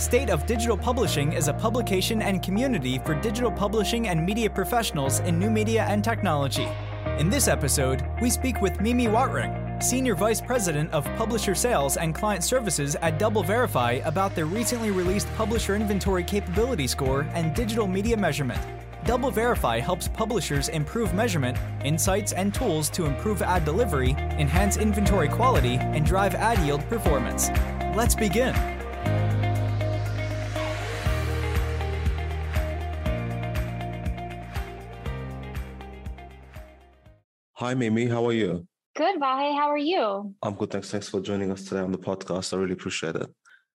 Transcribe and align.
State 0.00 0.30
of 0.30 0.46
Digital 0.46 0.78
Publishing 0.78 1.34
is 1.34 1.48
a 1.48 1.52
publication 1.52 2.22
and 2.22 2.42
community 2.42 2.98
for 3.04 3.14
digital 3.20 3.52
publishing 3.52 4.08
and 4.08 4.24
media 4.24 4.48
professionals 4.48 5.20
in 5.20 5.38
new 5.38 5.50
media 5.50 5.84
and 5.90 6.02
technology. 6.02 6.66
In 7.18 7.28
this 7.28 7.48
episode, 7.48 8.02
we 8.22 8.30
speak 8.30 8.62
with 8.62 8.80
Mimi 8.80 9.08
Watring, 9.08 9.82
Senior 9.82 10.14
Vice 10.14 10.40
President 10.40 10.90
of 10.94 11.04
Publisher 11.16 11.54
Sales 11.54 11.98
and 11.98 12.14
Client 12.14 12.42
Services 12.42 12.96
at 13.02 13.18
DoubleVerify, 13.18 14.04
about 14.06 14.34
their 14.34 14.46
recently 14.46 14.90
released 14.90 15.28
Publisher 15.34 15.76
Inventory 15.76 16.24
Compatibility 16.24 16.86
Score 16.86 17.28
and 17.34 17.54
digital 17.54 17.86
media 17.86 18.16
measurement. 18.16 18.60
DoubleVerify 19.04 19.82
helps 19.82 20.08
publishers 20.08 20.70
improve 20.70 21.12
measurement, 21.12 21.58
insights, 21.84 22.32
and 22.32 22.54
tools 22.54 22.88
to 22.88 23.04
improve 23.04 23.42
ad 23.42 23.66
delivery, 23.66 24.12
enhance 24.38 24.78
inventory 24.78 25.28
quality, 25.28 25.74
and 25.74 26.06
drive 26.06 26.34
ad 26.34 26.58
yield 26.60 26.80
performance. 26.88 27.50
Let's 27.94 28.14
begin. 28.14 28.79
Hi, 37.60 37.74
Mimi. 37.74 38.06
How 38.06 38.26
are 38.26 38.32
you? 38.32 38.66
Good, 38.96 39.20
Vahe. 39.20 39.54
How 39.54 39.68
are 39.68 39.76
you? 39.76 40.34
I'm 40.42 40.54
good. 40.54 40.70
Thanks. 40.70 40.90
Thanks 40.90 41.10
for 41.10 41.20
joining 41.20 41.52
us 41.52 41.62
today 41.62 41.82
on 41.82 41.92
the 41.92 41.98
podcast. 41.98 42.54
I 42.54 42.56
really 42.56 42.72
appreciate 42.72 43.16
it. 43.16 43.28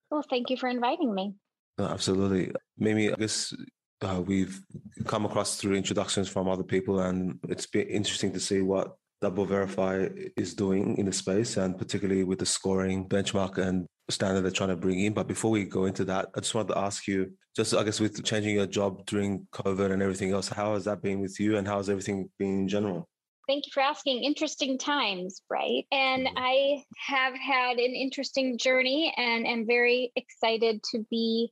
Well, 0.09 0.26
thank 0.27 0.49
you 0.49 0.57
for 0.57 0.67
inviting 0.70 1.13
me. 1.13 1.35
No, 1.77 1.85
absolutely. 1.85 2.52
Mimi, 2.79 3.12
I 3.12 3.16
guess 3.16 3.53
uh, 4.02 4.23
we've 4.26 4.59
come 5.05 5.26
across 5.26 5.57
through 5.57 5.76
introductions 5.76 6.27
from 6.27 6.49
other 6.49 6.63
people, 6.63 7.02
and 7.02 7.38
it's 7.48 7.67
been 7.67 7.88
interesting 7.88 8.34
to 8.34 8.40
see 8.40 8.62
what 8.62 8.95
Double 9.21 9.45
Verify 9.45 10.07
is 10.35 10.55
doing 10.55 10.98
in 10.98 11.05
the 11.05 11.13
space, 11.13 11.57
and 11.57 11.77
particularly 11.77 12.23
with 12.23 12.40
the 12.40 12.45
scoring 12.48 13.07
benchmark 13.07 13.59
and 13.59 13.85
standard 14.09 14.41
they're 14.41 14.49
trying 14.49 14.70
to 14.70 14.76
bring 14.76 15.02
in. 15.02 15.13
But 15.13 15.27
before 15.27 15.52
we 15.52 15.63
go 15.63 15.85
into 15.85 16.05
that, 16.05 16.29
I 16.35 16.40
just 16.40 16.55
wanted 16.55 16.73
to 16.73 16.79
ask 16.79 17.05
you, 17.05 17.31
just 17.55 17.76
I 17.76 17.84
guess 17.84 17.99
with 17.99 18.23
changing 18.23 18.55
your 18.55 18.65
job 18.65 19.05
during 19.05 19.46
COVID 19.54 19.91
and 19.91 20.02
everything 20.02 20.31
else, 20.31 20.48
how 20.48 20.74
has 20.74 20.85
that 20.85 21.04
been 21.04 21.20
with 21.20 21.40
you, 21.40 21.57
and 21.57 21.68
how 21.68 21.77
has 21.77 21.87
everything 21.87 22.31
been 22.40 22.62
in 22.62 22.68
general? 22.68 23.07
Thank 23.48 23.68
you 23.68 23.71
for 23.74 23.82
asking. 23.82 24.24
Interesting 24.24 24.77
times, 24.77 25.41
right? 25.49 25.85
And 25.91 26.27
mm-hmm. 26.27 26.38
I 26.38 26.84
have 26.98 27.34
had 27.35 27.77
an 27.77 27.93
interesting 27.93 28.57
journey 28.57 29.13
and 29.15 29.46
am 29.46 29.68
very 29.68 30.12
excited 30.15 30.82
to 30.91 31.05
be 31.10 31.52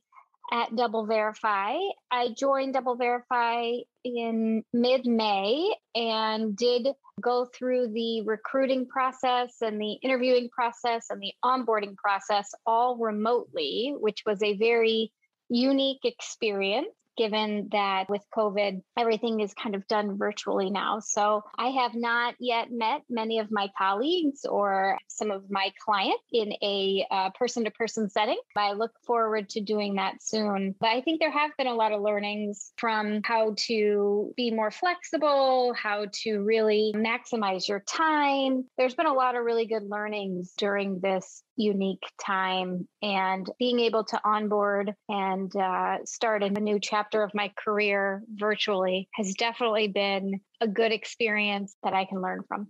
at 0.52 0.74
Double 0.76 1.06
Verify. 1.06 1.76
I 2.10 2.34
joined 2.36 2.74
Double 2.74 2.96
Verify 2.96 3.72
in 4.04 4.62
mid 4.72 5.06
May 5.06 5.74
and 5.94 6.56
did 6.56 6.88
go 7.20 7.46
through 7.46 7.92
the 7.92 8.22
recruiting 8.22 8.86
process 8.86 9.54
and 9.62 9.80
the 9.80 9.92
interviewing 10.02 10.48
process 10.50 11.06
and 11.10 11.20
the 11.22 11.32
onboarding 11.44 11.96
process 11.96 12.50
all 12.66 12.98
remotely, 12.98 13.94
which 13.98 14.22
was 14.26 14.42
a 14.42 14.56
very 14.56 15.12
unique 15.48 16.04
experience 16.04 16.88
given 17.16 17.68
that 17.72 18.08
with 18.08 18.22
COVID, 18.36 18.82
everything 18.96 19.40
is 19.40 19.54
kind 19.54 19.74
of 19.74 19.86
done 19.88 20.18
virtually 20.18 20.70
now. 20.70 21.00
So 21.00 21.42
I 21.58 21.68
have 21.68 21.94
not 21.94 22.34
yet 22.38 22.68
met 22.70 23.02
many 23.08 23.38
of 23.38 23.50
my 23.50 23.70
colleagues 23.76 24.44
or 24.44 24.98
some 25.08 25.30
of 25.30 25.50
my 25.50 25.72
clients 25.84 26.22
in 26.32 26.52
a 26.62 27.06
person 27.38 27.64
to 27.64 27.70
person 27.70 28.08
setting. 28.10 28.38
I 28.56 28.72
look 28.72 28.92
forward 29.06 29.48
to 29.50 29.60
doing 29.60 29.94
that 29.96 30.22
soon. 30.22 30.74
But 30.80 30.88
I 30.88 31.00
think 31.00 31.20
there 31.20 31.30
have 31.30 31.50
been 31.56 31.66
a 31.66 31.74
lot 31.74 31.92
of 31.92 32.02
learnings 32.02 32.72
from 32.76 33.20
how 33.24 33.54
to 33.66 34.32
be 34.36 34.50
more 34.50 34.70
flexible, 34.70 35.74
how 35.74 36.06
to 36.22 36.38
really 36.38 36.92
maximize 36.96 37.68
your 37.68 37.80
time. 37.80 38.64
There's 38.76 38.94
been 38.94 39.06
a 39.06 39.12
lot 39.12 39.36
of 39.36 39.44
really 39.44 39.66
good 39.66 39.84
learnings 39.88 40.52
during 40.56 41.00
this 41.00 41.42
unique 41.56 42.02
time 42.24 42.88
and 43.02 43.48
being 43.58 43.80
able 43.80 44.04
to 44.04 44.20
onboard 44.24 44.94
and 45.08 45.54
uh, 45.56 45.98
start 46.04 46.42
a 46.42 46.50
new 46.50 46.78
chapter 46.80 47.22
of 47.22 47.32
my 47.34 47.52
career 47.62 48.22
virtually 48.28 49.08
has 49.14 49.34
definitely 49.34 49.88
been 49.88 50.40
a 50.60 50.68
good 50.68 50.92
experience 50.92 51.76
that 51.82 51.94
I 51.94 52.04
can 52.04 52.20
learn 52.20 52.42
from. 52.48 52.68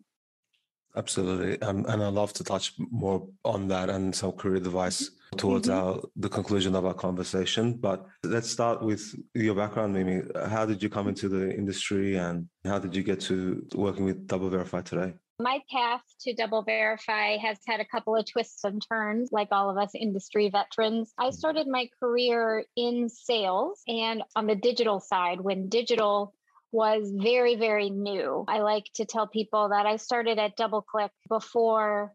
Absolutely, 0.96 1.60
um, 1.62 1.84
and 1.88 2.04
I'd 2.04 2.12
love 2.12 2.32
to 2.34 2.44
touch 2.44 2.74
more 2.78 3.26
on 3.44 3.66
that 3.68 3.90
and 3.90 4.14
some 4.14 4.30
career 4.30 4.56
advice 4.56 5.10
towards 5.36 5.68
mm-hmm. 5.68 5.88
our 5.88 6.00
the 6.14 6.28
conclusion 6.28 6.76
of 6.76 6.86
our 6.86 6.94
conversation. 6.94 7.74
But 7.74 8.06
let's 8.22 8.48
start 8.48 8.80
with 8.80 9.12
your 9.34 9.56
background, 9.56 9.92
Mimi. 9.92 10.22
How 10.48 10.64
did 10.64 10.80
you 10.80 10.88
come 10.88 11.08
into 11.08 11.28
the 11.28 11.52
industry, 11.52 12.14
and 12.14 12.46
how 12.64 12.78
did 12.78 12.94
you 12.94 13.02
get 13.02 13.18
to 13.22 13.66
working 13.74 14.04
with 14.04 14.28
Double 14.28 14.48
Verify 14.48 14.82
today? 14.82 15.14
My 15.40 15.60
path 15.68 16.02
to 16.20 16.34
DoubleVerify 16.34 17.40
has 17.40 17.58
had 17.66 17.80
a 17.80 17.84
couple 17.84 18.14
of 18.14 18.24
twists 18.24 18.62
and 18.62 18.80
turns, 18.88 19.32
like 19.32 19.48
all 19.50 19.68
of 19.68 19.76
us 19.76 19.90
industry 19.94 20.48
veterans. 20.48 21.12
I 21.18 21.30
mm. 21.30 21.34
started 21.34 21.66
my 21.66 21.88
career 21.98 22.64
in 22.76 23.08
sales 23.08 23.82
and 23.88 24.22
on 24.36 24.46
the 24.46 24.54
digital 24.54 25.00
side 25.00 25.40
when 25.40 25.68
digital 25.68 26.34
was 26.70 27.12
very, 27.12 27.56
very 27.56 27.90
new. 27.90 28.44
I 28.46 28.60
like 28.60 28.84
to 28.94 29.04
tell 29.04 29.26
people 29.26 29.70
that 29.70 29.86
I 29.86 29.96
started 29.96 30.38
at 30.38 30.56
DoubleClick 30.56 31.10
before 31.28 32.14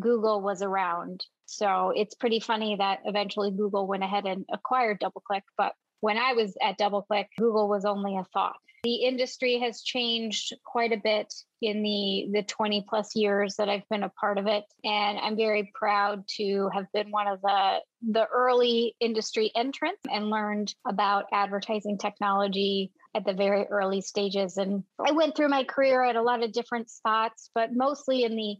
Google 0.00 0.40
was 0.40 0.62
around. 0.62 1.24
So 1.46 1.92
it's 1.94 2.14
pretty 2.14 2.40
funny 2.40 2.76
that 2.76 3.00
eventually 3.04 3.52
Google 3.52 3.86
went 3.86 4.02
ahead 4.02 4.26
and 4.26 4.44
acquired 4.52 5.00
DoubleClick, 5.00 5.42
but 5.56 5.74
when 6.00 6.18
I 6.18 6.32
was 6.32 6.56
at 6.60 6.78
DoubleClick, 6.78 7.26
Google 7.38 7.68
was 7.68 7.84
only 7.84 8.16
a 8.16 8.24
thought. 8.32 8.56
The 8.86 9.02
industry 9.02 9.58
has 9.58 9.82
changed 9.82 10.54
quite 10.64 10.92
a 10.92 11.00
bit 11.02 11.34
in 11.60 11.82
the 11.82 12.28
the 12.32 12.44
20 12.44 12.86
plus 12.88 13.16
years 13.16 13.56
that 13.56 13.68
I've 13.68 13.88
been 13.88 14.04
a 14.04 14.10
part 14.10 14.38
of 14.38 14.46
it. 14.46 14.62
And 14.84 15.18
I'm 15.18 15.34
very 15.34 15.72
proud 15.74 16.22
to 16.36 16.70
have 16.72 16.86
been 16.92 17.10
one 17.10 17.26
of 17.26 17.40
the 17.42 17.78
the 18.12 18.26
early 18.26 18.94
industry 19.00 19.50
entrants 19.56 20.02
and 20.08 20.30
learned 20.30 20.72
about 20.86 21.24
advertising 21.32 21.98
technology 21.98 22.92
at 23.12 23.24
the 23.24 23.32
very 23.32 23.64
early 23.64 24.02
stages. 24.02 24.56
And 24.56 24.84
I 25.04 25.10
went 25.10 25.34
through 25.36 25.48
my 25.48 25.64
career 25.64 26.04
at 26.04 26.14
a 26.14 26.22
lot 26.22 26.44
of 26.44 26.52
different 26.52 26.88
spots 26.88 27.50
but 27.56 27.74
mostly 27.74 28.22
in 28.22 28.36
the 28.36 28.54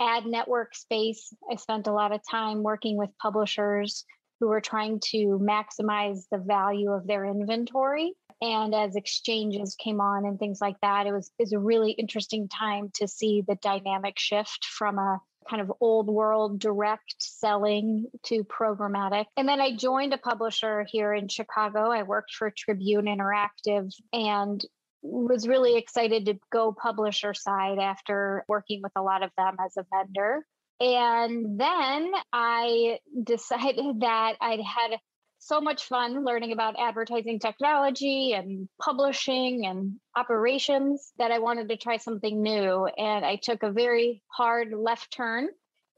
ad 0.00 0.26
network 0.26 0.74
space. 0.74 1.32
I 1.48 1.54
spent 1.54 1.86
a 1.86 1.92
lot 1.92 2.10
of 2.10 2.20
time 2.28 2.64
working 2.64 2.96
with 2.96 3.16
publishers 3.22 4.04
who 4.40 4.48
were 4.48 4.60
trying 4.60 4.98
to 5.12 5.38
maximize 5.40 6.22
the 6.32 6.38
value 6.38 6.90
of 6.90 7.06
their 7.06 7.24
inventory. 7.24 8.14
And 8.40 8.74
as 8.74 8.96
exchanges 8.96 9.74
came 9.74 10.00
on 10.00 10.24
and 10.24 10.38
things 10.38 10.60
like 10.60 10.76
that, 10.82 11.06
it 11.06 11.12
was, 11.12 11.30
was 11.38 11.52
a 11.52 11.58
really 11.58 11.92
interesting 11.92 12.48
time 12.48 12.90
to 12.94 13.08
see 13.08 13.42
the 13.46 13.56
dynamic 13.56 14.18
shift 14.18 14.64
from 14.64 14.98
a 14.98 15.20
kind 15.48 15.62
of 15.62 15.72
old 15.80 16.08
world 16.08 16.58
direct 16.58 17.14
selling 17.18 18.06
to 18.24 18.44
programmatic. 18.44 19.24
And 19.36 19.48
then 19.48 19.60
I 19.60 19.74
joined 19.74 20.12
a 20.12 20.18
publisher 20.18 20.86
here 20.88 21.12
in 21.14 21.28
Chicago. 21.28 21.90
I 21.90 22.02
worked 22.02 22.34
for 22.34 22.52
Tribune 22.56 23.06
Interactive 23.06 23.92
and 24.12 24.64
was 25.02 25.48
really 25.48 25.76
excited 25.76 26.26
to 26.26 26.38
go 26.50 26.72
publisher 26.72 27.34
side 27.34 27.78
after 27.78 28.44
working 28.48 28.82
with 28.82 28.92
a 28.96 29.02
lot 29.02 29.22
of 29.22 29.30
them 29.36 29.56
as 29.64 29.76
a 29.76 29.86
vendor. 29.92 30.44
And 30.80 31.58
then 31.60 32.12
I 32.32 32.98
decided 33.24 34.00
that 34.00 34.34
I'd 34.40 34.60
had 34.60 34.98
so 35.38 35.60
much 35.60 35.84
fun 35.84 36.24
learning 36.24 36.52
about 36.52 36.78
advertising 36.78 37.38
technology 37.38 38.32
and 38.32 38.68
publishing 38.80 39.66
and 39.66 39.94
operations 40.16 41.12
that 41.18 41.30
I 41.30 41.38
wanted 41.38 41.68
to 41.68 41.76
try 41.76 41.96
something 41.96 42.42
new. 42.42 42.86
And 42.86 43.24
I 43.24 43.36
took 43.36 43.62
a 43.62 43.70
very 43.70 44.22
hard 44.28 44.72
left 44.72 45.12
turn 45.12 45.48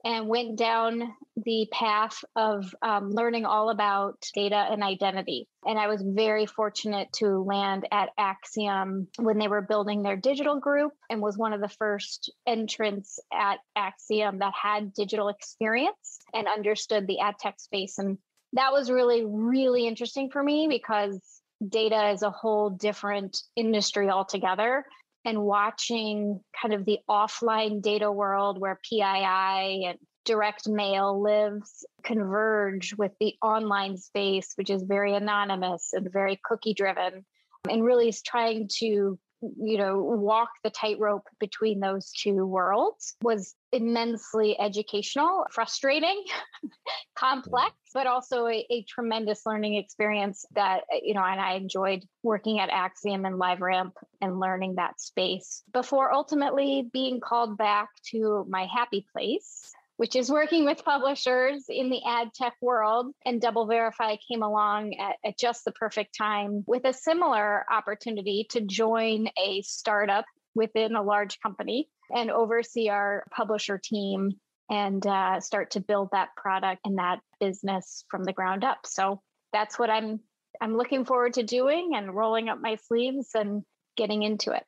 and 0.03 0.27
went 0.27 0.57
down 0.57 1.13
the 1.35 1.67
path 1.71 2.23
of 2.35 2.73
um, 2.81 3.11
learning 3.11 3.45
all 3.45 3.69
about 3.69 4.25
data 4.33 4.55
and 4.55 4.83
identity. 4.83 5.47
And 5.65 5.77
I 5.77 5.87
was 5.87 6.01
very 6.01 6.45
fortunate 6.45 7.11
to 7.17 7.43
land 7.43 7.87
at 7.91 8.09
Acxiom 8.19 9.07
when 9.17 9.37
they 9.37 9.47
were 9.47 9.61
building 9.61 10.01
their 10.01 10.17
digital 10.17 10.59
group 10.59 10.93
and 11.09 11.21
was 11.21 11.37
one 11.37 11.53
of 11.53 11.61
the 11.61 11.69
first 11.69 12.33
entrants 12.47 13.19
at 13.31 13.59
Acxiom 13.77 14.39
that 14.39 14.53
had 14.59 14.93
digital 14.93 15.29
experience 15.29 16.19
and 16.33 16.47
understood 16.47 17.05
the 17.05 17.19
ad 17.19 17.35
tech 17.39 17.59
space. 17.59 17.97
And 17.99 18.17
that 18.53 18.71
was 18.71 18.91
really, 18.91 19.23
really 19.25 19.87
interesting 19.87 20.29
for 20.29 20.43
me 20.43 20.67
because 20.69 21.19
data 21.67 22.09
is 22.09 22.21
a 22.21 22.31
whole 22.31 22.69
different 22.69 23.37
industry 23.55 24.09
altogether. 24.09 24.85
And 25.23 25.43
watching 25.43 26.39
kind 26.59 26.73
of 26.73 26.83
the 26.83 26.97
offline 27.07 27.81
data 27.81 28.11
world 28.11 28.59
where 28.59 28.79
PII 28.89 29.85
and 29.85 29.97
direct 30.25 30.67
mail 30.67 31.21
lives 31.21 31.85
converge 32.03 32.95
with 32.97 33.11
the 33.19 33.35
online 33.41 33.97
space, 33.97 34.53
which 34.55 34.71
is 34.71 34.81
very 34.81 35.13
anonymous 35.13 35.93
and 35.93 36.11
very 36.11 36.39
cookie 36.43 36.73
driven, 36.73 37.23
and 37.69 37.83
really 37.83 38.09
is 38.09 38.23
trying 38.23 38.67
to 38.79 39.19
you 39.41 39.77
know 39.77 39.97
walk 39.97 40.49
the 40.63 40.69
tightrope 40.69 41.27
between 41.39 41.79
those 41.79 42.11
two 42.11 42.45
worlds 42.45 43.15
was 43.21 43.55
immensely 43.71 44.59
educational 44.59 45.45
frustrating 45.51 46.23
complex 47.15 47.73
but 47.93 48.07
also 48.07 48.47
a, 48.47 48.65
a, 48.69 48.83
tremendous 48.83 49.45
learning 49.45 49.75
experience 49.75 50.45
that 50.53 50.81
uh, 50.93 50.97
you 51.01 51.13
know 51.13 51.23
and 51.23 51.41
i 51.41 51.53
enjoyed 51.53 52.03
working 52.23 52.59
at 52.59 52.69
Acxiom 52.69 53.25
and 53.25 53.39
liveramp 53.39 53.93
and 54.21 54.39
learning 54.39 54.75
that 54.75 54.99
space 54.99 55.63
before 55.73 56.13
ultimately 56.13 56.87
being 56.93 57.19
called 57.19 57.57
back 57.57 57.89
to 58.03 58.45
my 58.49 58.67
happy 58.73 59.05
place 59.13 59.71
which 60.01 60.15
is 60.15 60.31
working 60.31 60.65
with 60.65 60.83
publishers 60.83 61.65
in 61.69 61.91
the 61.91 62.01
ad 62.07 62.33
tech 62.33 62.53
world. 62.59 63.13
And 63.23 63.39
Double 63.39 63.67
Verify 63.67 64.15
came 64.27 64.41
along 64.41 64.95
at, 64.95 65.17
at 65.23 65.37
just 65.37 65.63
the 65.63 65.71
perfect 65.73 66.17
time 66.17 66.63
with 66.65 66.85
a 66.85 66.91
similar 66.91 67.63
opportunity 67.71 68.47
to 68.49 68.61
join 68.61 69.27
a 69.37 69.61
startup 69.61 70.25
within 70.55 70.95
a 70.95 71.03
large 71.03 71.39
company 71.39 71.87
and 72.09 72.31
oversee 72.31 72.89
our 72.89 73.23
publisher 73.29 73.77
team 73.77 74.31
and 74.71 75.05
uh, 75.05 75.39
start 75.39 75.69
to 75.69 75.79
build 75.79 76.09
that 76.13 76.29
product 76.35 76.81
and 76.83 76.97
that 76.97 77.19
business 77.39 78.03
from 78.09 78.23
the 78.23 78.33
ground 78.33 78.63
up. 78.63 78.79
So 78.87 79.21
that's 79.53 79.77
what 79.77 79.91
I'm 79.91 80.19
I'm 80.59 80.77
looking 80.77 81.05
forward 81.05 81.33
to 81.33 81.43
doing 81.43 81.91
and 81.93 82.15
rolling 82.15 82.49
up 82.49 82.57
my 82.59 82.77
sleeves 82.87 83.35
and 83.35 83.61
getting 83.97 84.23
into 84.23 84.51
it. 84.51 84.63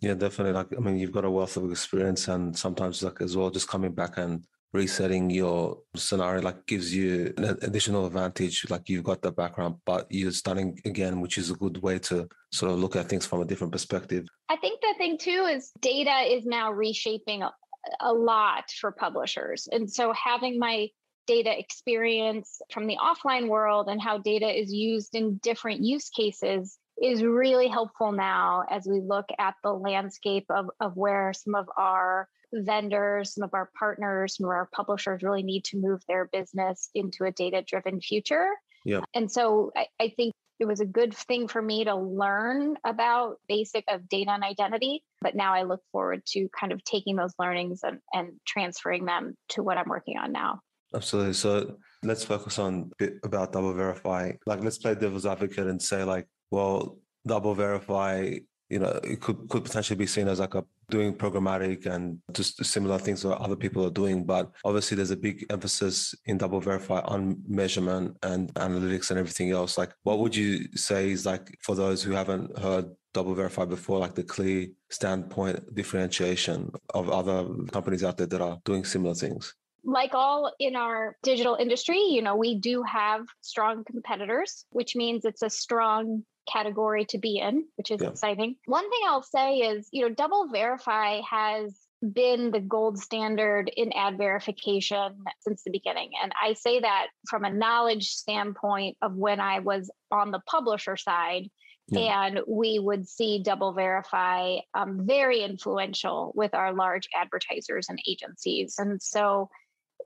Yeah, 0.00 0.14
definitely. 0.14 0.54
Like, 0.54 0.68
I 0.74 0.80
mean, 0.80 0.96
you've 0.96 1.12
got 1.12 1.26
a 1.26 1.30
wealth 1.30 1.58
of 1.58 1.70
experience, 1.70 2.28
and 2.28 2.58
sometimes, 2.58 3.02
like, 3.02 3.20
as 3.20 3.36
well, 3.36 3.50
just 3.50 3.68
coming 3.68 3.92
back 3.92 4.16
and 4.16 4.46
resetting 4.72 5.30
your 5.30 5.78
scenario, 5.96 6.42
like, 6.42 6.66
gives 6.66 6.94
you 6.94 7.32
an 7.36 7.58
additional 7.62 8.06
advantage. 8.06 8.66
Like, 8.70 8.88
you've 8.88 9.04
got 9.04 9.22
the 9.22 9.32
background, 9.32 9.76
but 9.84 10.06
you're 10.10 10.30
starting 10.30 10.80
again, 10.84 11.20
which 11.20 11.38
is 11.38 11.50
a 11.50 11.54
good 11.54 11.82
way 11.82 11.98
to 12.00 12.28
sort 12.52 12.72
of 12.72 12.78
look 12.78 12.96
at 12.96 13.08
things 13.08 13.26
from 13.26 13.40
a 13.40 13.44
different 13.44 13.72
perspective. 13.72 14.26
I 14.48 14.56
think 14.56 14.80
the 14.80 14.94
thing 14.98 15.18
too 15.18 15.48
is 15.50 15.72
data 15.80 16.20
is 16.26 16.44
now 16.44 16.72
reshaping 16.72 17.42
a, 17.42 18.12
lot 18.12 18.64
for 18.78 18.92
publishers, 18.92 19.66
and 19.72 19.90
so 19.90 20.12
having 20.12 20.58
my 20.58 20.88
data 21.26 21.58
experience 21.58 22.60
from 22.72 22.86
the 22.86 22.96
offline 22.96 23.48
world 23.48 23.88
and 23.88 24.02
how 24.02 24.18
data 24.18 24.48
is 24.48 24.72
used 24.72 25.14
in 25.14 25.36
different 25.42 25.80
use 25.80 26.10
cases 26.10 26.76
is 27.00 27.22
really 27.22 27.68
helpful 27.68 28.12
now 28.12 28.64
as 28.68 28.86
we 28.86 29.00
look 29.00 29.26
at 29.38 29.54
the 29.62 29.72
landscape 29.72 30.44
of, 30.50 30.68
of 30.80 30.96
where 30.96 31.32
some 31.32 31.54
of 31.54 31.66
our 31.76 32.28
vendors, 32.52 33.34
some 33.34 33.44
of 33.44 33.54
our 33.54 33.70
partners, 33.78 34.36
some 34.36 34.46
of 34.46 34.50
our 34.50 34.68
publishers 34.72 35.22
really 35.22 35.42
need 35.42 35.64
to 35.64 35.78
move 35.78 36.02
their 36.08 36.26
business 36.32 36.90
into 36.94 37.24
a 37.24 37.32
data 37.32 37.62
driven 37.66 38.00
future. 38.00 38.48
Yeah. 38.84 39.00
And 39.14 39.30
so 39.30 39.72
I, 39.76 39.86
I 40.00 40.12
think 40.16 40.32
it 40.58 40.66
was 40.66 40.80
a 40.80 40.86
good 40.86 41.14
thing 41.14 41.48
for 41.48 41.62
me 41.62 41.84
to 41.84 41.94
learn 41.94 42.76
about 42.84 43.36
basic 43.48 43.84
of 43.88 44.06
data 44.10 44.30
and 44.30 44.44
identity 44.44 45.02
but 45.22 45.34
now 45.34 45.54
i 45.54 45.62
look 45.62 45.80
forward 45.90 46.20
to 46.26 46.50
kind 46.50 46.70
of 46.70 46.84
taking 46.84 47.16
those 47.16 47.32
learnings 47.38 47.80
and, 47.82 47.98
and 48.12 48.32
transferring 48.46 49.06
them 49.06 49.34
to 49.48 49.62
what 49.62 49.78
i'm 49.78 49.88
working 49.88 50.18
on 50.18 50.32
now 50.32 50.60
absolutely 50.94 51.32
so 51.32 51.78
let's 52.02 52.24
focus 52.24 52.58
on 52.58 52.90
bit 52.98 53.14
about 53.24 53.52
double 53.52 53.72
verify 53.72 54.30
like 54.44 54.62
let's 54.62 54.76
play 54.76 54.94
devil's 54.94 55.24
advocate 55.24 55.66
and 55.66 55.80
say 55.80 56.04
like 56.04 56.26
well, 56.50 56.98
double 57.26 57.54
verify, 57.54 58.38
you 58.68 58.78
know, 58.78 59.00
it 59.04 59.20
could, 59.20 59.48
could 59.48 59.64
potentially 59.64 59.96
be 59.96 60.06
seen 60.06 60.28
as 60.28 60.40
like 60.40 60.54
a 60.54 60.64
doing 60.90 61.14
programmatic 61.14 61.86
and 61.86 62.18
just 62.32 62.64
similar 62.64 62.98
things 62.98 63.22
that 63.22 63.36
other 63.38 63.56
people 63.56 63.86
are 63.86 63.90
doing. 63.90 64.24
But 64.24 64.50
obviously 64.64 64.96
there's 64.96 65.10
a 65.10 65.16
big 65.16 65.46
emphasis 65.50 66.14
in 66.26 66.38
double 66.38 66.60
verify 66.60 67.00
on 67.00 67.42
measurement 67.46 68.16
and 68.22 68.52
analytics 68.54 69.10
and 69.10 69.18
everything 69.18 69.50
else. 69.50 69.78
Like 69.78 69.92
what 70.02 70.18
would 70.18 70.34
you 70.34 70.68
say 70.74 71.10
is 71.10 71.26
like 71.26 71.56
for 71.62 71.74
those 71.74 72.02
who 72.02 72.12
haven't 72.12 72.58
heard 72.58 72.86
double 73.12 73.34
verify 73.34 73.64
before, 73.64 73.98
like 73.98 74.14
the 74.14 74.22
clear 74.22 74.68
standpoint 74.90 75.74
differentiation 75.74 76.70
of 76.94 77.10
other 77.10 77.46
companies 77.72 78.04
out 78.04 78.16
there 78.16 78.26
that 78.26 78.40
are 78.40 78.58
doing 78.64 78.84
similar 78.84 79.14
things? 79.14 79.54
like 79.84 80.14
all 80.14 80.52
in 80.58 80.76
our 80.76 81.16
digital 81.22 81.54
industry, 81.54 81.98
you 81.98 82.22
know, 82.22 82.36
we 82.36 82.54
do 82.54 82.82
have 82.82 83.26
strong 83.40 83.84
competitors, 83.84 84.66
which 84.70 84.94
means 84.94 85.24
it's 85.24 85.42
a 85.42 85.50
strong 85.50 86.24
category 86.50 87.04
to 87.06 87.18
be 87.18 87.38
in, 87.38 87.64
which 87.76 87.90
is 87.90 88.00
yeah. 88.00 88.08
exciting. 88.08 88.56
One 88.66 88.88
thing 88.88 89.00
I'll 89.06 89.22
say 89.22 89.58
is, 89.58 89.88
you 89.92 90.02
know, 90.02 90.14
Double 90.14 90.48
Verify 90.48 91.20
has 91.28 91.78
been 92.00 92.50
the 92.50 92.60
gold 92.60 92.98
standard 92.98 93.70
in 93.74 93.92
ad 93.92 94.16
verification 94.16 95.24
since 95.40 95.62
the 95.62 95.70
beginning. 95.70 96.10
And 96.22 96.32
I 96.40 96.54
say 96.54 96.80
that 96.80 97.08
from 97.28 97.44
a 97.44 97.52
knowledge 97.52 98.08
standpoint 98.08 98.96
of 99.02 99.14
when 99.14 99.40
I 99.40 99.60
was 99.60 99.90
on 100.10 100.30
the 100.30 100.40
publisher 100.46 100.96
side. 100.96 101.50
Yeah. 101.88 102.26
And 102.26 102.40
we 102.46 102.78
would 102.78 103.08
see 103.08 103.42
Double 103.42 103.72
Verify 103.72 104.58
um, 104.74 105.06
very 105.06 105.42
influential 105.42 106.32
with 106.36 106.54
our 106.54 106.72
large 106.72 107.08
advertisers 107.14 107.88
and 107.88 107.98
agencies. 108.08 108.76
And 108.78 109.02
so 109.02 109.50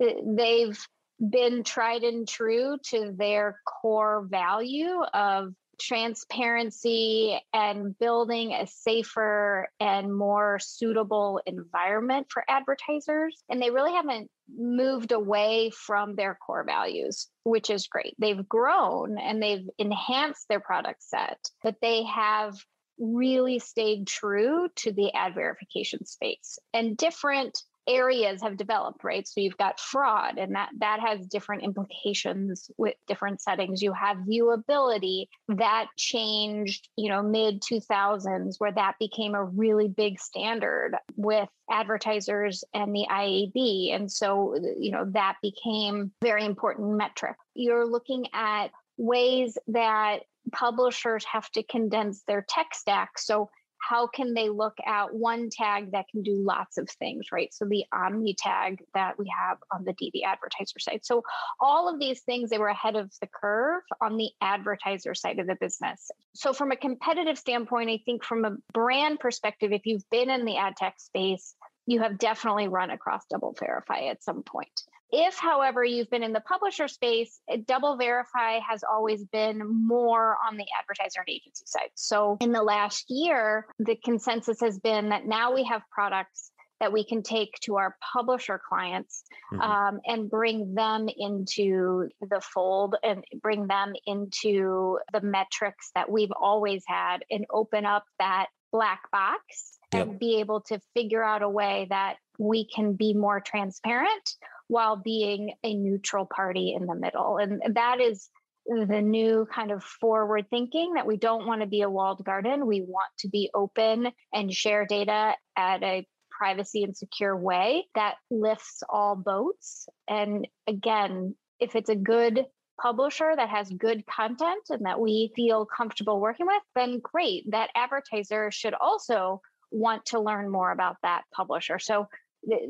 uh, 0.03 0.07
they've 0.25 0.79
been 1.21 1.63
tried 1.63 2.03
and 2.03 2.27
true 2.27 2.79
to 2.87 3.13
their 3.17 3.61
core 3.67 4.27
value 4.29 5.03
of 5.13 5.53
transparency 5.79 7.39
and 7.53 7.99
building 7.99 8.53
a 8.53 8.67
safer 8.67 9.69
and 9.81 10.15
more 10.15 10.59
suitable 10.61 11.41
environment 11.47 12.27
for 12.31 12.45
advertisers. 12.49 13.43
And 13.49 13.61
they 13.61 13.71
really 13.71 13.93
haven't 13.93 14.31
moved 14.57 15.13
away 15.13 15.71
from 15.71 16.15
their 16.15 16.35
core 16.35 16.65
values, 16.65 17.29
which 17.45 17.71
is 17.71 17.87
great. 17.87 18.15
They've 18.19 18.49
grown 18.49 19.19
and 19.19 19.43
they've 19.43 19.69
enhanced 19.79 20.49
their 20.49 20.61
product 20.61 21.03
set, 21.03 21.39
but 21.63 21.77
they 21.81 22.05
have 22.05 22.55
really 22.99 23.59
stayed 23.59 24.07
true 24.07 24.69
to 24.77 24.93
the 24.93 25.13
ad 25.15 25.35
verification 25.35 26.05
space 26.07 26.59
and 26.73 26.97
different 26.97 27.63
areas 27.89 28.43
have 28.43 28.57
developed 28.57 29.05
right? 29.05 29.27
So 29.27 29.41
you've 29.41 29.57
got 29.57 29.81
fraud 29.81 30.39
and 30.39 30.55
that 30.55 30.71
that 30.79 31.01
has 31.01 31.27
different 31.27 31.63
implications 31.63 32.71
with 32.77 32.95
different 33.07 33.41
settings. 33.41 33.83
You 33.83 33.93
have 33.93 34.19
viewability. 34.19 35.27
That 35.49 35.87
changed 35.97 36.89
you 36.97 37.09
know 37.09 37.23
mid 37.23 37.63
2000s 37.63 38.55
where 38.59 38.73
that 38.73 38.95
became 38.99 39.35
a 39.35 39.45
really 39.45 39.89
big 39.89 40.19
standard 40.21 40.97
with 41.17 41.49
advertisers 41.71 42.65
and 42.75 42.95
the 42.95 43.07
IAB 43.11 43.95
and 43.95 44.11
so 44.11 44.57
you 44.79 44.91
know 44.91 45.05
that 45.13 45.37
became 45.43 46.13
very 46.23 46.45
important 46.45 46.97
metric. 46.97 47.37
You're 47.55 47.87
looking 47.87 48.27
at 48.33 48.69
ways 48.97 49.59
that 49.69 50.21
publishers 50.53 51.25
have 51.25 51.51
to 51.53 51.63
condense 51.63 52.23
their 52.27 52.45
tech 52.49 52.75
stack. 52.75 53.19
So 53.19 53.51
how 53.89 54.07
can 54.07 54.35
they 54.35 54.49
look 54.49 54.75
at 54.87 55.15
one 55.15 55.51
tag 55.51 55.93
that 55.93 56.09
can 56.09 56.23
do 56.23 56.37
lots 56.37 56.79
of 56.79 56.89
things, 56.89 57.27
right? 57.33 57.53
So 57.53 57.65
the 57.65 57.85
Omni 57.93 58.35
tag 58.35 58.83
that 58.95 59.19
we 59.19 59.31
have 59.37 59.59
on 59.73 59.85
the 59.85 59.93
DV 59.93 60.25
advertiser 60.25 60.79
side. 60.79 61.01
So 61.03 61.23
all 61.61 61.93
of 61.93 62.01
these 62.01 62.21
things, 62.21 62.51
they 62.51 62.59
were 62.59 62.69
ahead 62.69 62.97
of 62.97 63.13
the 63.21 63.29
curve 63.29 63.83
on 64.01 64.17
the 64.17 64.31
advertiser 64.41 65.15
side 65.15 65.39
of 65.39 65.47
the 65.47 65.57
business. 65.61 66.11
So 66.35 66.53
from 66.53 66.73
a 66.73 66.77
competitive 66.77 67.39
standpoint, 67.39 67.91
I 67.91 68.01
think 68.05 68.25
from 68.25 68.45
a 68.45 68.57
brand 68.73 69.21
perspective, 69.21 69.73
if 69.73 69.85
you've 69.85 70.09
been 70.11 70.31
in 70.31 70.45
the 70.45 70.57
ad 70.57 70.77
tech 70.77 70.95
space, 70.99 71.55
you 71.87 72.01
have 72.01 72.19
definitely 72.19 72.69
run 72.69 72.91
across 72.91 73.25
double 73.31 73.55
verify 73.59 74.07
at 74.07 74.23
some 74.23 74.43
point. 74.43 74.83
If, 75.17 75.39
however, 75.39 75.85
you've 75.85 76.11
been 76.11 76.25
in 76.25 76.33
the 76.33 76.41
publisher 76.41 76.89
space, 76.89 77.41
double 77.67 77.97
verify 77.97 78.59
has 78.69 78.83
always 78.83 79.25
been 79.27 79.61
more 79.87 80.37
on 80.45 80.57
the 80.57 80.67
advertiser 80.77 81.21
and 81.21 81.29
agency 81.29 81.65
side. 81.67 81.91
So 81.95 82.37
in 82.41 82.51
the 82.51 82.65
last 82.65 83.05
year, 83.09 83.67
the 83.79 83.95
consensus 83.95 84.61
has 84.61 84.81
been 84.81 85.11
that 85.11 85.25
now 85.25 85.55
we 85.55 85.63
have 85.65 85.83
products 85.93 86.51
that 86.81 86.93
we 86.93 87.05
can 87.05 87.23
take 87.23 87.55
to 87.61 87.77
our 87.77 87.97
publisher 88.13 88.61
clients 88.69 89.23
mm-hmm. 89.53 89.63
um, 89.63 90.01
and 90.05 90.29
bring 90.29 90.75
them 90.75 91.09
into 91.17 92.09
the 92.21 92.41
fold 92.41 92.97
and 93.05 93.23
bring 93.41 93.69
them 93.69 93.93
into 94.07 94.99
the 95.13 95.21
metrics 95.21 95.93
that 95.95 96.11
we've 96.11 96.33
always 96.33 96.83
had 96.89 97.19
and 97.31 97.47
open 97.51 97.87
up 97.87 98.05
that 98.19 98.47
black 98.73 99.09
box 99.13 99.79
yep. 99.93 100.09
and 100.09 100.19
be 100.19 100.41
able 100.41 100.61
to 100.61 100.81
figure 100.93 101.23
out 101.23 101.43
a 101.43 101.49
way 101.49 101.87
that 101.91 102.17
we 102.39 102.67
can 102.67 102.95
be 102.95 103.15
more 103.15 103.41
transparent 103.41 104.35
while 104.69 104.97
being 104.97 105.55
a 105.63 105.75
neutral 105.75 106.27
party 106.27 106.75
in 106.79 106.87
the 106.87 106.95
middle. 106.95 107.39
And 107.39 107.63
that 107.75 108.01
is 108.01 108.29
the 108.67 109.03
new 109.03 109.47
kind 109.53 109.71
of 109.71 109.85
forward 109.85 110.47
thinking 110.49 110.95
that 110.95 111.07
we 111.07 111.19
don't 111.19 111.47
want 111.47 111.61
to 111.61 111.67
be 111.67 111.83
a 111.83 111.91
walled 111.91 112.25
garden. 112.25 112.67
We 112.67 112.81
want 112.81 113.11
to 113.19 113.29
be 113.29 113.51
open 113.55 114.11
and 114.33 114.53
share 114.53 114.87
data 114.87 115.35
at 115.57 115.83
a 115.83 116.07
privacy 116.31 116.83
and 116.83 116.97
secure 116.97 117.37
way 117.37 117.87
that 117.95 118.15
lifts 118.31 118.83
all 118.89 119.17
boats. 119.17 119.87
And 120.09 120.49
again, 120.67 121.35
if 121.61 121.77
it's 121.77 121.91
a 121.91 121.95
good 121.95 122.47
publisher 122.81 123.35
that 123.37 123.51
has 123.51 123.71
good 123.71 124.05
content 124.07 124.65
and 124.71 124.85
that 124.87 124.99
we 124.99 125.31
feel 125.37 125.65
comfortable 125.67 126.21
working 126.21 126.47
with, 126.47 126.63
then 126.75 127.01
great. 127.01 127.51
That 127.51 127.71
advertiser 127.77 128.51
should 128.51 128.75
also 128.75 129.43
want 129.71 130.07
to 130.07 130.21
learn 130.21 130.51
more 130.51 130.73
about 130.73 130.97
that 131.03 131.23
publisher. 131.33 131.79
So 131.79 132.09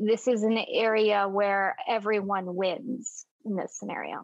this 0.01 0.27
is 0.27 0.43
an 0.43 0.57
area 0.71 1.27
where 1.27 1.75
everyone 1.87 2.55
wins 2.55 3.25
in 3.45 3.55
this 3.55 3.77
scenario. 3.77 4.23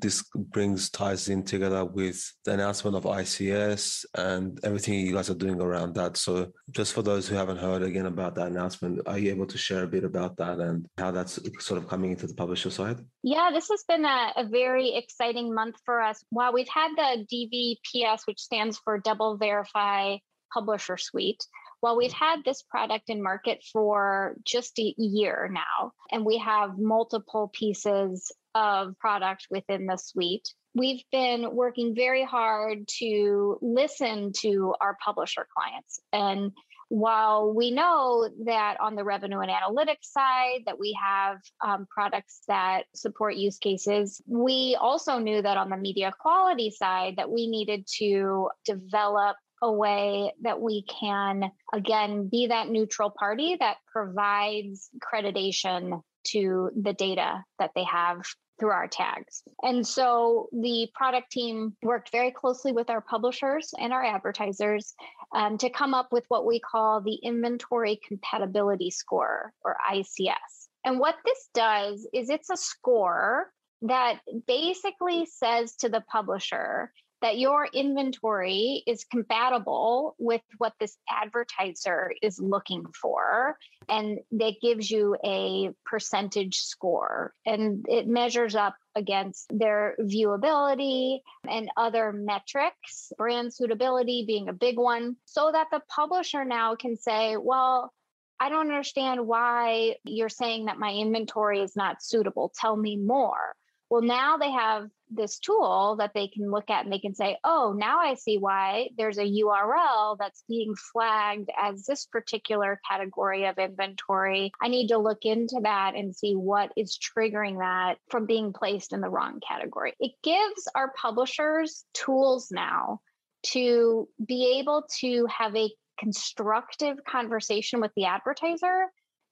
This 0.00 0.24
brings 0.34 0.88
ties 0.88 1.28
in 1.28 1.44
together 1.44 1.84
with 1.84 2.32
the 2.46 2.52
announcement 2.52 2.96
of 2.96 3.04
ICS 3.04 4.06
and 4.14 4.58
everything 4.64 4.94
you 4.94 5.12
guys 5.12 5.28
are 5.28 5.34
doing 5.34 5.60
around 5.60 5.94
that. 5.96 6.16
So, 6.16 6.50
just 6.70 6.94
for 6.94 7.02
those 7.02 7.28
who 7.28 7.34
haven't 7.34 7.58
heard 7.58 7.82
again 7.82 8.06
about 8.06 8.34
that 8.36 8.46
announcement, 8.46 9.00
are 9.06 9.18
you 9.18 9.30
able 9.30 9.46
to 9.46 9.58
share 9.58 9.84
a 9.84 9.88
bit 9.88 10.04
about 10.04 10.38
that 10.38 10.60
and 10.60 10.86
how 10.96 11.10
that's 11.10 11.38
sort 11.62 11.80
of 11.80 11.88
coming 11.88 12.12
into 12.12 12.26
the 12.26 12.34
publisher 12.34 12.70
side? 12.70 13.04
Yeah, 13.22 13.50
this 13.52 13.68
has 13.70 13.84
been 13.86 14.06
a, 14.06 14.32
a 14.36 14.48
very 14.48 14.94
exciting 14.94 15.54
month 15.54 15.76
for 15.84 16.00
us. 16.00 16.24
While 16.30 16.54
we've 16.54 16.68
had 16.68 16.88
the 16.96 17.26
DVPS, 17.30 18.20
which 18.24 18.40
stands 18.40 18.78
for 18.78 18.98
Double 18.98 19.36
Verify 19.36 20.16
Publisher 20.54 20.96
Suite, 20.96 21.44
Well, 21.82 21.96
we've 21.96 22.12
had 22.12 22.44
this 22.44 22.62
product 22.62 23.10
in 23.10 23.22
market 23.22 23.64
for 23.72 24.36
just 24.44 24.78
a 24.78 24.94
year 24.96 25.50
now, 25.52 25.92
and 26.12 26.24
we 26.24 26.38
have 26.38 26.78
multiple 26.78 27.50
pieces 27.52 28.30
of 28.54 28.96
product 28.98 29.48
within 29.50 29.86
the 29.86 29.96
suite. 29.96 30.48
We've 30.74 31.02
been 31.10 31.54
working 31.54 31.94
very 31.94 32.24
hard 32.24 32.86
to 33.00 33.58
listen 33.60 34.32
to 34.40 34.74
our 34.80 34.96
publisher 35.04 35.46
clients 35.54 36.00
and 36.12 36.52
while 36.88 37.54
we 37.54 37.70
know 37.70 38.28
that 38.44 38.76
on 38.78 38.96
the 38.96 39.02
revenue 39.04 39.38
and 39.38 39.50
analytics 39.50 40.02
side 40.02 40.60
that 40.66 40.78
we 40.78 40.94
have 41.02 41.38
um, 41.64 41.86
products 41.90 42.42
that 42.48 42.82
support 42.94 43.34
use 43.34 43.56
cases 43.56 44.20
we 44.26 44.76
also 44.78 45.18
knew 45.18 45.40
that 45.40 45.56
on 45.56 45.70
the 45.70 45.76
media 45.78 46.12
quality 46.20 46.70
side 46.70 47.14
that 47.16 47.30
we 47.30 47.46
needed 47.46 47.86
to 47.86 48.50
develop 48.66 49.36
a 49.62 49.72
way 49.72 50.32
that 50.42 50.60
we 50.60 50.82
can 50.82 51.50
again 51.72 52.28
be 52.28 52.48
that 52.48 52.68
neutral 52.68 53.10
party 53.10 53.56
that 53.58 53.76
provides 53.90 54.90
accreditation 54.98 56.02
to 56.24 56.70
the 56.80 56.92
data 56.92 57.44
that 57.58 57.70
they 57.74 57.84
have 57.84 58.22
through 58.58 58.70
our 58.70 58.88
tags. 58.88 59.42
And 59.62 59.86
so 59.86 60.48
the 60.52 60.88
product 60.94 61.32
team 61.32 61.74
worked 61.82 62.12
very 62.12 62.30
closely 62.30 62.72
with 62.72 62.90
our 62.90 63.00
publishers 63.00 63.72
and 63.78 63.92
our 63.92 64.04
advertisers 64.04 64.94
um, 65.34 65.58
to 65.58 65.70
come 65.70 65.94
up 65.94 66.12
with 66.12 66.24
what 66.28 66.44
we 66.44 66.60
call 66.60 67.00
the 67.00 67.18
Inventory 67.22 68.00
Compatibility 68.06 68.90
Score 68.90 69.52
or 69.64 69.76
ICS. 69.90 70.68
And 70.84 70.98
what 70.98 71.16
this 71.24 71.48
does 71.54 72.06
is 72.12 72.28
it's 72.28 72.50
a 72.50 72.56
score 72.56 73.50
that 73.82 74.20
basically 74.46 75.26
says 75.26 75.74
to 75.76 75.88
the 75.88 76.02
publisher 76.02 76.92
that 77.22 77.38
your 77.38 77.66
inventory 77.72 78.82
is 78.86 79.04
compatible 79.04 80.14
with 80.18 80.42
what 80.58 80.74
this 80.78 80.96
advertiser 81.08 82.12
is 82.20 82.38
looking 82.38 82.84
for. 83.00 83.56
And 83.88 84.18
that 84.32 84.54
gives 84.60 84.90
you 84.90 85.16
a 85.24 85.70
percentage 85.86 86.58
score. 86.58 87.32
And 87.46 87.86
it 87.88 88.06
measures 88.06 88.54
up 88.54 88.74
against 88.94 89.46
their 89.50 89.96
viewability 90.00 91.20
and 91.48 91.70
other 91.76 92.12
metrics, 92.12 93.12
brand 93.16 93.54
suitability 93.54 94.24
being 94.26 94.48
a 94.48 94.52
big 94.52 94.76
one, 94.76 95.16
so 95.24 95.50
that 95.52 95.68
the 95.70 95.80
publisher 95.88 96.44
now 96.44 96.74
can 96.74 96.96
say, 96.96 97.36
well, 97.36 97.92
I 98.40 98.48
don't 98.48 98.68
understand 98.68 99.26
why 99.26 99.96
you're 100.04 100.28
saying 100.28 100.64
that 100.64 100.78
my 100.78 100.92
inventory 100.92 101.60
is 101.60 101.76
not 101.76 102.02
suitable. 102.02 102.52
Tell 102.58 102.76
me 102.76 102.96
more. 102.96 103.54
Well, 103.92 104.00
now 104.00 104.38
they 104.38 104.50
have 104.50 104.88
this 105.10 105.38
tool 105.38 105.96
that 105.98 106.12
they 106.14 106.26
can 106.26 106.50
look 106.50 106.70
at 106.70 106.84
and 106.84 106.90
they 106.90 106.98
can 106.98 107.14
say, 107.14 107.36
oh, 107.44 107.74
now 107.76 107.98
I 107.98 108.14
see 108.14 108.38
why 108.38 108.88
there's 108.96 109.18
a 109.18 109.42
URL 109.42 110.16
that's 110.18 110.44
being 110.48 110.74
flagged 110.74 111.50
as 111.60 111.84
this 111.84 112.06
particular 112.06 112.80
category 112.90 113.44
of 113.44 113.58
inventory. 113.58 114.50
I 114.62 114.68
need 114.68 114.88
to 114.88 114.96
look 114.96 115.26
into 115.26 115.60
that 115.64 115.94
and 115.94 116.16
see 116.16 116.32
what 116.32 116.72
is 116.74 116.98
triggering 116.98 117.58
that 117.58 117.98
from 118.08 118.24
being 118.24 118.54
placed 118.54 118.94
in 118.94 119.02
the 119.02 119.10
wrong 119.10 119.40
category. 119.46 119.92
It 120.00 120.12
gives 120.22 120.66
our 120.74 120.94
publishers 120.98 121.84
tools 121.92 122.48
now 122.50 123.02
to 123.48 124.08
be 124.24 124.58
able 124.58 124.84
to 125.00 125.26
have 125.26 125.54
a 125.54 125.70
constructive 125.98 126.96
conversation 127.06 127.82
with 127.82 127.90
the 127.94 128.06
advertiser 128.06 128.86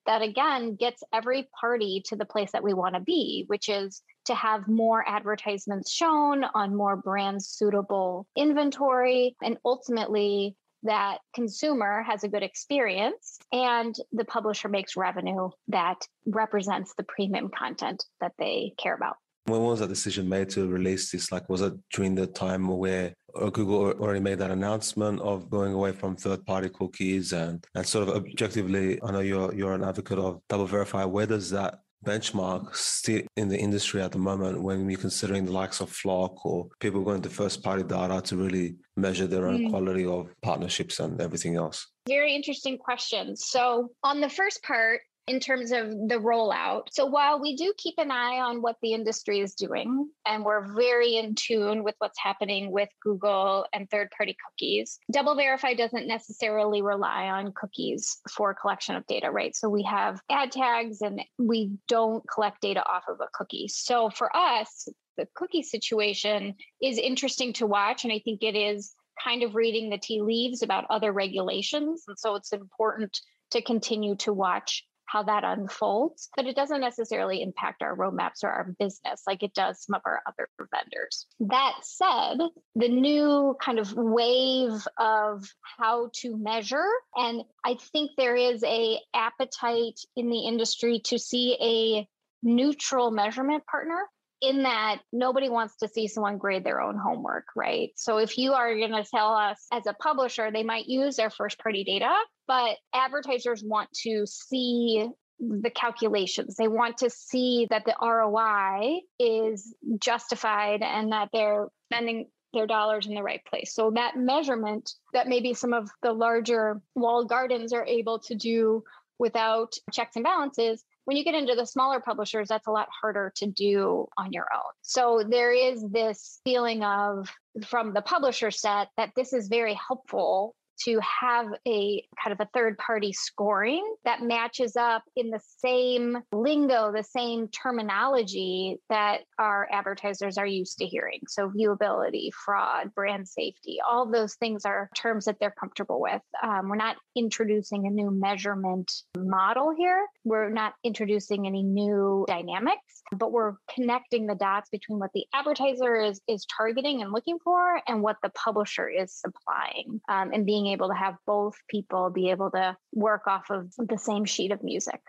that 0.07 0.23
again 0.23 0.77
gets 0.77 1.03
every 1.13 1.49
party 1.61 2.03
to 2.07 2.17
the 2.17 2.25
place 2.25 2.53
that 2.53 2.63
we 2.63 2.75
want 2.75 2.95
to 2.95 3.01
be, 3.01 3.45
which 3.47 3.69
is 3.69 4.03
to 4.27 4.35
have 4.35 4.69
more 4.69 5.05
advertisements 5.09 5.91
shown 5.91 6.45
on 6.45 6.77
more 6.77 6.97
brand 6.97 7.43
suitable 7.43 8.27
inventory 8.37 9.37
and 9.43 9.59
ultimately 9.65 10.57
that 10.83 11.19
consumer 11.35 12.03
has 12.03 12.25
a 12.25 12.29
good 12.29 12.43
experience 12.43 13.39
and 13.53 13.95
the 14.13 14.25
publisher 14.25 14.69
makes 14.69 14.97
revenue 14.97 15.51
that 15.69 15.99
represents 16.27 16.95
the 16.95 17.03
premium 17.03 17.51
content 17.51 18.05
that 18.21 18.33
they 18.39 18.73
care 18.79 18.95
about. 18.95 19.17
When 19.45 19.61
was 19.61 19.81
that 19.81 19.89
decision 19.89 20.29
made 20.29 20.51
to 20.51 20.69
release 20.69 21.11
this? 21.11 21.33
Like, 21.33 21.49
was 21.49 21.61
it 21.61 21.75
during 21.93 22.15
the 22.15 22.27
time 22.27 22.69
where 22.69 23.15
uh, 23.35 23.51
Google 23.51 23.93
already 23.93 24.21
made 24.21 24.39
that 24.39 24.51
announcement 24.51 25.21
of 25.21 25.51
going 25.51 25.73
away 25.73 25.93
from 25.93 26.17
third-party 26.17 26.71
cookies 26.71 27.33
and 27.33 27.65
and 27.75 27.87
sort 27.87 28.09
of 28.09 28.15
objectively? 28.15 29.03
I 29.03 29.11
know 29.13 29.21
you're 29.21 29.55
you're 29.55 29.75
an 29.75 29.85
advocate 29.85 30.19
of 30.19 30.41
double 30.49 30.67
verify. 30.67 31.05
Where 31.05 31.27
does 31.27 31.51
that 31.51 31.81
benchmark 32.05 32.75
still 32.75 33.23
in 33.37 33.49
the 33.49 33.59
industry 33.59 34.01
at 34.01 34.13
the 34.13 34.19
moment 34.19 34.63
when 34.63 34.87
we're 34.87 34.97
considering 34.97 35.45
the 35.45 35.53
likes 35.53 35.81
of 35.81 35.91
FLoC 35.91 36.35
or 36.45 36.69
people 36.81 37.03
going 37.03 37.23
to 37.23 37.29
first-party 37.29 37.83
data 37.83 38.23
to 38.23 38.37
really 38.37 38.77
measure 38.97 39.27
their 39.27 39.47
own 39.49 39.61
mm. 39.61 39.71
quality 39.71 40.07
of 40.07 40.29
partnerships 40.43 41.01
and 41.01 41.21
everything 41.21 41.57
else? 41.57 41.89
Very 42.09 42.35
interesting 42.35 42.79
question. 42.79 43.37
So 43.37 43.91
on 44.03 44.21
the 44.21 44.31
first 44.31 44.63
part, 44.63 45.03
in 45.31 45.39
terms 45.39 45.71
of 45.71 45.91
the 45.91 46.17
rollout. 46.17 46.89
So 46.91 47.07
while 47.07 47.41
we 47.41 47.55
do 47.55 47.73
keep 47.79 47.95
an 47.99 48.11
eye 48.11 48.41
on 48.41 48.63
what 48.63 48.75
the 48.83 48.95
industry 48.95 49.39
is 49.39 49.55
doing, 49.55 50.11
and 50.27 50.45
we're 50.45 50.75
very 50.75 51.19
in 51.19 51.37
tune 51.37 51.85
with 51.85 51.95
what's 51.99 52.19
happening 52.19 52.73
with 52.73 52.89
Google 53.01 53.65
and 53.73 53.89
third 53.89 54.09
party 54.11 54.37
cookies, 54.45 54.99
DoubleVerify 55.15 55.79
doesn't 55.79 56.09
necessarily 56.09 56.83
rely 56.83 57.27
on 57.27 57.53
cookies 57.53 58.19
for 58.29 58.55
collection 58.55 58.97
of 58.97 59.07
data, 59.07 59.31
right? 59.31 59.55
So 59.55 59.69
we 59.69 59.85
have 59.85 60.21
ad 60.29 60.51
tags 60.51 61.01
and 61.01 61.23
we 61.39 61.71
don't 61.87 62.25
collect 62.29 62.61
data 62.61 62.85
off 62.85 63.05
of 63.07 63.21
a 63.21 63.29
cookie. 63.33 63.69
So 63.69 64.11
for 64.11 64.35
us, 64.37 64.89
the 65.17 65.29
cookie 65.37 65.63
situation 65.63 66.57
is 66.83 66.99
interesting 66.99 67.53
to 67.53 67.69
watch. 67.69 68.03
And 68.03 68.13
I 68.13 68.19
think 68.19 68.43
it 68.43 68.57
is 68.57 68.95
kind 69.23 69.45
of 69.45 69.55
reading 69.55 69.91
the 69.91 69.99
tea 69.99 70.23
leaves 70.23 70.65
about 70.65 70.87
other 70.91 71.13
regulations. 71.13 72.03
And 72.09 72.19
so 72.19 72.35
it's 72.35 72.53
important 72.53 73.21
to 73.53 73.63
continue 73.63 74.17
to 74.17 74.33
watch 74.33 74.85
how 75.11 75.23
that 75.25 75.45
unfolds, 75.45 76.29
but 76.37 76.47
it 76.47 76.55
doesn't 76.55 76.81
necessarily 76.81 77.43
impact 77.43 77.83
our 77.83 77.97
roadmaps 77.97 78.45
or 78.45 78.49
our 78.49 78.75
business 78.79 79.23
like 79.27 79.43
it 79.43 79.55
does 79.55 79.85
some 79.85 79.95
of 79.95 80.03
our 80.05 80.21
other 80.27 80.49
vendors. 80.59 81.27
That 81.41 81.75
said, 81.83 82.39
the 82.77 82.89
new 82.89 83.57
kind 83.61 83.79
of 83.79 83.93
wave 83.95 84.87
of 84.99 85.45
how 85.79 86.11
to 86.21 86.37
measure, 86.37 86.87
and 87.17 87.43
I 87.65 87.77
think 87.93 88.13
there 88.17 88.37
is 88.37 88.63
a 88.63 88.99
appetite 89.15 90.01
in 90.17 90.31
the 90.31 90.47
industry 90.47 91.01
to 91.07 91.19
see 91.19 91.57
a 91.61 92.09
neutral 92.43 93.11
measurement 93.11 93.65
partner 93.67 94.07
in 94.41 94.63
that 94.63 95.01
nobody 95.13 95.49
wants 95.49 95.77
to 95.77 95.89
see 95.89 96.09
someone 96.09 96.39
grade 96.39 96.65
their 96.65 96.81
own 96.81 96.97
homework, 96.97 97.45
right? 97.55 97.91
So 97.97 98.19
if 98.19 98.39
you 98.39 98.53
are 98.53 98.75
going 98.75 98.93
to 98.93 99.05
tell 99.05 99.35
us 99.35 99.67
as 99.73 99.87
a 99.87 99.93
publisher, 99.95 100.51
they 100.51 100.63
might 100.63 100.87
use 100.87 101.17
their 101.17 101.31
first 101.31 101.59
party 101.59 101.85
data, 101.85 102.15
but 102.47 102.77
advertisers 102.95 103.63
want 103.63 103.91
to 104.05 104.27
see 104.27 105.09
the 105.39 105.71
calculations. 105.71 106.57
They 106.57 106.69
want 106.69 106.99
to 106.99 107.11
see 107.11 107.67
that 107.71 107.85
the 107.85 107.95
ROI 108.01 109.01
is 109.19 109.75
justified 109.99 110.83
and 110.83 111.13
that 111.13 111.29
they're 111.33 111.69
spending 111.93 112.29
their 112.53 112.67
dollars 112.67 113.07
in 113.07 113.15
the 113.15 113.23
right 113.23 113.43
place. 113.49 113.75
So 113.75 113.93
that 113.95 114.17
measurement 114.17 114.91
that 115.13 115.29
maybe 115.29 115.55
some 115.55 115.73
of 115.73 115.89
the 116.03 116.13
larger 116.13 116.81
walled 116.95 117.29
gardens 117.29 117.73
are 117.73 117.85
able 117.85 118.19
to 118.21 118.35
do 118.35 118.83
without 119.19 119.75
checks 119.93 120.17
and 120.17 120.25
balances 120.25 120.83
when 121.05 121.17
you 121.17 121.25
get 121.25 121.35
into 121.35 121.55
the 121.55 121.67
smaller 121.67 122.01
publishers, 122.01 122.49
that's 122.49 122.67
a 122.67 122.71
lot 122.71 122.89
harder 123.01 123.33
to 123.37 123.47
do 123.47 124.07
on 124.17 124.33
your 124.33 124.47
own. 124.55 124.73
So 124.83 125.25
there 125.29 125.53
is 125.53 125.85
this 125.91 126.41
feeling 126.45 126.85
of 126.85 127.29
from 127.67 127.93
the 127.93 128.03
publisher 128.03 128.51
set 128.51 128.89
that 128.97 129.11
this 129.17 129.33
is 129.33 129.49
very 129.49 129.75
helpful 129.75 130.55
to 130.85 131.01
have 131.01 131.47
a 131.67 132.03
kind 132.23 132.33
of 132.33 132.41
a 132.41 132.49
third 132.55 132.79
party 132.79 133.13
scoring 133.13 133.85
that 134.05 134.23
matches 134.23 134.77
up 134.77 135.03
in 135.17 135.31
the 135.31 135.41
same 135.59 136.19
lingo, 136.33 136.93
the 136.93 137.05
same 137.05 137.49
terminology 137.49 138.79
that 138.89 139.21
our 139.39 139.69
advertisers 139.71 140.39
are 140.39 140.47
used 140.47 140.79
to 140.79 140.87
hearing. 140.87 141.21
So, 141.29 141.51
viewability, 141.51 142.31
fraud, 142.33 142.95
brand 142.95 143.29
safety, 143.29 143.79
all 143.89 144.11
those 144.11 144.35
things 144.37 144.65
are 144.65 144.91
terms 144.95 145.25
that 145.27 145.37
they're 145.41 145.55
comfortable 145.59 146.01
with. 146.01 146.23
Um, 146.43 146.69
we're 146.69 146.77
not 146.77 146.97
introducing 147.17 147.87
a 147.87 147.91
new 147.91 148.11
measurement 148.11 148.91
model 149.17 149.75
here, 149.77 150.07
we're 150.25 150.51
not 150.51 150.75
introducing 150.85 151.47
any 151.47 151.63
new 151.63 152.25
dynamics, 152.29 153.03
but 153.13 153.33
we're 153.33 153.55
connecting 153.75 154.27
the 154.27 154.35
dots 154.35 154.69
between 154.71 154.99
what 154.99 155.11
the 155.15 155.25
advertiser 155.35 155.97
is, 155.97 156.21
is 156.29 156.47
targeting 156.57 157.03
and 157.03 157.13
looking 157.13 157.39
for 157.43 157.81
and 157.87 158.03
what 158.03 158.17
the 158.23 158.31
publisher 158.31 158.89
is 158.89 159.15
supplying 159.15 160.01
um, 160.09 160.33
and 160.33 160.47
being 160.47 160.67
able 160.71 160.89
to 160.89 160.95
have 160.95 161.17
both 161.27 161.55
people 161.69 162.11
be 162.11 162.31
able 162.31 162.51
to 162.53 162.77
work 162.93 163.27
off 163.27 163.51
of 163.51 163.73
the 163.79 163.99
same 163.99 164.25
sheet 164.25 164.53
of 164.53 164.63
music. 164.63 165.01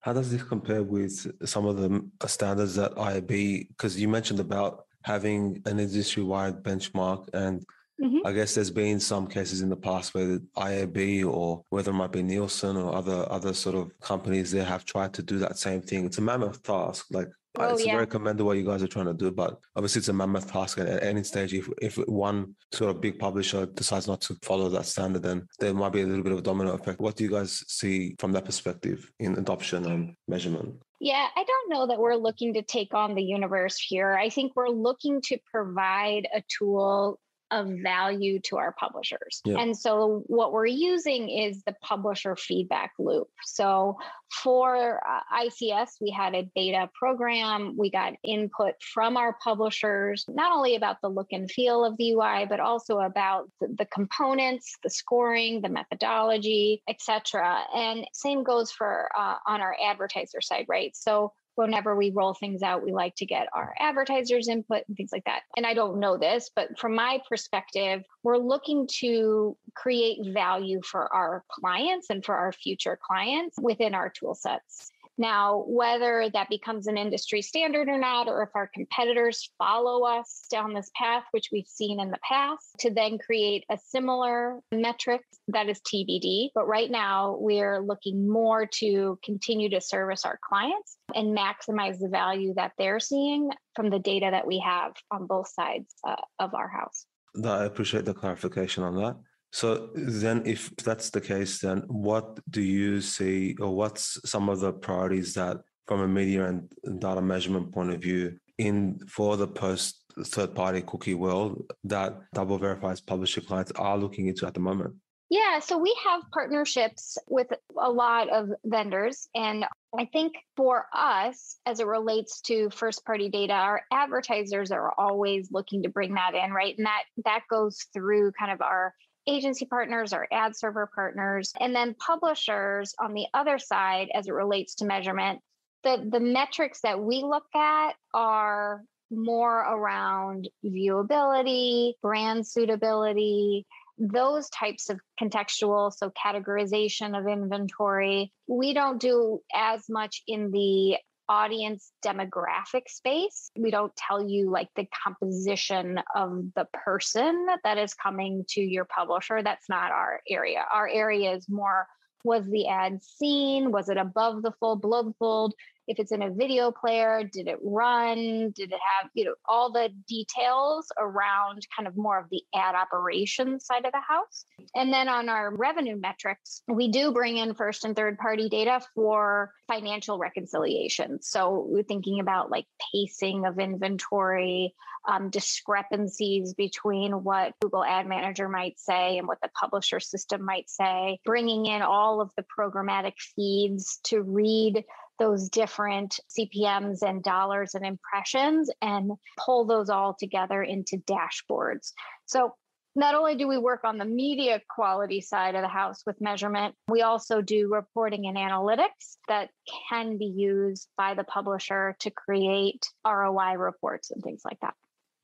How 0.00 0.12
does 0.12 0.30
this 0.30 0.42
compare 0.42 0.82
with 0.82 1.26
some 1.46 1.66
of 1.66 1.76
the 1.76 2.28
standards 2.28 2.76
that 2.76 2.94
IAB? 2.94 3.68
Because 3.68 4.00
you 4.00 4.08
mentioned 4.08 4.40
about 4.40 4.84
having 5.02 5.62
an 5.66 5.78
industry 5.80 6.22
wide 6.22 6.62
benchmark 6.62 7.28
and 7.32 7.64
Mm-hmm. 8.02 8.24
I 8.24 8.32
guess 8.32 8.54
there's 8.54 8.70
been 8.70 9.00
some 9.00 9.26
cases 9.26 9.60
in 9.60 9.68
the 9.68 9.76
past 9.76 10.14
where 10.14 10.26
the 10.26 10.46
IAB 10.56 11.26
or 11.26 11.64
whether 11.70 11.90
it 11.90 11.94
might 11.94 12.12
be 12.12 12.22
Nielsen 12.22 12.76
or 12.76 12.94
other 12.94 13.26
other 13.28 13.52
sort 13.52 13.74
of 13.74 13.90
companies 14.00 14.52
they 14.52 14.62
have 14.62 14.84
tried 14.84 15.12
to 15.14 15.22
do 15.22 15.38
that 15.38 15.58
same 15.58 15.82
thing. 15.82 16.06
It's 16.06 16.18
a 16.18 16.22
mammoth 16.22 16.62
task. 16.62 17.06
Like 17.10 17.28
Oh, 17.60 17.74
it's 17.74 17.84
yeah. 17.84 17.92
very 17.92 18.06
commendable 18.06 18.46
what 18.48 18.56
you 18.56 18.64
guys 18.64 18.82
are 18.82 18.88
trying 18.88 19.06
to 19.06 19.14
do, 19.14 19.30
but 19.30 19.58
obviously 19.76 20.00
it's 20.00 20.08
a 20.08 20.12
mammoth 20.12 20.50
task. 20.50 20.78
And 20.78 20.88
at 20.88 21.02
any 21.02 21.24
stage, 21.24 21.54
if 21.54 21.68
if 21.80 21.96
one 22.08 22.54
sort 22.72 22.90
of 22.90 23.00
big 23.00 23.18
publisher 23.18 23.66
decides 23.66 24.06
not 24.06 24.20
to 24.22 24.36
follow 24.42 24.68
that 24.70 24.86
standard, 24.86 25.22
then 25.22 25.46
there 25.58 25.74
might 25.74 25.92
be 25.92 26.02
a 26.02 26.06
little 26.06 26.22
bit 26.22 26.32
of 26.32 26.38
a 26.38 26.42
domino 26.42 26.72
effect. 26.74 27.00
What 27.00 27.16
do 27.16 27.24
you 27.24 27.30
guys 27.30 27.64
see 27.68 28.14
from 28.18 28.32
that 28.32 28.44
perspective 28.44 29.10
in 29.18 29.36
adoption 29.36 29.86
and 29.86 30.14
measurement? 30.26 30.74
Yeah, 31.00 31.28
I 31.36 31.44
don't 31.44 31.70
know 31.70 31.86
that 31.86 31.98
we're 31.98 32.16
looking 32.16 32.54
to 32.54 32.62
take 32.62 32.92
on 32.92 33.14
the 33.14 33.22
universe 33.22 33.78
here. 33.78 34.14
I 34.14 34.30
think 34.30 34.52
we're 34.56 34.68
looking 34.68 35.20
to 35.26 35.38
provide 35.52 36.26
a 36.34 36.42
tool 36.58 37.20
of 37.50 37.68
value 37.82 38.38
to 38.40 38.56
our 38.56 38.72
publishers. 38.72 39.40
Yeah. 39.44 39.58
And 39.58 39.76
so 39.76 40.22
what 40.26 40.52
we're 40.52 40.66
using 40.66 41.28
is 41.28 41.62
the 41.62 41.74
publisher 41.82 42.36
feedback 42.36 42.92
loop. 42.98 43.28
So 43.44 43.98
for 44.42 45.00
uh, 45.06 45.44
ICS, 45.44 46.00
we 46.00 46.10
had 46.10 46.34
a 46.34 46.48
beta 46.54 46.90
program. 46.94 47.74
We 47.76 47.90
got 47.90 48.14
input 48.22 48.74
from 48.82 49.16
our 49.16 49.36
publishers, 49.42 50.24
not 50.28 50.52
only 50.52 50.76
about 50.76 51.00
the 51.00 51.08
look 51.08 51.28
and 51.32 51.50
feel 51.50 51.84
of 51.84 51.96
the 51.96 52.12
UI, 52.12 52.46
but 52.46 52.60
also 52.60 52.98
about 52.98 53.50
the, 53.60 53.68
the 53.78 53.86
components, 53.86 54.76
the 54.82 54.90
scoring, 54.90 55.62
the 55.62 55.68
methodology, 55.68 56.82
etc. 56.88 57.60
And 57.74 58.06
same 58.12 58.44
goes 58.44 58.70
for 58.70 59.08
uh, 59.16 59.36
on 59.46 59.60
our 59.60 59.76
advertiser 59.82 60.40
side, 60.40 60.66
right? 60.68 60.94
So 60.94 61.32
whenever 61.58 61.96
we 61.96 62.10
roll 62.10 62.34
things 62.34 62.62
out, 62.62 62.84
we 62.84 62.92
like 62.92 63.16
to 63.16 63.26
get 63.26 63.48
our 63.52 63.74
advertisers' 63.80 64.48
input 64.48 64.84
and 64.86 64.96
things 64.96 65.10
like 65.12 65.24
that. 65.24 65.42
And 65.56 65.66
I 65.66 65.74
don't 65.74 65.98
know 65.98 66.16
this, 66.16 66.50
but 66.54 66.78
from 66.78 66.94
my 66.94 67.20
perspective, 67.28 68.04
we're 68.22 68.38
looking 68.38 68.88
to 69.00 69.56
create 69.74 70.18
value 70.32 70.80
for 70.84 71.12
our 71.12 71.44
clients 71.50 72.10
and 72.10 72.24
for 72.24 72.36
our 72.36 72.52
future 72.52 72.96
clients 73.02 73.56
within 73.60 73.92
our 73.92 74.08
tool 74.08 74.36
sets. 74.36 74.92
Now, 75.18 75.64
whether 75.66 76.30
that 76.32 76.48
becomes 76.48 76.86
an 76.86 76.96
industry 76.96 77.42
standard 77.42 77.88
or 77.88 77.98
not, 77.98 78.28
or 78.28 78.42
if 78.42 78.50
our 78.54 78.70
competitors 78.72 79.50
follow 79.58 80.06
us 80.06 80.46
down 80.50 80.72
this 80.72 80.90
path, 80.94 81.24
which 81.32 81.48
we've 81.52 81.66
seen 81.66 81.98
in 81.98 82.10
the 82.10 82.18
past, 82.26 82.76
to 82.80 82.90
then 82.90 83.18
create 83.18 83.64
a 83.70 83.76
similar 83.76 84.60
metric, 84.72 85.22
that 85.48 85.68
is 85.68 85.80
TBD. 85.80 86.50
But 86.54 86.68
right 86.68 86.90
now, 86.90 87.36
we're 87.40 87.80
looking 87.80 88.28
more 88.28 88.66
to 88.74 89.18
continue 89.24 89.68
to 89.70 89.80
service 89.80 90.24
our 90.24 90.38
clients 90.48 90.96
and 91.14 91.36
maximize 91.36 91.98
the 91.98 92.08
value 92.08 92.54
that 92.54 92.72
they're 92.78 93.00
seeing 93.00 93.50
from 93.74 93.90
the 93.90 93.98
data 93.98 94.28
that 94.30 94.46
we 94.46 94.62
have 94.64 94.92
on 95.10 95.26
both 95.26 95.48
sides 95.48 95.94
uh, 96.06 96.14
of 96.38 96.54
our 96.54 96.68
house. 96.68 97.06
I 97.44 97.64
appreciate 97.64 98.04
the 98.04 98.14
clarification 98.14 98.84
on 98.84 98.96
that. 98.96 99.16
So 99.52 99.90
then, 99.94 100.42
if 100.44 100.70
that's 100.76 101.10
the 101.10 101.20
case, 101.20 101.60
then 101.60 101.84
what 101.86 102.38
do 102.50 102.60
you 102.60 103.00
see, 103.00 103.56
or 103.60 103.74
what's 103.74 104.18
some 104.28 104.48
of 104.48 104.60
the 104.60 104.72
priorities 104.72 105.34
that, 105.34 105.58
from 105.86 106.00
a 106.00 106.08
media 106.08 106.46
and 106.46 106.70
data 107.00 107.22
measurement 107.22 107.72
point 107.72 107.92
of 107.92 108.00
view, 108.00 108.38
in 108.58 108.98
for 109.08 109.36
the 109.36 109.48
post 109.48 110.04
third 110.24 110.54
party 110.54 110.82
cookie 110.82 111.14
world 111.14 111.62
that 111.84 112.18
Double 112.34 112.58
Verify's 112.58 113.00
publisher 113.00 113.40
clients 113.40 113.72
are 113.76 113.96
looking 113.96 114.26
into 114.26 114.46
at 114.46 114.54
the 114.54 114.60
moment? 114.60 114.94
Yeah, 115.30 115.58
so 115.58 115.76
we 115.76 115.94
have 116.04 116.22
partnerships 116.32 117.18
with 117.28 117.48
a 117.78 117.90
lot 117.90 118.30
of 118.30 118.48
vendors. 118.64 119.28
And 119.34 119.66
I 119.98 120.06
think 120.06 120.32
for 120.56 120.86
us, 120.94 121.58
as 121.66 121.80
it 121.80 121.86
relates 121.86 122.40
to 122.42 122.70
first 122.70 123.04
party 123.04 123.28
data, 123.28 123.52
our 123.52 123.82
advertisers 123.92 124.70
are 124.70 124.94
always 124.98 125.50
looking 125.52 125.82
to 125.82 125.90
bring 125.90 126.14
that 126.14 126.34
in, 126.34 126.50
right? 126.50 126.74
And 126.78 126.86
that 126.86 127.02
that 127.24 127.42
goes 127.50 127.78
through 127.92 128.32
kind 128.38 128.52
of 128.52 128.62
our 128.62 128.94
agency 129.28 129.66
partners, 129.66 130.12
or 130.12 130.26
ad 130.32 130.56
server 130.56 130.88
partners, 130.94 131.52
and 131.60 131.74
then 131.74 131.94
publishers 131.94 132.94
on 132.98 133.14
the 133.14 133.26
other 133.34 133.58
side 133.58 134.08
as 134.14 134.26
it 134.26 134.32
relates 134.32 134.76
to 134.76 134.84
measurement. 134.84 135.40
The, 135.84 136.04
the 136.10 136.20
metrics 136.20 136.80
that 136.80 137.00
we 137.00 137.22
look 137.22 137.46
at 137.54 137.92
are 138.12 138.82
more 139.10 139.58
around 139.60 140.48
viewability, 140.64 141.92
brand 142.02 142.46
suitability, 142.46 143.64
those 143.98 144.48
types 144.50 144.90
of 144.90 145.00
contextual, 145.20 145.92
so 145.92 146.10
categorization 146.10 147.18
of 147.18 147.26
inventory. 147.26 148.32
We 148.46 148.74
don't 148.74 149.00
do 149.00 149.40
as 149.54 149.84
much 149.88 150.22
in 150.26 150.50
the 150.50 150.98
audience 151.28 151.92
demographic 152.04 152.88
space. 152.88 153.50
We 153.56 153.70
don't 153.70 153.94
tell 153.96 154.28
you 154.28 154.50
like 154.50 154.68
the 154.76 154.88
composition 155.04 156.00
of 156.14 156.44
the 156.54 156.66
person 156.72 157.46
that 157.64 157.78
is 157.78 157.94
coming 157.94 158.44
to 158.50 158.60
your 158.60 158.84
publisher. 158.84 159.42
That's 159.42 159.68
not 159.68 159.90
our 159.90 160.20
area. 160.28 160.64
Our 160.72 160.88
area 160.88 161.32
is 161.32 161.48
more 161.48 161.86
was 162.24 162.46
the 162.46 162.68
ad 162.68 163.02
seen? 163.02 163.70
Was 163.70 163.88
it 163.88 163.96
above 163.96 164.42
the 164.42 164.52
fold, 164.60 164.80
below 164.80 165.02
the 165.02 165.14
fold? 165.18 165.54
If 165.88 165.98
it's 165.98 166.12
in 166.12 166.22
a 166.22 166.30
video 166.30 166.70
player, 166.70 167.24
did 167.24 167.48
it 167.48 167.58
run? 167.62 168.52
Did 168.54 168.72
it 168.72 168.80
have, 169.00 169.10
you 169.14 169.24
know, 169.24 169.34
all 169.48 169.72
the 169.72 169.88
details 170.06 170.86
around 170.98 171.66
kind 171.74 171.88
of 171.88 171.96
more 171.96 172.18
of 172.18 172.26
the 172.30 172.42
ad 172.54 172.74
operations 172.74 173.64
side 173.64 173.86
of 173.86 173.92
the 173.92 174.00
house? 174.06 174.44
And 174.74 174.92
then 174.92 175.08
on 175.08 175.30
our 175.30 175.54
revenue 175.54 175.96
metrics, 175.96 176.62
we 176.68 176.88
do 176.88 177.12
bring 177.12 177.38
in 177.38 177.54
first 177.54 177.86
and 177.86 177.96
third 177.96 178.18
party 178.18 178.50
data 178.50 178.82
for 178.94 179.52
financial 179.66 180.18
reconciliation. 180.18 181.22
So 181.22 181.66
we're 181.68 181.82
thinking 181.82 182.20
about 182.20 182.50
like 182.50 182.66
pacing 182.92 183.46
of 183.46 183.58
inventory, 183.58 184.74
um, 185.08 185.30
discrepancies 185.30 186.54
between 186.54 187.12
what 187.12 187.54
Google 187.60 187.84
Ad 187.84 188.06
Manager 188.06 188.48
might 188.48 188.78
say 188.78 189.16
and 189.16 189.26
what 189.26 189.38
the 189.42 189.50
publisher 189.58 190.00
system 190.00 190.44
might 190.44 190.68
say, 190.68 191.18
bringing 191.24 191.66
in 191.66 191.80
all 191.80 192.20
of 192.20 192.30
the 192.36 192.44
programmatic 192.58 193.14
feeds 193.34 194.00
to 194.04 194.20
read 194.20 194.84
those 195.18 195.48
different 195.48 196.20
CPMs 196.36 197.02
and 197.02 197.22
dollars 197.22 197.74
and 197.74 197.84
impressions 197.84 198.70
and 198.80 199.12
pull 199.36 199.64
those 199.66 199.90
all 199.90 200.14
together 200.18 200.62
into 200.62 200.96
dashboards. 200.98 201.92
So 202.26 202.54
not 202.94 203.14
only 203.14 203.36
do 203.36 203.46
we 203.46 203.58
work 203.58 203.84
on 203.84 203.96
the 203.98 204.04
media 204.04 204.60
quality 204.68 205.20
side 205.20 205.54
of 205.54 205.62
the 205.62 205.68
house 205.68 206.02
with 206.04 206.20
measurement, 206.20 206.74
we 206.88 207.02
also 207.02 207.40
do 207.40 207.72
reporting 207.72 208.26
and 208.26 208.36
analytics 208.36 209.16
that 209.28 209.50
can 209.88 210.18
be 210.18 210.26
used 210.26 210.88
by 210.96 211.14
the 211.14 211.24
publisher 211.24 211.96
to 212.00 212.10
create 212.10 212.84
ROI 213.06 213.54
reports 213.54 214.10
and 214.10 214.22
things 214.22 214.42
like 214.44 214.58
that. 214.60 214.74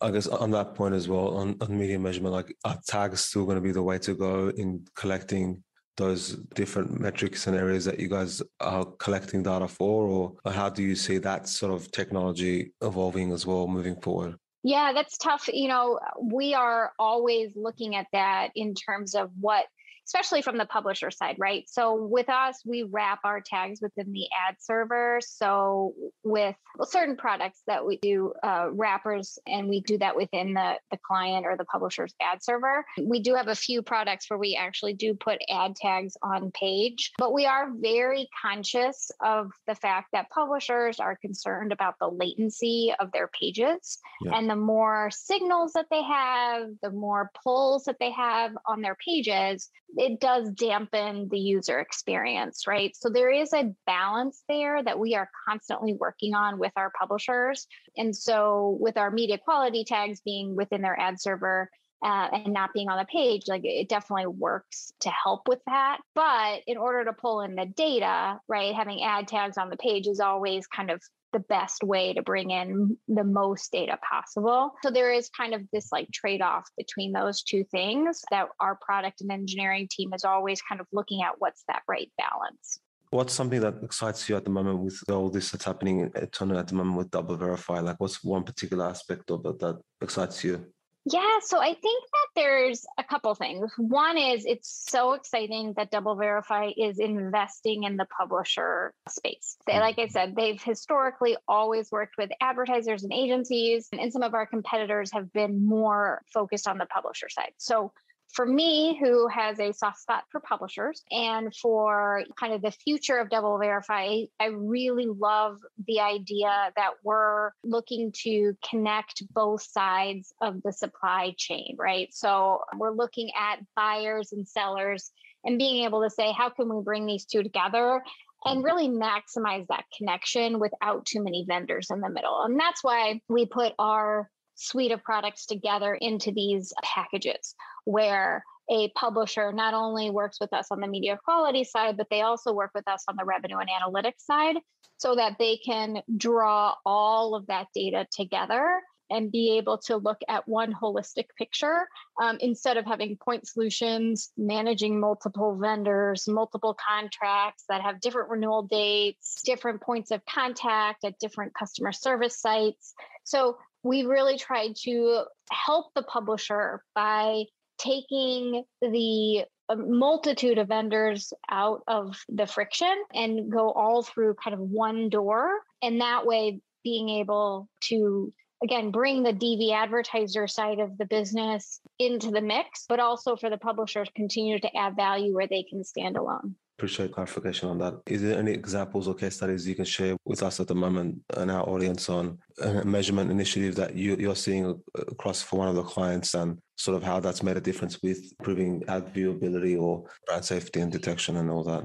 I 0.01 0.11
guess 0.11 0.27
on 0.27 0.51
that 0.53 0.75
point 0.75 0.95
as 0.95 1.09
well, 1.09 1.37
on, 1.37 1.57
on 1.61 1.79
media 1.79 1.99
measurement, 1.99 2.35
like 2.35 2.55
are 2.65 2.79
tags 2.87 3.21
still 3.23 3.45
going 3.45 3.57
to 3.57 3.63
be 3.63 3.73
the 3.73 3.83
way 3.83 3.99
to 3.99 4.15
go 4.15 4.49
in 4.51 4.85
collecting 4.95 5.65
those 5.97 6.37
different 6.55 7.01
metrics 7.01 7.47
and 7.47 7.57
areas 7.57 7.85
that 7.85 8.01
you 8.01 8.09
guys 8.09 8.43
are 8.61 8.85
collecting 8.99 9.43
data 9.43 9.69
for, 9.69 10.07
or 10.07 10.53
how 10.53 10.69
do 10.69 10.83
you 10.83 10.97
see 10.97 11.19
that 11.19 11.49
sort 11.49 11.73
of 11.73 11.91
technology 11.93 12.73
evolving 12.83 13.33
as 13.33 13.47
well 13.47 13.67
moving 13.67 13.97
forward? 14.01 14.37
Yeah, 14.65 14.93
that's 14.95 15.19
tough. 15.19 15.49
You 15.53 15.69
know, 15.69 16.01
we 16.21 16.55
are 16.55 16.93
always 16.99 17.53
looking 17.55 17.97
at 17.97 18.07
that 18.13 18.49
in 18.57 18.75
terms 18.75 19.15
of 19.15 19.31
what 19.39 19.67
especially 20.07 20.43
from 20.43 20.59
the 20.59 20.67
publisher 20.67 21.11
side, 21.11 21.37
right? 21.39 21.65
So 21.69 21.95
with 21.95 22.29
us, 22.29 22.63
we 22.65 22.83
wrap 22.83 23.21
our 23.25 23.41
tags 23.41 23.81
within 23.81 24.13
the 24.13 24.27
ad 24.49 24.57
server. 24.61 25.21
So 25.27 25.95
with 26.23 26.57
certain 26.83 27.17
products 27.17 27.63
that 27.67 27.87
we 27.87 27.99
do 27.99 28.33
uh, 28.43 28.69
wrappers, 28.71 29.39
and 29.47 29.69
we 29.69 29.81
do 29.81 29.99
that 29.99 30.17
within 30.17 30.55
the, 30.55 30.75
the 30.91 30.99
client 31.07 31.47
or 31.47 31.57
the 31.57 31.65
publisher's 31.65 32.15
ad 32.21 32.43
server. 32.43 32.85
We 33.03 33.21
do 33.21 33.35
have 33.35 33.49
a 33.49 33.55
few 33.55 33.83
products 33.83 34.29
where 34.29 34.39
we 34.39 34.57
actually 34.57 34.95
do 34.95 35.15
put 35.15 35.39
ad 35.51 35.77
tags 35.77 36.17
on 36.23 36.51
page, 36.51 37.13
but 37.19 37.33
we 37.33 37.47
are 37.47 37.71
very 37.75 38.29
conscious 38.41 39.11
of 39.25 39.53
the 39.67 39.75
fact 39.75 40.09
that 40.13 40.31
publishers 40.31 41.01
are 41.01 41.17
concerned 41.17 41.73
about 41.73 41.95
the 41.99 42.09
latency 42.09 42.93
of 43.01 43.11
their 43.13 43.29
pages. 43.29 43.99
Yeah. 44.23 44.37
And 44.37 44.51
the 44.51 44.54
more 44.57 45.11
signals 45.13 45.73
that 45.73 45.87
they 45.91 46.03
have, 46.03 46.69
the 46.83 46.91
more 46.91 47.31
pulls 47.43 47.85
that 47.85 47.97
they 48.01 48.11
have 48.11 48.53
on 48.67 48.81
their 48.81 48.97
pages, 48.97 49.71
it 49.97 50.21
does 50.21 50.51
dampen 50.51 51.29
the 51.31 51.39
user 51.39 51.79
experience, 51.79 52.67
right? 52.67 52.95
So 52.97 53.09
there 53.09 53.31
is 53.31 53.53
a 53.53 53.73
balance 53.87 54.43
there 54.49 54.83
that 54.83 54.99
we 54.99 55.15
are 55.15 55.31
constantly 55.49 55.95
working 55.95 56.35
on 56.35 56.59
with 56.59 56.73
our 56.77 56.93
publishers. 56.99 57.67
And 57.97 58.15
so 58.15 58.77
with 58.81 58.97
our 58.97 59.11
media 59.11 59.39
quality 59.39 59.85
tags 59.85 60.21
being 60.21 60.57
within 60.57 60.83
their 60.83 60.99
ad 60.99 61.21
server, 61.21 61.71
uh, 62.05 62.29
and 62.33 62.53
not 62.53 62.75
being 62.75 62.91
on 62.91 62.99
the 62.99 63.07
page, 63.07 63.45
like 63.49 63.63
it 63.65 63.89
definitely 63.89 64.27
works 64.27 64.93
to 65.01 65.11
help 65.11 65.49
with 65.49 65.61
that. 65.67 65.99
But 66.15 66.61
in 66.67 66.77
order 66.77 67.05
to 67.07 67.15
pull 67.15 67.41
in 67.41 67.55
the 67.55 67.65
data, 67.65 68.39
right, 68.47 68.75
having 68.75 69.03
ad 69.03 69.27
tags 69.27 69.57
on 69.57 69.71
the 69.71 69.79
page 69.79 70.07
is 70.07 70.21
always 70.21 70.67
kind 70.67 70.91
of 70.91 71.03
the 71.35 71.41
best 71.41 71.83
way 71.83 72.15
to 72.15 72.23
bring 72.23 72.51
in 72.51 72.97
the 73.09 73.25
most 73.25 73.71
data 73.71 73.99
possible. 74.09 74.73
So 74.83 74.91
there 74.91 75.13
is 75.13 75.29
kind 75.37 75.53
of 75.53 75.63
this 75.73 75.93
like 75.93 76.11
trade 76.11 76.41
off 76.41 76.65
between 76.79 77.13
those 77.13 77.43
two 77.43 77.65
things 77.65 78.23
that 78.31 78.49
our 78.61 78.79
product 78.81 79.21
and 79.21 79.31
engineering 79.31 79.89
team 79.91 80.15
is 80.15 80.25
always 80.25 80.63
kind 80.63 80.81
of 80.81 80.87
looking 80.93 81.23
at 81.23 81.35
what's 81.39 81.65
that 81.69 81.83
right 81.87 82.11
balance. 82.17 82.79
What's 83.11 83.35
something 83.35 83.61
that 83.61 83.83
excites 83.83 84.29
you 84.29 84.37
at 84.37 84.45
the 84.45 84.51
moment 84.51 84.81
with 84.81 85.01
all 85.11 85.29
this 85.29 85.51
that's 85.51 85.65
happening 85.65 86.11
at 86.15 86.33
Tono 86.33 86.59
at 86.59 86.69
the 86.69 86.75
moment 86.75 86.97
with 86.97 87.11
Double 87.11 87.37
Verify? 87.37 87.81
Like, 87.81 88.01
what's 88.01 88.25
one 88.25 88.43
particular 88.43 88.87
aspect 88.87 89.31
of 89.31 89.45
it 89.47 89.59
that 89.61 89.79
excites 90.01 90.43
you? 90.43 90.67
Yeah, 91.07 91.39
so 91.43 91.61
I 91.61 91.75
think 91.75 92.05
that 92.05 92.29
there's 92.35 92.87
a 92.99 93.05
couple 93.05 93.35
things. 93.35 93.71
One 93.77 94.17
is 94.17 94.47
it's 94.47 94.87
so 94.89 95.13
exciting 95.13 95.75
that 95.77 95.91
Double 95.91 96.17
Verify 96.17 96.71
is 96.77 96.99
investing 96.99 97.83
in 97.83 97.97
the 97.97 98.07
publisher 98.07 98.95
space. 99.09 99.59
They, 99.67 99.79
like 99.81 99.99
I 99.99 100.05
mm-hmm. 100.05 100.13
said, 100.13 100.35
they've 100.35 100.63
historically 100.63 101.37
always 101.47 101.91
worked 101.93 102.17
with 102.17 102.31
advertisers 102.41 103.03
and 103.03 103.13
agencies, 103.13 103.89
and 103.93 104.13
some 104.13 104.23
of 104.23 104.33
our 104.33 104.47
competitors 104.47 105.13
have 105.13 105.31
been 105.33 105.67
more 105.67 106.23
focused 106.33 106.67
on 106.67 106.79
the 106.79 106.87
publisher 106.87 107.29
side. 107.29 107.53
So 107.59 107.93
for 108.35 108.45
me, 108.45 108.99
who 109.01 109.29
has 109.29 109.61
a 109.61 109.73
soft 109.73 110.01
spot 110.01 110.25
for 110.31 110.41
publishers 110.41 111.05
and 111.13 111.55
for 111.55 112.25
kind 112.39 112.53
of 112.53 112.63
the 112.63 112.73
future 112.73 113.19
of 113.19 113.31
Double 113.31 113.57
Verify, 113.59 114.23
I 114.41 114.47
really 114.47 115.07
love 115.07 115.59
the 115.87 116.01
idea 116.01 116.73
that 116.75 116.95
we're 117.05 117.53
looking 117.63 118.13
to 118.25 118.57
connect 118.69 119.23
both 119.33 119.63
sides 119.63 120.35
of 120.41 120.63
the 120.65 120.73
supply 120.73 121.35
chain, 121.37 121.77
right? 121.79 122.13
So 122.13 122.63
we're 122.77 122.91
looking 122.91 123.31
at 123.39 123.61
buyers 123.77 124.33
and 124.33 124.49
sellers 124.49 125.13
and 125.45 125.57
being 125.57 125.85
able 125.85 126.03
to 126.03 126.11
say, 126.11 126.33
how 126.33 126.51
can 126.51 126.75
we 126.75 126.83
bring 126.83 127.07
these 127.07 127.27
two 127.27 127.45
together 127.45 128.03
and 128.45 128.59
mm-hmm. 128.59 128.65
really 128.65 128.89
maximize 128.89 129.67
that 129.69 129.85
connection 129.97 130.59
without 130.59 131.07
too 131.07 131.23
many 131.23 131.45
vendors 131.47 131.89
in 131.91 132.01
the 132.01 132.11
middle. 132.11 132.43
And 132.43 132.59
that's 132.59 132.83
why 132.83 133.21
we 133.29 133.47
put 133.47 133.75
our 133.79 134.29
suite 134.55 134.93
of 134.93 135.03
products 135.03 135.47
together 135.47 135.95
into 135.95 136.33
these 136.33 136.73
packages 136.83 137.55
where 137.85 138.45
a 138.71 138.91
publisher 138.91 139.53
not 139.53 139.75
only 139.75 140.11
works 140.11 140.39
with 140.41 140.53
us 140.53 140.69
on 140.71 140.81
the 140.81 140.87
media 140.87 141.19
quality 141.23 141.65
side, 141.65 141.97
but 141.97 142.07
they 142.11 142.23
also 142.23 142.53
work 142.53 142.71
with 142.75 142.89
us 142.89 143.05
on 143.09 143.17
the 143.17 143.25
revenue 143.25 143.59
and 143.59 143.69
analytics 143.69 144.21
side 144.21 144.57
so 144.97 145.15
that 145.15 145.37
they 145.39 145.59
can 145.59 146.03
draw 146.17 146.75
all 146.87 147.35
of 147.35 147.47
that 147.47 147.67
data 147.75 148.07
together 148.11 148.81
and 149.11 149.31
be 149.31 149.59
able 149.59 149.77
to 149.77 149.97
look 149.97 150.19
at 150.29 150.49
one 150.49 150.73
holistic 150.73 151.27
picture 151.37 151.87
um, 152.23 152.39
instead 152.41 152.77
of 152.79 152.87
having 152.87 153.19
point 153.23 153.47
solutions, 153.47 154.33
managing 154.39 154.99
multiple 154.99 155.59
vendors, 155.61 156.27
multiple 156.27 156.75
contracts 156.89 157.65
that 157.69 157.83
have 157.83 158.01
different 158.01 158.31
renewal 158.31 158.63
dates, 158.63 159.43
different 159.45 159.83
points 159.83 160.11
of 160.11 160.25
contact 160.25 161.05
at 161.05 161.19
different 161.19 161.53
customer 161.55 161.93
service 161.93 162.41
sites. 162.41 162.95
So 163.25 163.59
we 163.85 164.05
really 164.05 164.39
tried 164.39 164.75
to 164.83 165.25
help 165.53 165.93
the 165.95 166.03
publisher 166.03 166.83
by 166.95 167.45
taking 167.79 168.65
the 168.81 169.45
uh, 169.69 169.77
multitude 169.77 170.59
of 170.59 170.69
vendors 170.69 171.33
out 171.51 171.83
of 171.87 172.17
the 172.29 172.47
friction 172.47 172.95
and 173.13 173.53
go 173.53 173.71
all 173.71 174.03
through 174.03 174.35
kind 174.43 174.55
of 174.55 174.61
one 174.61 175.11
door. 175.11 175.51
And 175.83 176.01
that 176.01 176.27
way, 176.27 176.61
being 176.83 177.09
able 177.09 177.69
to 177.89 178.33
again 178.63 178.91
bring 178.91 179.23
the 179.23 179.33
DV 179.33 179.73
advertiser 179.73 180.47
side 180.47 180.81
of 180.81 180.97
the 180.97 181.05
business 181.05 181.81
into 181.99 182.31
the 182.31 182.41
mix, 182.41 182.87
but 182.89 183.01
also 183.01 183.37
for 183.37 183.51
the 183.51 183.59
publishers 183.59 184.09
continue 184.17 184.59
to 184.59 184.77
add 184.77 184.97
value 184.97 185.35
where 185.35 185.47
they 185.47 185.63
can 185.63 185.85
stand 185.85 186.17
alone. 186.17 186.57
Appreciate 186.77 187.13
clarification 187.13 187.69
on 187.69 187.79
that. 187.79 187.95
Is 188.07 188.23
there 188.23 188.37
any 188.37 188.51
examples 188.53 189.07
or 189.07 189.15
case 189.15 189.37
studies 189.37 189.67
you 189.67 189.77
can 189.77 189.85
share 189.85 190.17
with 190.25 190.43
us 190.43 190.59
at 190.59 190.67
the 190.67 190.75
moment 190.75 191.21
and 191.37 191.51
our 191.51 191.69
audience 191.69 192.09
on 192.09 192.39
a 192.61 192.85
measurement 192.85 193.31
initiative 193.31 193.77
that 193.77 193.95
you, 193.95 194.17
you're 194.17 194.35
seeing 194.35 194.83
across 194.97 195.41
for 195.41 195.61
one 195.61 195.69
of 195.69 195.77
the 195.77 195.85
clients 195.85 196.35
and 196.35 196.59
sort 196.77 196.97
of 196.97 197.05
how 197.05 197.21
that's 197.21 197.45
made 197.45 197.57
a 197.57 197.61
difference 197.61 198.03
with 198.03 198.33
improving 198.41 198.83
ad 198.89 199.15
viewability 199.15 199.81
or 199.81 200.05
brand 200.27 200.45
safety 200.45 200.81
and 200.81 200.91
detection 200.91 201.37
and 201.37 201.49
all 201.49 201.63
that? 201.63 201.85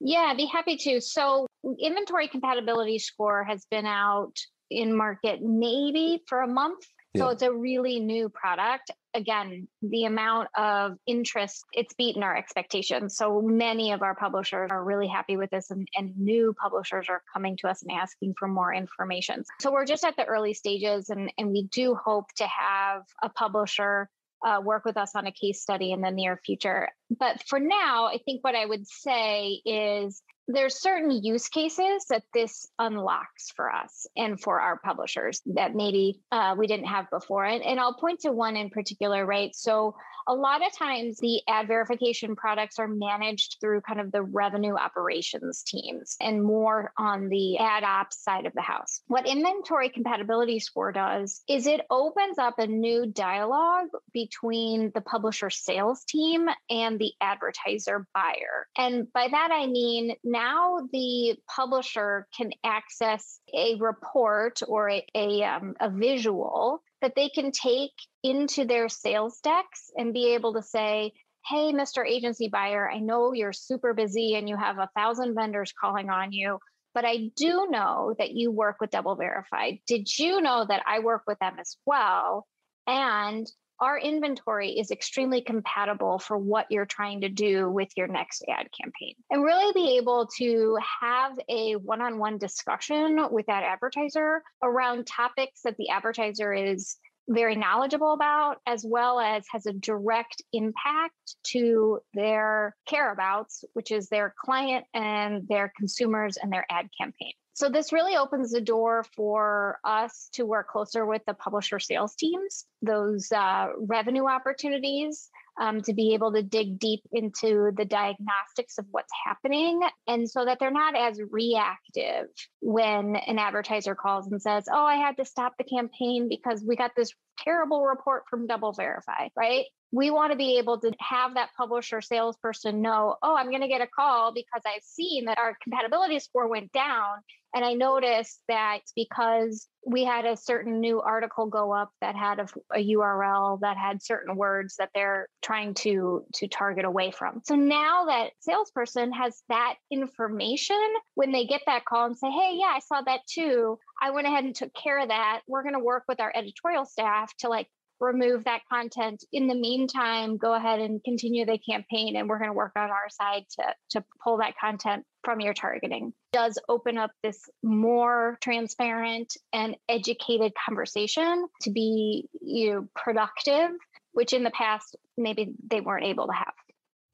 Yeah, 0.00 0.32
be 0.36 0.46
happy 0.46 0.76
to. 0.76 1.00
So, 1.00 1.48
inventory 1.80 2.28
compatibility 2.28 3.00
score 3.00 3.42
has 3.42 3.66
been 3.68 3.86
out 3.86 4.34
in 4.70 4.96
market 4.96 5.42
maybe 5.42 6.22
for 6.28 6.42
a 6.42 6.46
month 6.46 6.84
so 7.18 7.28
it's 7.28 7.42
a 7.42 7.52
really 7.52 8.00
new 8.00 8.28
product. 8.28 8.90
Again, 9.14 9.68
the 9.82 10.04
amount 10.04 10.48
of 10.56 10.96
interest, 11.06 11.64
it's 11.72 11.94
beaten 11.94 12.22
our 12.22 12.36
expectations. 12.36 13.16
So 13.16 13.42
many 13.42 13.92
of 13.92 14.02
our 14.02 14.14
publishers 14.14 14.70
are 14.70 14.82
really 14.84 15.08
happy 15.08 15.36
with 15.36 15.50
this, 15.50 15.70
and, 15.70 15.88
and 15.96 16.16
new 16.18 16.54
publishers 16.60 17.06
are 17.08 17.22
coming 17.32 17.56
to 17.58 17.68
us 17.68 17.82
and 17.82 17.92
asking 17.92 18.34
for 18.38 18.48
more 18.48 18.72
information. 18.72 19.44
So 19.60 19.72
we're 19.72 19.86
just 19.86 20.04
at 20.04 20.16
the 20.16 20.24
early 20.24 20.54
stages, 20.54 21.10
and, 21.10 21.32
and 21.38 21.50
we 21.50 21.64
do 21.64 21.94
hope 21.94 22.26
to 22.36 22.46
have 22.46 23.02
a 23.22 23.28
publisher 23.28 24.08
uh, 24.46 24.60
work 24.62 24.84
with 24.84 24.96
us 24.96 25.16
on 25.16 25.26
a 25.26 25.32
case 25.32 25.60
study 25.60 25.92
in 25.92 26.00
the 26.00 26.10
near 26.10 26.40
future. 26.44 26.88
But 27.10 27.42
for 27.48 27.58
now, 27.58 28.06
I 28.06 28.18
think 28.24 28.44
what 28.44 28.54
I 28.54 28.64
would 28.64 28.86
say 28.86 29.60
is 29.64 30.22
there's 30.48 30.80
certain 30.80 31.10
use 31.10 31.48
cases 31.48 32.06
that 32.08 32.22
this 32.32 32.68
unlocks 32.78 33.52
for 33.54 33.70
us 33.70 34.06
and 34.16 34.40
for 34.40 34.60
our 34.60 34.78
publishers 34.78 35.42
that 35.46 35.74
maybe 35.74 36.20
uh, 36.32 36.54
we 36.58 36.66
didn't 36.66 36.86
have 36.86 37.08
before. 37.10 37.44
And, 37.44 37.62
and 37.62 37.78
I'll 37.78 37.94
point 37.94 38.20
to 38.20 38.32
one 38.32 38.56
in 38.56 38.70
particular, 38.70 39.26
right? 39.26 39.54
So 39.54 39.94
a 40.28 40.34
lot 40.34 40.64
of 40.64 40.76
times 40.76 41.16
the 41.18 41.40
ad 41.48 41.66
verification 41.68 42.36
products 42.36 42.78
are 42.78 42.86
managed 42.86 43.56
through 43.60 43.80
kind 43.80 43.98
of 43.98 44.12
the 44.12 44.22
revenue 44.22 44.74
operations 44.74 45.62
teams 45.62 46.16
and 46.20 46.44
more 46.44 46.92
on 46.98 47.30
the 47.30 47.56
ad 47.58 47.82
ops 47.82 48.22
side 48.22 48.44
of 48.44 48.52
the 48.52 48.60
house. 48.60 49.00
What 49.06 49.26
inventory 49.26 49.88
compatibility 49.88 50.60
score 50.60 50.92
does 50.92 51.42
is 51.48 51.66
it 51.66 51.80
opens 51.90 52.38
up 52.38 52.58
a 52.58 52.66
new 52.66 53.06
dialogue 53.06 53.88
between 54.12 54.92
the 54.94 55.00
publisher 55.00 55.48
sales 55.48 56.04
team 56.04 56.46
and 56.68 56.98
the 56.98 57.12
advertiser 57.22 58.06
buyer. 58.12 58.66
And 58.76 59.10
by 59.12 59.28
that, 59.30 59.48
I 59.50 59.66
mean 59.66 60.14
now 60.38 60.78
the 60.92 61.36
publisher 61.54 62.28
can 62.36 62.52
access 62.62 63.40
a 63.52 63.74
report 63.80 64.60
or 64.68 64.88
a, 64.88 65.04
a, 65.14 65.42
um, 65.42 65.74
a 65.80 65.90
visual 65.90 66.80
that 67.02 67.14
they 67.16 67.28
can 67.28 67.50
take 67.50 67.90
into 68.22 68.64
their 68.64 68.88
sales 68.88 69.40
decks 69.42 69.90
and 69.96 70.14
be 70.14 70.34
able 70.34 70.54
to 70.54 70.62
say, 70.62 71.12
Hey, 71.44 71.72
Mr. 71.72 72.06
Agency 72.06 72.48
Buyer, 72.48 72.88
I 72.88 72.98
know 72.98 73.32
you're 73.32 73.52
super 73.52 73.94
busy 73.94 74.36
and 74.36 74.48
you 74.48 74.56
have 74.56 74.78
a 74.78 74.90
thousand 74.94 75.34
vendors 75.34 75.72
calling 75.80 76.08
on 76.08 76.30
you, 76.30 76.58
but 76.94 77.04
I 77.04 77.30
do 77.36 77.66
know 77.70 78.14
that 78.18 78.32
you 78.32 78.50
work 78.52 78.76
with 78.80 78.90
Double 78.90 79.16
Verified. 79.16 79.78
Did 79.86 80.06
you 80.18 80.40
know 80.40 80.66
that 80.68 80.82
I 80.86 81.00
work 81.00 81.22
with 81.26 81.38
them 81.40 81.56
as 81.58 81.76
well? 81.86 82.46
And 82.86 83.46
our 83.80 83.98
inventory 83.98 84.70
is 84.70 84.90
extremely 84.90 85.40
compatible 85.40 86.18
for 86.18 86.36
what 86.36 86.66
you're 86.70 86.86
trying 86.86 87.20
to 87.20 87.28
do 87.28 87.70
with 87.70 87.88
your 87.96 88.08
next 88.08 88.44
ad 88.48 88.68
campaign. 88.80 89.14
And 89.30 89.44
really 89.44 89.72
be 89.72 89.96
able 89.98 90.28
to 90.38 90.78
have 91.00 91.38
a 91.48 91.74
one-on-one 91.76 92.38
discussion 92.38 93.18
with 93.30 93.46
that 93.46 93.62
advertiser 93.62 94.42
around 94.62 95.06
topics 95.06 95.62
that 95.62 95.76
the 95.76 95.90
advertiser 95.90 96.52
is 96.52 96.96
very 97.28 97.56
knowledgeable 97.56 98.12
about 98.12 98.56
as 98.66 98.84
well 98.86 99.20
as 99.20 99.44
has 99.50 99.66
a 99.66 99.72
direct 99.72 100.42
impact 100.52 101.14
to 101.44 102.00
their 102.14 102.74
care 102.86 103.12
abouts 103.12 103.64
which 103.74 103.90
is 103.90 104.08
their 104.08 104.34
client 104.44 104.84
and 104.94 105.46
their 105.48 105.72
consumers 105.76 106.36
and 106.36 106.52
their 106.52 106.66
ad 106.70 106.88
campaign. 106.98 107.32
So 107.58 107.68
this 107.68 107.92
really 107.92 108.16
opens 108.16 108.52
the 108.52 108.60
door 108.60 109.04
for 109.16 109.78
us 109.82 110.28
to 110.34 110.46
work 110.46 110.68
closer 110.68 111.04
with 111.04 111.22
the 111.26 111.34
publisher 111.34 111.80
sales 111.80 112.14
teams, 112.14 112.66
those 112.82 113.32
uh, 113.32 113.70
revenue 113.76 114.28
opportunities, 114.28 115.28
um, 115.58 115.82
to 115.82 115.92
be 115.92 116.14
able 116.14 116.32
to 116.32 116.42
dig 116.42 116.78
deep 116.78 117.00
into 117.12 117.72
the 117.76 117.84
diagnostics 117.84 118.78
of 118.78 118.86
what's 118.90 119.12
happening, 119.26 119.80
and 120.06 120.28
so 120.28 120.44
that 120.44 120.58
they're 120.60 120.70
not 120.70 120.96
as 120.96 121.20
reactive 121.30 122.26
when 122.60 123.16
an 123.16 123.38
advertiser 123.38 123.94
calls 123.94 124.26
and 124.30 124.40
says, 124.40 124.64
"Oh, 124.72 124.84
I 124.84 124.96
had 124.96 125.16
to 125.16 125.24
stop 125.24 125.54
the 125.58 125.64
campaign 125.64 126.28
because 126.28 126.64
we 126.66 126.76
got 126.76 126.92
this 126.96 127.12
terrible 127.38 127.84
report 127.84 128.24
from 128.30 128.46
Double 128.46 128.72
Verify." 128.72 129.28
Right? 129.36 129.66
We 129.90 130.10
want 130.10 130.32
to 130.32 130.36
be 130.36 130.58
able 130.58 130.78
to 130.80 130.92
have 131.00 131.34
that 131.34 131.50
publisher 131.56 132.00
salesperson 132.00 132.82
know, 132.82 133.16
oh, 133.22 133.36
I'm 133.36 133.48
going 133.48 133.62
to 133.62 133.68
get 133.68 133.80
a 133.80 133.86
call 133.86 134.32
because 134.32 134.62
I've 134.66 134.82
seen 134.82 135.26
that 135.26 135.38
our 135.38 135.56
compatibility 135.62 136.18
score 136.18 136.48
went 136.48 136.72
down. 136.72 137.18
And 137.54 137.64
I 137.64 137.72
noticed 137.72 138.40
that 138.48 138.80
because 138.94 139.68
we 139.86 140.04
had 140.04 140.26
a 140.26 140.36
certain 140.36 140.80
new 140.80 141.00
article 141.00 141.46
go 141.46 141.72
up 141.72 141.90
that 142.02 142.14
had 142.14 142.40
a, 142.40 142.48
a, 142.74 142.94
URL 142.94 143.60
that 143.60 143.78
had 143.78 144.02
certain 144.02 144.36
words 144.36 144.76
that 144.78 144.90
they're 144.94 145.28
trying 145.40 145.72
to 145.74 146.26
to 146.34 146.48
target 146.48 146.84
away 146.84 147.10
from. 147.10 147.40
So 147.46 147.54
now 147.54 148.04
that 148.04 148.32
salesperson 148.40 149.12
has 149.12 149.42
that 149.48 149.76
information 149.90 150.76
when 151.14 151.32
they 151.32 151.46
get 151.46 151.62
that 151.64 151.86
call 151.86 152.04
and 152.04 152.18
say, 152.18 152.30
"Hey, 152.30 152.56
yeah, 152.56 152.74
I 152.74 152.80
saw 152.80 153.00
that 153.00 153.20
too. 153.26 153.78
I 154.02 154.10
went 154.10 154.26
ahead 154.26 154.44
and 154.44 154.54
took 154.54 154.74
care 154.74 155.00
of 155.00 155.08
that. 155.08 155.40
We're 155.48 155.62
going 155.62 155.74
to 155.74 155.80
work 155.80 156.04
with 156.06 156.20
our 156.20 156.32
editorial 156.34 156.84
staff 156.84 157.34
to 157.38 157.48
like 157.48 157.68
remove 158.00 158.44
that 158.44 158.62
content. 158.70 159.24
In 159.32 159.48
the 159.48 159.54
meantime, 159.54 160.36
go 160.36 160.54
ahead 160.54 160.80
and 160.80 161.02
continue 161.02 161.44
the 161.44 161.58
campaign, 161.58 162.16
and 162.16 162.28
we're 162.28 162.38
going 162.38 162.50
to 162.50 162.54
work 162.54 162.72
on 162.76 162.90
our 162.90 163.08
side 163.08 163.44
to, 163.58 163.74
to 163.90 164.04
pull 164.22 164.38
that 164.38 164.54
content 164.58 165.04
from 165.24 165.40
your 165.40 165.54
targeting. 165.54 166.08
It 166.08 166.36
does 166.36 166.58
open 166.68 166.98
up 166.98 167.10
this 167.22 167.48
more 167.62 168.38
transparent 168.40 169.36
and 169.52 169.76
educated 169.88 170.52
conversation 170.66 171.48
to 171.62 171.70
be 171.70 172.28
you 172.40 172.72
know, 172.72 172.88
productive, 172.94 173.70
which 174.12 174.32
in 174.32 174.44
the 174.44 174.50
past 174.50 174.96
maybe 175.16 175.52
they 175.68 175.80
weren't 175.80 176.06
able 176.06 176.26
to 176.26 176.32
have. 176.32 176.54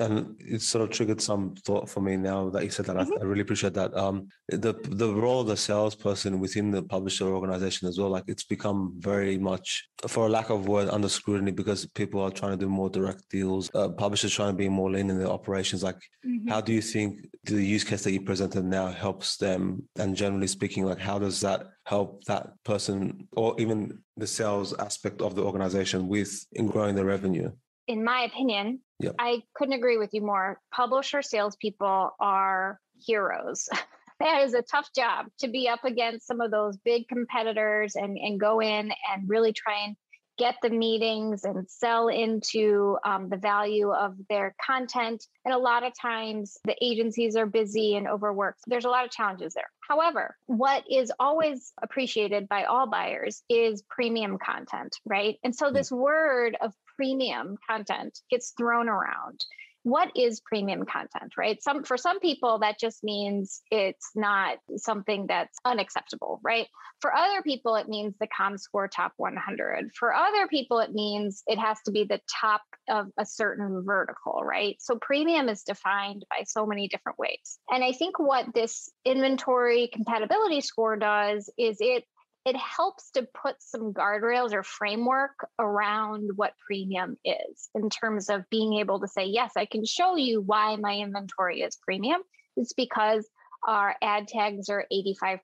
And 0.01 0.35
it 0.41 0.61
sort 0.61 0.83
of 0.83 0.91
triggered 0.91 1.21
some 1.21 1.55
thought 1.65 1.89
for 1.89 2.01
me 2.01 2.17
now 2.17 2.51
that 2.51 2.65
you 2.65 2.71
said 2.71 2.87
that. 2.87 2.97
Mm-hmm. 2.97 3.13
I, 3.13 3.21
I, 3.21 3.25
really 3.25 3.43
appreciate 3.43 3.75
that. 3.75 3.97
Um, 3.97 4.29
the 4.49 4.75
the 4.89 5.15
role 5.15 5.43
of 5.43 5.47
the 5.47 5.57
salesperson 5.57 6.41
within 6.41 6.73
the 6.73 6.83
publisher 6.83 7.27
organization 7.27 7.87
as 7.87 7.99
well, 7.99 8.09
like 8.09 8.25
it's 8.27 8.43
become 8.43 8.95
very 8.99 9.39
much, 9.39 9.89
for 10.09 10.27
a 10.27 10.29
lack 10.29 10.51
of 10.51 10.67
word, 10.67 10.89
under 10.89 11.09
scrutiny 11.09 11.53
because 11.53 11.87
people 11.87 12.21
are 12.21 12.31
trying 12.31 12.53
to 12.53 12.57
do 12.57 12.69
more 12.69 12.91
direct 12.91 13.29
deals. 13.31 13.71
Uh, 13.73 13.89
publishers 13.89 14.33
trying 14.33 14.53
to 14.53 14.57
be 14.57 14.69
more 14.69 14.91
lean 14.91 15.11
in 15.11 15.19
their 15.19 15.29
operations. 15.29 15.85
Like, 15.85 16.01
mm-hmm. 16.27 16.49
how 16.49 16.61
do 16.61 16.73
you 16.73 16.83
think 16.83 17.29
the 17.45 17.63
use 17.63 17.85
case 17.85 18.03
that 18.03 18.13
you 18.13 18.21
presented 18.21 18.65
now 18.65 18.89
helps 18.89 19.37
them? 19.37 19.89
And 19.97 20.17
generally 20.17 20.49
speaking, 20.49 20.85
like, 20.85 20.99
how 20.99 21.21
does 21.21 21.41
that 21.43 21.69
help 21.85 22.25
that 22.25 22.51
person 22.65 23.29
or 23.37 23.55
even 23.61 24.01
the 24.17 24.27
sales 24.27 24.75
aspect 24.79 25.21
of 25.23 25.37
the 25.37 25.43
organization 25.43 26.09
with 26.09 26.47
in 26.53 26.67
growing 26.67 26.97
the 26.97 27.05
revenue? 27.05 27.53
In 27.87 28.05
my 28.05 28.23
opinion, 28.23 28.81
yep. 29.01 29.15
I 29.19 29.43
couldn't 29.55 29.75
agree 29.75 29.99
with 29.99 30.11
you 30.13 30.23
more. 30.23 30.61
Publisher 30.73 31.23
salespeople 31.23 32.11
are 32.21 32.81
heroes. 33.05 33.69
that 34.21 34.43
is 34.43 34.55
a 34.55 34.63
tough 34.63 34.89
job 34.95 35.27
to 35.41 35.49
be 35.49 35.69
up 35.69 35.85
against 35.85 36.27
some 36.27 36.41
of 36.41 36.51
those 36.51 36.77
big 36.79 37.09
competitors 37.09 37.97
and, 37.97 38.17
and 38.17 38.41
go 38.41 38.61
in 38.61 38.91
and 39.13 39.29
really 39.29 39.53
try 39.53 39.85
and 39.85 39.97
get 40.37 40.57
the 40.63 40.71
meetings 40.71 41.45
and 41.45 41.69
sell 41.71 42.09
into 42.09 42.97
um, 43.05 43.29
the 43.29 43.37
value 43.37 43.93
of 43.93 44.17
their 44.29 44.55
content. 44.65 45.25
And 45.45 45.55
a 45.55 45.59
lot 45.59 45.85
of 45.85 45.93
times 46.01 46.59
the 46.65 46.77
agencies 46.83 47.37
are 47.37 47.47
busy 47.47 47.97
and 47.97 48.09
overworked. 48.09 48.61
There's 48.67 48.85
a 48.85 48.91
lot 48.91 49.05
of 49.05 49.11
challenges 49.11 49.55
there. 49.55 49.71
However, 49.89 50.37
what 50.47 50.85
is 50.91 51.13
always 51.21 51.73
appreciated 51.81 52.49
by 52.49 52.65
all 52.65 52.89
buyers 52.89 53.43
is 53.49 53.85
premium 53.89 54.39
content, 54.45 54.97
right? 55.05 55.37
And 55.45 55.55
so 55.55 55.69
hmm. 55.69 55.75
this 55.75 55.93
word 55.93 56.57
of 56.61 56.73
premium 56.97 57.57
content 57.69 58.19
gets 58.31 58.53
thrown 58.57 58.89
around. 58.89 59.45
What 59.83 60.13
is 60.17 60.41
premium 60.41 60.87
content 60.87 61.35
right? 61.37 61.63
Some 61.63 61.85
for 61.85 61.99
some 61.99 62.19
people 62.19 62.61
that 62.61 62.81
just 62.81 63.05
means 63.05 63.61
it's 63.71 64.11
not 64.15 64.57
something 64.77 65.27
that's 65.27 65.59
unacceptable 65.65 66.41
right? 66.43 66.67
For 67.01 67.15
other 67.15 67.43
people 67.43 67.77
it 67.77 67.87
means 67.87 68.15
the 68.19 68.27
comscore 68.29 68.89
top 68.91 69.13
100 69.19 69.91
for 69.99 70.15
other 70.15 70.47
people 70.49 70.79
it 70.79 70.93
means 70.95 71.43
it 71.47 71.59
has 71.59 71.77
to 71.85 71.91
be 71.91 72.05
the 72.05 72.21
top 72.41 72.63
of 72.89 73.09
a 73.19 73.27
certain 73.27 73.83
vertical 73.85 74.41
right? 74.43 74.77
So 74.81 74.97
premium 74.97 75.51
is 75.51 75.65
defined 75.65 76.25
by 76.31 76.45
so 76.47 76.65
many 76.65 76.89
different 76.89 77.19
ways. 77.19 77.59
And 77.71 77.85
i 77.85 77.93
think 77.93 78.19
what 78.19 78.55
this 78.55 78.91
inventory 79.05 79.91
compatibility 79.93 80.63
score 80.63 80.97
does 80.97 81.51
is 81.59 81.77
it 81.81 82.05
it 82.45 82.57
helps 82.57 83.11
to 83.13 83.23
put 83.23 83.57
some 83.63 83.95
guardrails 83.95 84.53
or 84.53 84.63
framework 84.63 85.49
around 85.59 86.31
what 86.37 86.53
premium 86.67 87.17
is 87.25 87.71
in 87.75 87.89
terms 87.89 88.29
of 88.29 88.49
being 88.51 88.75
able 88.75 89.01
to 89.01 89.09
say, 89.09 89.25
yes, 89.25 89.53
I 89.57 89.65
can 89.65 89.85
show 89.85 90.17
you 90.17 90.43
why 90.43 90.77
my 90.77 90.97
inventory 90.97 91.63
is 91.63 91.77
premium. 91.77 92.21
It's 92.57 92.75
because 92.75 93.27
our 93.67 93.97
ad 94.03 94.29
tags 94.29 94.69
are 94.69 94.87
85% 94.93 95.41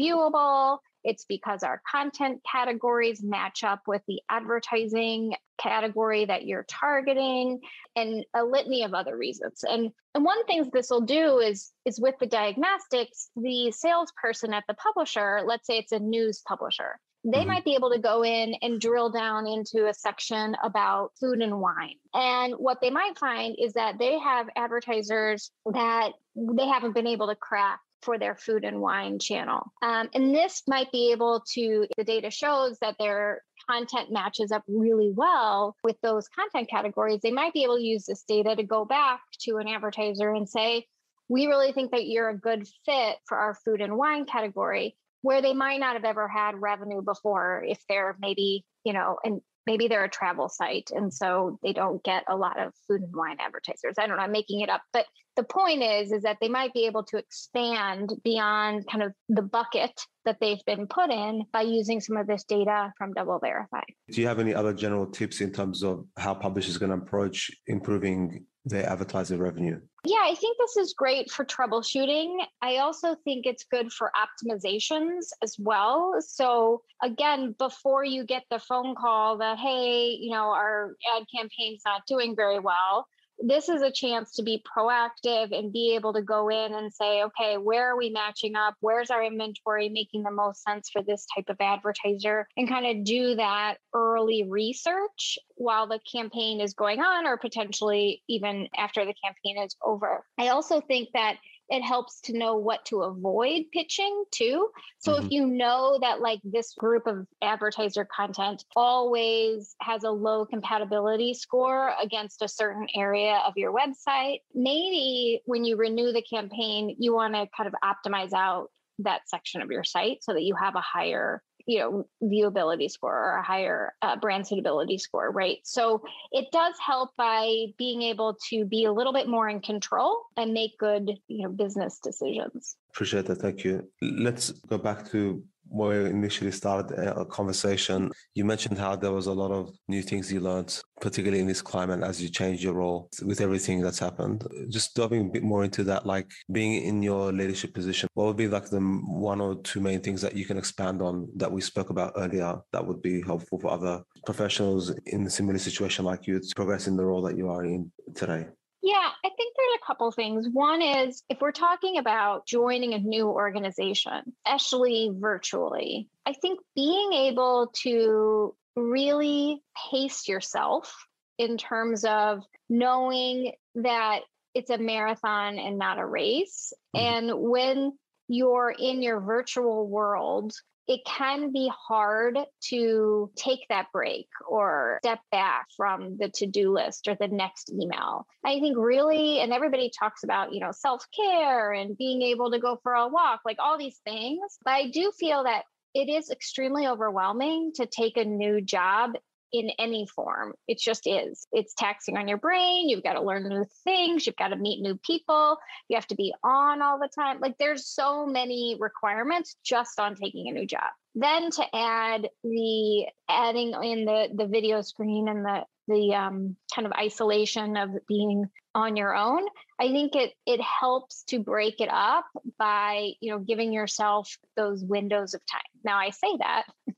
viewable. 0.00 0.78
It's 1.08 1.24
because 1.24 1.62
our 1.62 1.80
content 1.90 2.42
categories 2.50 3.22
match 3.22 3.64
up 3.64 3.80
with 3.86 4.02
the 4.06 4.20
advertising 4.28 5.34
category 5.58 6.26
that 6.26 6.44
you're 6.44 6.66
targeting 6.68 7.60
and 7.96 8.26
a 8.34 8.44
litany 8.44 8.84
of 8.84 8.92
other 8.92 9.16
reasons. 9.16 9.64
And 9.64 9.90
and 10.14 10.24
one 10.24 10.44
thing 10.44 10.68
this 10.70 10.90
will 10.90 11.00
do 11.00 11.38
is 11.38 11.72
is 11.86 11.98
with 11.98 12.16
the 12.20 12.26
diagnostics, 12.26 13.30
the 13.36 13.70
salesperson 13.70 14.52
at 14.52 14.64
the 14.68 14.74
publisher, 14.74 15.40
let's 15.46 15.66
say 15.66 15.78
it's 15.78 15.92
a 15.92 15.98
news 15.98 16.42
publisher, 16.46 17.00
they 17.24 17.38
mm-hmm. 17.38 17.48
might 17.48 17.64
be 17.64 17.74
able 17.74 17.90
to 17.90 17.98
go 17.98 18.22
in 18.22 18.54
and 18.60 18.78
drill 18.78 19.10
down 19.10 19.46
into 19.46 19.88
a 19.88 19.94
section 19.94 20.56
about 20.62 21.12
food 21.18 21.40
and 21.40 21.58
wine. 21.58 21.96
And 22.12 22.52
what 22.54 22.82
they 22.82 22.90
might 22.90 23.18
find 23.18 23.56
is 23.58 23.72
that 23.72 23.98
they 23.98 24.18
have 24.18 24.48
advertisers 24.56 25.50
that 25.72 26.10
they 26.36 26.66
haven't 26.66 26.94
been 26.94 27.06
able 27.06 27.28
to 27.28 27.34
crack 27.34 27.80
for 28.02 28.18
their 28.18 28.34
food 28.36 28.64
and 28.64 28.80
wine 28.80 29.18
channel. 29.18 29.72
Um, 29.82 30.08
and 30.14 30.34
this 30.34 30.62
might 30.66 30.90
be 30.92 31.12
able 31.12 31.42
to, 31.54 31.86
the 31.96 32.04
data 32.04 32.30
shows 32.30 32.78
that 32.80 32.96
their 32.98 33.42
content 33.68 34.10
matches 34.10 34.52
up 34.52 34.62
really 34.68 35.10
well 35.14 35.76
with 35.82 36.00
those 36.00 36.28
content 36.28 36.70
categories. 36.70 37.20
They 37.22 37.32
might 37.32 37.52
be 37.52 37.64
able 37.64 37.76
to 37.76 37.82
use 37.82 38.06
this 38.06 38.24
data 38.26 38.56
to 38.56 38.62
go 38.62 38.84
back 38.84 39.20
to 39.40 39.56
an 39.56 39.68
advertiser 39.68 40.32
and 40.32 40.48
say, 40.48 40.86
we 41.28 41.46
really 41.46 41.72
think 41.72 41.90
that 41.90 42.06
you're 42.06 42.30
a 42.30 42.38
good 42.38 42.66
fit 42.86 43.16
for 43.26 43.36
our 43.36 43.54
food 43.54 43.80
and 43.80 43.96
wine 43.96 44.24
category 44.24 44.96
where 45.22 45.42
they 45.42 45.52
might 45.52 45.80
not 45.80 45.94
have 45.94 46.04
ever 46.04 46.28
had 46.28 46.60
revenue 46.60 47.02
before 47.02 47.64
if 47.66 47.82
they're 47.88 48.16
maybe 48.20 48.64
you 48.84 48.92
know 48.92 49.18
and 49.24 49.40
maybe 49.68 49.86
they're 49.86 50.04
a 50.04 50.08
travel 50.08 50.48
site 50.48 50.90
and 50.96 51.12
so 51.12 51.58
they 51.62 51.74
don't 51.74 52.02
get 52.02 52.24
a 52.26 52.34
lot 52.34 52.58
of 52.58 52.72
food 52.86 53.02
and 53.02 53.14
wine 53.14 53.36
advertisers. 53.38 53.96
I 53.98 54.06
don't 54.06 54.16
know 54.16 54.22
i'm 54.22 54.32
making 54.32 54.60
it 54.60 54.70
up 54.70 54.80
but 54.94 55.04
the 55.36 55.44
point 55.44 55.82
is 55.82 56.10
is 56.10 56.22
that 56.22 56.38
they 56.40 56.48
might 56.48 56.72
be 56.72 56.86
able 56.86 57.04
to 57.04 57.18
expand 57.18 58.14
beyond 58.24 58.86
kind 58.90 59.02
of 59.02 59.12
the 59.28 59.42
bucket 59.42 59.92
that 60.28 60.38
they've 60.40 60.64
been 60.66 60.86
put 60.86 61.10
in 61.10 61.42
by 61.52 61.62
using 61.62 62.00
some 62.00 62.18
of 62.18 62.26
this 62.26 62.44
data 62.44 62.92
from 62.98 63.14
DoubleVerify 63.14 63.82
do 64.10 64.20
you 64.20 64.26
have 64.26 64.38
any 64.38 64.54
other 64.54 64.74
general 64.74 65.06
tips 65.06 65.40
in 65.40 65.50
terms 65.50 65.82
of 65.82 66.04
how 66.18 66.34
publishers 66.34 66.76
are 66.76 66.80
going 66.80 66.90
to 66.90 66.98
approach 66.98 67.50
improving 67.66 68.44
their 68.66 68.86
advertiser 68.86 69.38
revenue 69.38 69.80
yeah, 70.04 70.22
I 70.24 70.34
think 70.36 70.56
this 70.58 70.76
is 70.76 70.94
great 70.94 71.30
for 71.30 71.44
troubleshooting. 71.44 72.38
I 72.62 72.76
also 72.76 73.16
think 73.24 73.46
it's 73.46 73.64
good 73.64 73.92
for 73.92 74.12
optimizations 74.16 75.26
as 75.42 75.56
well. 75.58 76.14
So, 76.20 76.82
again, 77.02 77.54
before 77.58 78.04
you 78.04 78.24
get 78.24 78.44
the 78.48 78.60
phone 78.60 78.94
call 78.94 79.38
that, 79.38 79.58
hey, 79.58 80.16
you 80.18 80.30
know, 80.30 80.50
our 80.50 80.94
ad 81.14 81.24
campaign's 81.34 81.82
not 81.84 82.06
doing 82.06 82.36
very 82.36 82.60
well, 82.60 83.06
this 83.40 83.68
is 83.68 83.82
a 83.82 83.90
chance 83.90 84.32
to 84.32 84.42
be 84.42 84.62
proactive 84.76 85.56
and 85.56 85.72
be 85.72 85.94
able 85.94 86.12
to 86.12 86.22
go 86.22 86.48
in 86.48 86.74
and 86.74 86.92
say, 86.92 87.22
okay, 87.22 87.56
where 87.56 87.92
are 87.92 87.96
we 87.96 88.10
matching 88.10 88.56
up? 88.56 88.74
Where's 88.80 89.10
our 89.10 89.22
inventory 89.22 89.88
making 89.88 90.24
the 90.24 90.30
most 90.30 90.62
sense 90.62 90.90
for 90.90 91.02
this 91.02 91.26
type 91.34 91.46
of 91.48 91.56
advertiser? 91.60 92.48
And 92.56 92.68
kind 92.68 92.86
of 92.86 93.04
do 93.04 93.36
that 93.36 93.76
early 93.94 94.46
research 94.48 95.38
while 95.54 95.86
the 95.86 96.00
campaign 96.10 96.60
is 96.60 96.74
going 96.74 97.00
on, 97.00 97.26
or 97.26 97.36
potentially 97.36 98.22
even 98.28 98.68
after 98.76 99.04
the 99.04 99.14
campaign 99.24 99.62
is 99.62 99.76
over. 99.84 100.24
I 100.38 100.48
also 100.48 100.80
think 100.80 101.10
that 101.14 101.36
it 101.68 101.82
helps 101.82 102.20
to 102.22 102.36
know 102.36 102.56
what 102.56 102.84
to 102.86 103.02
avoid 103.02 103.64
pitching 103.72 104.24
too. 104.30 104.68
So 104.98 105.12
mm-hmm. 105.12 105.26
if 105.26 105.32
you 105.32 105.46
know 105.46 105.98
that 106.00 106.20
like 106.20 106.40
this 106.44 106.74
group 106.74 107.06
of 107.06 107.26
advertiser 107.42 108.06
content 108.06 108.64
always 108.74 109.74
has 109.80 110.04
a 110.04 110.10
low 110.10 110.46
compatibility 110.46 111.34
score 111.34 111.92
against 112.02 112.42
a 112.42 112.48
certain 112.48 112.86
area 112.94 113.40
of 113.46 113.54
your 113.56 113.72
website, 113.72 114.40
maybe 114.54 115.42
when 115.44 115.64
you 115.64 115.76
renew 115.76 116.12
the 116.12 116.22
campaign, 116.22 116.96
you 116.98 117.14
want 117.14 117.34
to 117.34 117.46
kind 117.56 117.68
of 117.68 117.74
optimize 117.84 118.32
out 118.32 118.70
that 119.00 119.28
section 119.28 119.62
of 119.62 119.70
your 119.70 119.84
site 119.84 120.24
so 120.24 120.32
that 120.32 120.42
you 120.42 120.54
have 120.54 120.74
a 120.74 120.80
higher 120.80 121.42
you 121.68 121.78
know 121.78 122.08
viewability 122.22 122.90
score 122.90 123.14
or 123.14 123.36
a 123.36 123.42
higher 123.42 123.92
uh, 124.02 124.16
brand 124.16 124.46
suitability 124.46 124.98
score 124.98 125.30
right? 125.30 125.58
So 125.64 126.02
it 126.32 126.46
does 126.50 126.74
help 126.84 127.10
by 127.16 127.66
being 127.76 128.02
able 128.02 128.38
to 128.48 128.64
be 128.64 128.84
a 128.86 128.92
little 128.92 129.12
bit 129.12 129.28
more 129.28 129.48
in 129.48 129.60
control 129.60 130.24
and 130.36 130.52
make 130.52 130.78
good 130.78 131.10
you 131.28 131.42
know 131.42 131.50
business 131.50 132.00
decisions. 132.02 132.76
Appreciate 132.90 133.26
that. 133.26 133.36
Thank 133.36 133.64
you. 133.64 133.88
Let's 134.00 134.50
go 134.50 134.78
back 134.78 135.08
to 135.10 135.44
where 135.68 136.04
we 136.04 136.10
initially 136.10 136.50
started 136.50 136.98
uh, 136.98 137.20
a 137.20 137.24
conversation, 137.24 138.10
you 138.34 138.44
mentioned 138.44 138.78
how 138.78 138.96
there 138.96 139.12
was 139.12 139.26
a 139.26 139.32
lot 139.32 139.50
of 139.50 139.70
new 139.88 140.02
things 140.02 140.32
you 140.32 140.40
learned, 140.40 140.80
particularly 141.00 141.40
in 141.40 141.46
this 141.46 141.62
climate 141.62 142.02
as 142.02 142.22
you 142.22 142.28
changed 142.28 142.62
your 142.62 142.74
role 142.74 143.08
with 143.24 143.40
everything 143.40 143.80
that's 143.80 143.98
happened. 143.98 144.46
Just 144.68 144.94
diving 144.94 145.26
a 145.28 145.32
bit 145.32 145.42
more 145.42 145.64
into 145.64 145.84
that, 145.84 146.06
like 146.06 146.30
being 146.52 146.82
in 146.82 147.02
your 147.02 147.32
leadership 147.32 147.74
position, 147.74 148.08
what 148.14 148.26
would 148.26 148.36
be 148.36 148.48
like 148.48 148.68
the 148.68 148.80
one 148.80 149.40
or 149.40 149.56
two 149.62 149.80
main 149.80 150.00
things 150.00 150.22
that 150.22 150.36
you 150.36 150.44
can 150.44 150.58
expand 150.58 151.02
on 151.02 151.28
that 151.36 151.50
we 151.50 151.60
spoke 151.60 151.90
about 151.90 152.12
earlier 152.16 152.58
that 152.72 152.86
would 152.86 153.02
be 153.02 153.22
helpful 153.22 153.58
for 153.60 153.70
other 153.70 154.02
professionals 154.24 154.92
in 155.06 155.26
a 155.26 155.30
similar 155.30 155.58
situation 155.58 156.04
like 156.04 156.26
you 156.26 156.40
to 156.40 156.54
progress 156.54 156.86
in 156.86 156.96
the 156.96 157.04
role 157.04 157.22
that 157.22 157.36
you 157.36 157.48
are 157.50 157.64
in 157.64 157.90
today? 158.14 158.46
Yeah, 158.88 159.10
I 159.22 159.28
think 159.36 159.54
there's 159.54 159.80
a 159.82 159.86
couple 159.86 160.10
things. 160.12 160.48
One 160.50 160.80
is 160.80 161.22
if 161.28 161.42
we're 161.42 161.52
talking 161.52 161.98
about 161.98 162.46
joining 162.46 162.94
a 162.94 162.98
new 162.98 163.26
organization, 163.26 164.32
especially 164.46 165.10
virtually, 165.14 166.08
I 166.24 166.32
think 166.32 166.60
being 166.74 167.12
able 167.12 167.70
to 167.82 168.54
really 168.76 169.60
pace 169.90 170.26
yourself 170.26 170.96
in 171.36 171.58
terms 171.58 172.06
of 172.06 172.44
knowing 172.70 173.52
that 173.74 174.20
it's 174.54 174.70
a 174.70 174.78
marathon 174.78 175.58
and 175.58 175.76
not 175.76 175.98
a 175.98 176.06
race. 176.06 176.72
Mm-hmm. 176.96 177.06
And 177.06 177.40
when 177.42 177.92
you're 178.26 178.74
in 178.76 179.02
your 179.02 179.20
virtual 179.20 179.86
world, 179.86 180.54
it 180.88 181.00
can 181.06 181.52
be 181.52 181.70
hard 181.88 182.38
to 182.70 183.30
take 183.36 183.60
that 183.68 183.86
break 183.92 184.26
or 184.48 184.98
step 185.04 185.20
back 185.30 185.66
from 185.76 186.16
the 186.16 186.30
to-do 186.30 186.72
list 186.72 187.06
or 187.08 187.14
the 187.14 187.28
next 187.28 187.70
email. 187.70 188.26
I 188.44 188.58
think 188.58 188.78
really 188.78 189.40
and 189.40 189.52
everybody 189.52 189.90
talks 189.96 190.24
about, 190.24 190.54
you 190.54 190.60
know, 190.60 190.72
self-care 190.72 191.72
and 191.72 191.96
being 191.96 192.22
able 192.22 192.50
to 192.52 192.58
go 192.58 192.78
for 192.82 192.94
a 192.94 193.06
walk, 193.06 193.40
like 193.44 193.58
all 193.60 193.76
these 193.76 194.00
things. 194.04 194.58
But 194.64 194.72
I 194.72 194.90
do 194.90 195.12
feel 195.20 195.44
that 195.44 195.64
it 195.94 196.08
is 196.08 196.30
extremely 196.30 196.86
overwhelming 196.86 197.72
to 197.76 197.86
take 197.86 198.16
a 198.16 198.24
new 198.24 198.60
job 198.60 199.12
in 199.52 199.70
any 199.78 200.06
form. 200.06 200.54
It 200.66 200.78
just 200.78 201.06
is. 201.06 201.46
It's 201.52 201.74
taxing 201.74 202.16
on 202.16 202.28
your 202.28 202.38
brain. 202.38 202.88
You've 202.88 203.02
got 203.02 203.14
to 203.14 203.22
learn 203.22 203.48
new 203.48 203.64
things. 203.84 204.26
You've 204.26 204.36
got 204.36 204.48
to 204.48 204.56
meet 204.56 204.80
new 204.80 204.98
people. 205.04 205.58
You 205.88 205.96
have 205.96 206.06
to 206.08 206.14
be 206.14 206.34
on 206.42 206.82
all 206.82 206.98
the 206.98 207.08
time. 207.08 207.40
Like 207.40 207.56
there's 207.58 207.86
so 207.86 208.26
many 208.26 208.76
requirements 208.78 209.56
just 209.64 209.98
on 209.98 210.14
taking 210.16 210.48
a 210.48 210.52
new 210.52 210.66
job. 210.66 210.90
Then 211.14 211.50
to 211.50 211.64
add 211.74 212.28
the 212.44 213.06
adding 213.28 213.74
in 213.82 214.04
the 214.04 214.28
the 214.34 214.46
video 214.46 214.82
screen 214.82 215.28
and 215.28 215.44
the 215.44 215.64
the 215.88 216.14
um, 216.14 216.56
kind 216.72 216.86
of 216.86 216.92
isolation 216.92 217.76
of 217.76 217.90
being 218.06 218.44
on 218.74 218.96
your 218.96 219.14
own 219.14 219.42
i 219.80 219.88
think 219.88 220.14
it 220.14 220.32
it 220.46 220.60
helps 220.60 221.24
to 221.24 221.38
break 221.40 221.80
it 221.80 221.88
up 221.90 222.26
by 222.58 223.10
you 223.20 223.32
know 223.32 223.38
giving 223.38 223.72
yourself 223.72 224.36
those 224.56 224.84
windows 224.84 225.34
of 225.34 225.40
time 225.50 225.60
now 225.82 225.98
i 225.98 226.10
say 226.10 226.36
that 226.38 226.64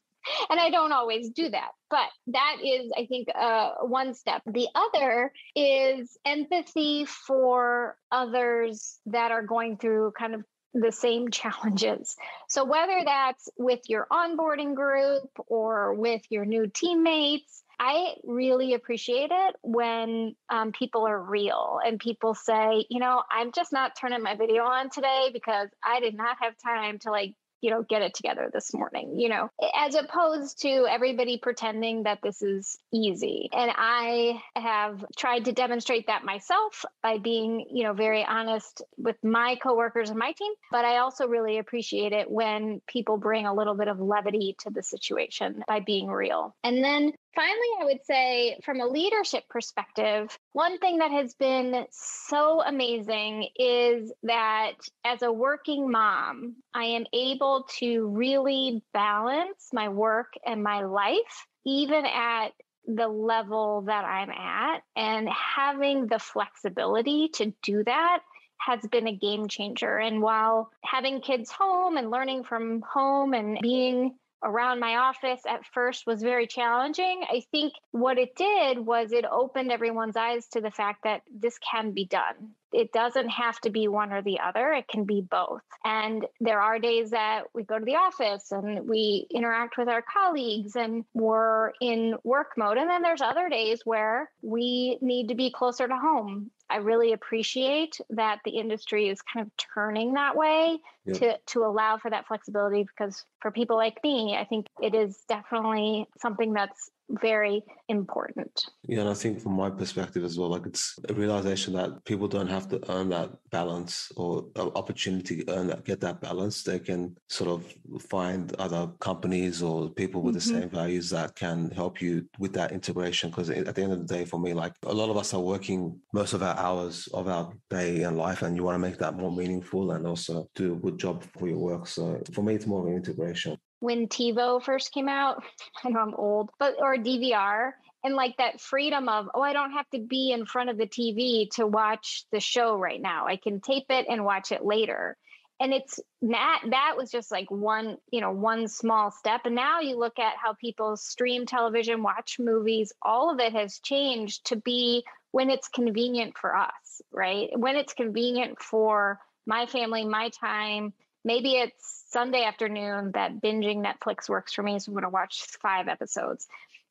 and 0.49 0.61
I 0.61 0.71
don't 0.71 0.93
always 0.93 1.31
do 1.31 1.49
that. 1.49 1.71
But 1.89 2.09
that 2.29 2.57
is, 2.65 2.93
I 2.97 3.07
think, 3.07 3.29
uh, 3.35 3.73
one 3.83 4.15
step. 4.15 4.43
The 4.47 4.69
other 4.75 5.33
is 5.57 6.17
empathy 6.25 7.05
for 7.05 7.97
others 8.13 8.99
that 9.07 9.33
are 9.33 9.43
going 9.43 9.77
through 9.77 10.13
kind 10.19 10.35
of 10.35 10.45
the 10.75 10.93
same 10.93 11.31
challenges. 11.31 12.17
So, 12.49 12.65
whether 12.65 13.01
that's 13.05 13.49
with 13.59 13.81
your 13.89 14.07
onboarding 14.13 14.75
group 14.75 15.31
or 15.47 15.95
with 15.95 16.23
your 16.31 16.45
new 16.45 16.71
teammates, 16.73 17.63
I 17.83 18.17
really 18.25 18.75
appreciate 18.75 19.31
it 19.33 19.57
when 19.63 20.37
um, 20.51 20.71
people 20.71 21.07
are 21.07 21.19
real 21.19 21.81
and 21.83 21.99
people 21.99 22.35
say, 22.35 22.85
you 22.91 23.01
know, 23.01 23.23
I'm 23.31 23.53
just 23.53 23.73
not 23.73 23.93
turning 23.99 24.23
my 24.23 24.37
video 24.37 24.65
on 24.65 24.91
today 24.91 25.31
because 25.33 25.71
I 25.83 26.01
did 26.01 26.15
not 26.15 26.37
have 26.43 26.53
time 26.63 26.99
to 27.01 27.11
like 27.11 27.35
you 27.61 27.71
know, 27.71 27.83
get 27.89 28.03
it 28.03 28.15
together 28.15 28.51
this 28.53 28.73
morning, 28.73 29.19
you 29.19 29.29
know, 29.29 29.51
as 29.79 29.95
opposed 29.95 30.63
to 30.63 30.87
everybody 30.89 31.39
pretending 31.39 32.05
that 32.05 32.21
this 32.23 32.43
is 32.43 32.79
easy. 32.93 33.49
And 33.53 33.71
I 33.75 34.41
have 34.57 35.05
tried 35.17 35.47
to 35.47 35.53
demonstrate 35.53 36.07
that 36.07 36.25
myself 36.25 36.85
by 37.03 37.19
being, 37.19 37.67
you 37.71 37.85
know, 37.85 37.93
very 37.93 38.25
honest 38.25 38.83
with 38.97 39.17
my 39.23 39.57
coworkers 39.63 40.11
and 40.11 40.19
my 40.19 40.33
team. 40.33 40.53
But 40.71 40.85
I 40.85 40.99
also 40.99 41.27
really 41.27 41.59
appreciate 41.59 42.13
it 42.13 42.31
when 42.31 42.81
people 42.87 43.19
bring 43.19 43.47
a 43.47 43.55
little 43.55 43.75
bit 43.75 43.89
of 43.89 44.01
levity 44.01 44.57
to 44.61 44.71
the 44.71 44.83
situation 44.83 45.63
by 45.67 45.81
being 45.81 46.09
real. 46.09 46.55
And 46.65 46.83
then 46.83 47.13
Finally, 47.35 47.69
I 47.81 47.85
would 47.85 48.05
say 48.05 48.59
from 48.65 48.81
a 48.81 48.87
leadership 48.87 49.45
perspective, 49.49 50.37
one 50.53 50.79
thing 50.79 50.99
that 50.99 51.13
has 51.13 51.35
been 51.35 51.87
so 51.91 52.61
amazing 52.61 53.49
is 53.57 54.13
that 54.25 54.73
as 55.05 55.23
a 55.23 55.33
working 55.33 55.91
mom, 55.91 56.57
I 56.75 56.85
am 56.85 57.07
able 57.13 57.67
to 57.79 58.09
really 58.09 58.83
balance 58.93 59.69
my 59.73 59.89
work 59.89 60.35
and 60.45 60.63
my 60.63 60.83
life, 60.85 61.47
even 61.65 62.05
at 62.05 62.49
the 62.87 63.09
level 63.09 63.83
that 63.83 64.05
I'm 64.05 64.31
at. 64.31 64.83
And 64.97 65.29
having 65.29 66.09
the 66.09 66.19
flexibility 66.19 67.29
to 67.35 67.55
do 67.63 67.85
that 67.85 68.23
has 68.59 68.81
been 68.91 69.07
a 69.07 69.17
game 69.17 69.49
changer. 69.49 69.97
And 69.99 70.21
while 70.21 70.71
having 70.85 71.21
kids 71.21 71.51
home 71.51 71.97
and 71.97 72.11
learning 72.11 72.45
from 72.45 72.83
home 72.83 73.35
and 73.35 73.59
being 73.63 74.17
around 74.43 74.81
my 74.81 74.97
office 74.97 75.43
at 75.47 75.65
first 75.67 76.07
was 76.07 76.23
very 76.23 76.47
challenging. 76.47 77.23
I 77.29 77.43
think 77.51 77.75
what 77.93 78.19
it 78.19 78.35
did 78.37 78.79
was 78.79 79.13
it 79.13 79.25
opened 79.31 79.71
everyone's 79.71 80.17
eyes 80.17 80.47
to 80.49 80.61
the 80.61 80.71
fact 80.71 81.05
that 81.05 81.23
this 81.33 81.59
can 81.59 81.93
be 81.93 82.07
done. 82.07 82.55
It 82.73 82.93
doesn't 82.93 83.29
have 83.29 83.61
to 83.63 83.71
be 83.71 83.89
one 83.89 84.13
or 84.13 84.23
the 84.23 84.39
other, 84.41 84.73
it 84.73 84.87
can 84.87 85.05
be 85.05 85.21
both. 85.21 85.63
And 85.85 86.25
there 86.41 86.61
are 86.61 86.79
days 86.79 87.11
that 87.11 87.45
we 87.53 87.65
go 87.65 87.79
to 87.79 87.85
the 87.85 87.97
office 87.97 88.53
and 88.53 88.89
we 88.89 89.27
interact 89.31 89.77
with 89.77 89.89
our 89.89 90.03
colleagues 90.03 90.77
and 90.77 91.05
we're 91.13 91.73
in 91.81 92.15
work 92.23 92.53
mode. 92.57 92.79
And 92.79 92.89
then 92.89 93.03
there's 93.03 93.23
other 93.23 93.49
days 93.49 93.81
where 93.85 94.31
we 94.43 94.99
need 95.01 95.29
to 95.29 95.35
be 95.35 95.51
closer 95.51 95.89
to 95.89 95.97
home 95.97 96.51
I 96.71 96.77
really 96.77 97.13
appreciate 97.13 98.01
that 98.11 98.39
the 98.45 98.53
industry 98.53 99.09
is 99.09 99.21
kind 99.23 99.45
of 99.45 99.53
turning 99.75 100.15
that 100.15 100.37
way 100.37 100.79
yep. 101.05 101.17
to 101.19 101.39
to 101.55 101.65
allow 101.65 101.99
for 101.99 102.11
that 102.11 102.27
flexibility 102.29 102.85
because 102.85 103.25
for 103.41 103.51
people 103.51 103.77
like 103.77 103.99
me, 104.05 104.37
I 104.41 104.45
think 104.45 104.67
it 104.81 104.95
is 104.95 105.19
definitely 105.29 106.07
something 106.21 106.53
that's 106.53 106.91
very 107.11 107.63
important. 107.89 108.67
Yeah, 108.87 109.01
and 109.01 109.09
I 109.09 109.15
think 109.15 109.41
from 109.41 109.53
my 109.53 109.71
perspective 109.71 110.25
as 110.25 110.39
well, 110.39 110.49
like 110.49 110.67
it's 110.67 110.97
a 111.09 111.15
realization 111.15 111.73
that 111.75 112.05
people 112.05 112.29
don't 112.29 112.49
have 112.49 112.69
to 112.69 112.81
earn 112.91 113.09
that 113.11 113.31
balance 113.51 114.13
or 114.17 114.47
opportunity 114.57 115.43
to 115.43 115.53
earn 115.53 115.67
that, 115.69 115.85
get 115.85 116.01
that 116.01 116.21
balance. 116.21 116.63
They 116.63 116.79
can 116.79 117.17
sort 117.29 117.51
of 117.51 117.75
find 118.09 118.55
other 118.57 118.89
companies 119.01 119.63
or 119.63 119.91
people 119.91 120.23
with 120.23 120.37
mm-hmm. 120.37 120.55
the 120.55 120.61
same 120.61 120.71
values 120.71 121.11
that 121.11 121.35
can 121.35 121.71
help 121.71 122.01
you 122.01 122.27
with 122.39 122.53
that 122.55 122.73
integration. 122.73 123.31
Because 123.31 123.51
at 123.51 123.75
the 123.75 123.83
end 123.83 123.93
of 123.93 124.07
the 124.07 124.15
day, 124.15 124.25
for 124.25 124.39
me, 124.39 124.55
like 124.55 124.75
a 124.85 124.93
lot 124.93 125.11
of 125.11 125.17
us 125.17 125.35
are 125.35 125.41
working 125.41 125.99
most 126.13 126.33
of 126.33 126.43
our 126.43 126.57
hours 126.57 127.09
of 127.13 127.29
our 127.29 127.53
day 127.69 128.03
and 128.03 128.17
life, 128.17 128.43
and 128.43 128.57
you 128.57 128.63
want 128.63 128.77
to 128.77 128.79
make 128.79 128.99
that 128.99 129.17
more 129.17 129.33
meaningful 129.33 129.93
and 129.93 130.07
also 130.07 130.49
do 130.55 130.75
a 130.75 130.77
good 130.77 130.99
job 130.99 131.25
for 131.39 131.49
your 131.49 131.59
work. 131.59 131.87
So 131.87 132.23
for 132.33 132.43
me, 132.43 132.55
it's 132.55 132.67
more 132.67 132.83
of 132.83 132.87
an 132.87 132.95
integration 132.95 133.57
when 133.81 134.09
TiVo 134.09 134.63
first 134.63 134.93
came 134.93 135.09
out. 135.09 135.43
I 135.85 135.91
know 135.91 136.01
I'm 136.01 136.15
old, 136.15 136.51
but 136.59 136.77
or 136.79 136.97
DVR 136.97 137.73
and 138.05 138.15
like 138.15 138.37
that 138.39 138.61
freedom 138.61 139.09
of 139.09 139.29
oh 139.35 139.43
I 139.43 139.53
don't 139.53 139.73
have 139.73 139.89
to 139.91 139.99
be 139.99 140.33
in 140.33 140.47
front 140.47 140.71
of 140.71 140.79
the 140.79 140.87
TV 140.87 141.51
to 141.53 141.67
watch 141.67 142.25
the 142.33 142.41
show 142.41 142.77
right 142.77 143.01
now. 143.01 143.27
I 143.27 143.37
can 143.37 143.61
tape 143.61 143.87
it 143.91 144.07
and 144.09 144.25
watch 144.25 144.53
it 144.53 144.65
later. 144.65 145.17
And 145.59 145.75
it's 145.75 146.01
that 146.23 146.63
that 146.71 146.95
was 146.97 147.11
just 147.11 147.31
like 147.31 147.51
one, 147.51 147.99
you 148.11 148.23
know, 148.23 148.33
one 148.33 148.67
small 148.67 149.11
step. 149.11 149.43
And 149.45 149.55
now 149.55 149.81
you 149.81 149.99
look 149.99 150.19
at 150.19 150.37
how 150.43 150.55
people 150.55 150.97
stream 150.97 151.45
television, 151.45 152.03
watch 152.03 152.39
movies, 152.39 152.95
all 153.03 153.31
of 153.31 153.41
it 153.41 153.53
has 153.53 153.79
changed 153.81 154.47
to 154.47 154.57
be 154.57 155.05
when 155.33 155.51
it's 155.51 155.69
convenient 155.69 156.39
for 156.39 156.57
us, 156.57 157.03
right? 157.13 157.51
When 157.55 157.77
it's 157.77 157.93
convenient 157.93 158.59
for 158.59 159.21
my 159.47 159.67
family, 159.67 160.07
my 160.07 160.31
time. 160.31 160.95
Maybe 161.25 161.53
it's 161.53 162.05
Sunday 162.11 162.45
afternoon 162.45 163.13
that 163.15 163.41
binging 163.41 163.85
Netflix 163.85 164.29
works 164.29 164.53
for 164.53 164.63
me. 164.63 164.79
So 164.79 164.91
I'm 164.91 164.95
going 164.95 165.05
to 165.05 165.11
watch 165.11 165.45
five 165.63 165.89
episodes. 165.89 166.47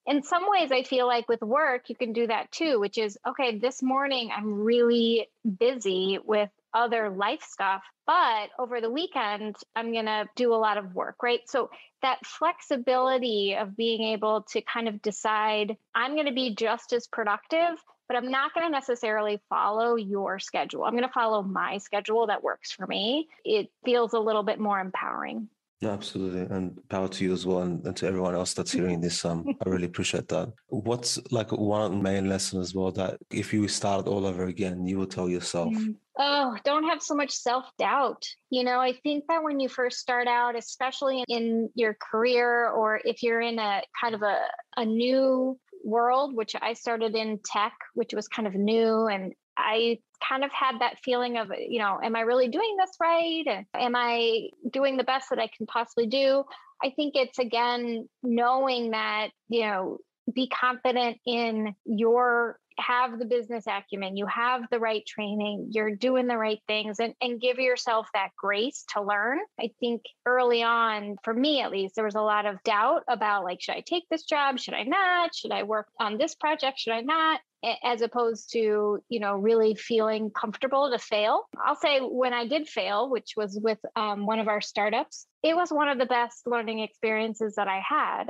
In 0.05 0.23
some 0.23 0.43
ways, 0.47 0.71
I 0.71 0.83
feel 0.83 1.07
like 1.07 1.27
with 1.27 1.41
work, 1.41 1.89
you 1.89 1.95
can 1.95 2.13
do 2.13 2.27
that 2.27 2.51
too, 2.51 2.79
which 2.79 2.97
is 2.97 3.17
okay, 3.27 3.57
this 3.57 3.83
morning 3.83 4.31
I'm 4.35 4.61
really 4.61 5.27
busy 5.59 6.19
with 6.23 6.49
other 6.73 7.09
life 7.09 7.43
stuff, 7.43 7.83
but 8.05 8.49
over 8.57 8.81
the 8.81 8.89
weekend, 8.89 9.55
I'm 9.75 9.91
going 9.91 10.05
to 10.05 10.25
do 10.35 10.53
a 10.53 10.55
lot 10.55 10.77
of 10.77 10.95
work, 10.95 11.21
right? 11.21 11.41
So 11.47 11.69
that 12.01 12.25
flexibility 12.25 13.55
of 13.59 13.75
being 13.75 14.01
able 14.13 14.43
to 14.51 14.61
kind 14.61 14.87
of 14.87 15.01
decide, 15.01 15.77
I'm 15.93 16.13
going 16.13 16.27
to 16.27 16.33
be 16.33 16.55
just 16.55 16.93
as 16.93 17.07
productive, 17.07 17.77
but 18.10 18.17
I'm 18.17 18.32
not 18.32 18.54
going 18.56 18.65
to 18.65 18.72
necessarily 18.72 19.39
follow 19.50 19.95
your 19.95 20.39
schedule. 20.39 20.84
I'm 20.84 20.93
going 20.93 21.04
to 21.04 21.13
follow 21.13 21.43
my 21.43 21.78
schedule 21.78 22.28
that 22.28 22.43
works 22.43 22.72
for 22.72 22.88
me. 22.88 23.30
It 23.45 23.69
feels 23.86 24.13
a 24.13 24.19
little 24.19 24.43
bit 24.43 24.60
more 24.60 24.80
empowering. 24.80 25.48
Absolutely. 25.82 26.41
And 26.54 26.78
power 26.89 27.08
to 27.08 27.24
you 27.24 27.32
as 27.32 27.45
well 27.45 27.60
and, 27.60 27.86
and 27.86 27.95
to 27.98 28.08
everyone 28.08 28.36
else 28.36 28.54
that's 28.54 28.72
hearing 28.74 29.00
this. 29.00 29.24
Um, 29.24 29.45
I 29.65 29.69
really 29.69 29.86
appreciate 29.86 30.28
that. 30.30 30.52
What's 30.67 31.19
like 31.32 31.52
one 31.52 32.02
main 32.02 32.28
lesson 32.28 32.60
as 32.60 32.74
well 32.74 32.91
that 32.93 33.17
if 33.32 33.54
you 33.54 33.67
started 33.67 34.10
all 34.10 34.26
over 34.26 34.45
again, 34.45 34.86
you 34.86 34.98
will 34.98 35.08
tell 35.08 35.30
yourself? 35.30 35.74
Mm. 35.74 35.95
Oh, 36.17 36.58
don't 36.65 36.84
have 36.84 37.02
so 37.02 37.15
much 37.15 37.32
self 37.32 37.65
doubt. 37.78 38.26
You 38.50 38.65
know, 38.65 38.80
I 38.82 38.91
think 39.04 39.24
that 39.30 39.41
when 39.41 39.62
you 39.62 39.69
first 39.69 40.00
start 40.00 40.28
out, 40.28 40.58
especially 40.58 41.24
in 41.30 41.69
your 41.76 41.95
career 42.12 42.67
or 42.69 43.00
if 43.06 43.24
you're 43.24 43.39
in 43.39 43.58
a 43.58 43.82
kind 44.02 44.15
of 44.15 44.22
a, 44.22 44.39
a 44.76 44.84
new 44.84 45.58
world, 45.89 46.36
which 46.36 46.56
I 46.62 46.73
started 46.73 47.15
in 47.15 47.39
tech, 47.45 47.73
which 47.93 48.13
was 48.13 48.28
kind 48.28 48.47
of 48.47 48.54
new. 48.56 49.08
And 49.08 49.34
I 49.58 49.99
kind 50.28 50.43
of 50.43 50.52
had 50.52 50.80
that 50.80 50.99
feeling 51.04 51.38
of, 51.38 51.52
you 51.58 51.80
know, 51.80 51.99
am 52.04 52.15
I 52.15 52.21
really 52.21 52.47
doing 52.47 52.75
this 52.78 52.91
right? 53.02 53.65
Am 53.73 53.95
I 53.95 54.49
doing 54.71 54.97
the 54.97 55.04
best 55.04 55.30
that 55.30 55.39
I 55.39 55.49
can 55.56 55.65
possibly 55.65 56.08
do? 56.08 56.43
I 56.84 56.91
think 56.95 57.15
it's 57.15 57.39
again 57.39 58.08
knowing 58.23 58.91
that, 58.91 59.30
you 59.49 59.62
know, 59.62 59.97
be 60.34 60.47
confident 60.47 61.17
in 61.25 61.75
your 61.86 62.60
have 62.79 63.19
the 63.19 63.25
business 63.25 63.65
acumen, 63.67 64.17
you 64.17 64.25
have 64.25 64.63
the 64.71 64.79
right 64.79 65.05
training, 65.05 65.69
you're 65.71 65.95
doing 65.95 66.27
the 66.27 66.37
right 66.37 66.59
things, 66.67 66.99
and, 66.99 67.13
and 67.21 67.41
give 67.41 67.59
yourself 67.59 68.07
that 68.13 68.29
grace 68.37 68.85
to 68.93 69.01
learn. 69.01 69.39
I 69.59 69.71
think 69.79 70.03
early 70.25 70.63
on, 70.63 71.17
for 71.23 71.33
me 71.33 71.61
at 71.61 71.71
least, 71.71 71.95
there 71.95 72.05
was 72.05 72.15
a 72.15 72.21
lot 72.21 72.45
of 72.45 72.63
doubt 72.63 73.03
about 73.07 73.43
like, 73.43 73.61
should 73.61 73.75
I 73.75 73.83
take 73.85 74.07
this 74.09 74.23
job? 74.23 74.59
Should 74.59 74.73
I 74.73 74.83
not? 74.83 75.35
Should 75.35 75.51
I 75.51 75.63
work 75.63 75.87
on 75.99 76.17
this 76.17 76.35
project? 76.35 76.79
Should 76.79 76.93
I 76.93 77.01
not? 77.01 77.41
as 77.83 78.01
opposed 78.01 78.51
to 78.53 79.03
you 79.09 79.19
know 79.19 79.33
really 79.33 79.75
feeling 79.75 80.31
comfortable 80.31 80.89
to 80.91 80.97
fail 80.97 81.43
i'll 81.65 81.75
say 81.75 81.99
when 81.99 82.31
i 82.31 82.47
did 82.47 82.67
fail 82.67 83.09
which 83.09 83.33
was 83.35 83.59
with 83.61 83.79
um, 83.97 84.25
one 84.25 84.39
of 84.39 84.47
our 84.47 84.61
startups 84.61 85.27
it 85.43 85.55
was 85.55 85.69
one 85.69 85.89
of 85.89 85.97
the 85.97 86.05
best 86.05 86.47
learning 86.47 86.79
experiences 86.79 87.55
that 87.55 87.67
i 87.67 87.81
had 87.85 88.27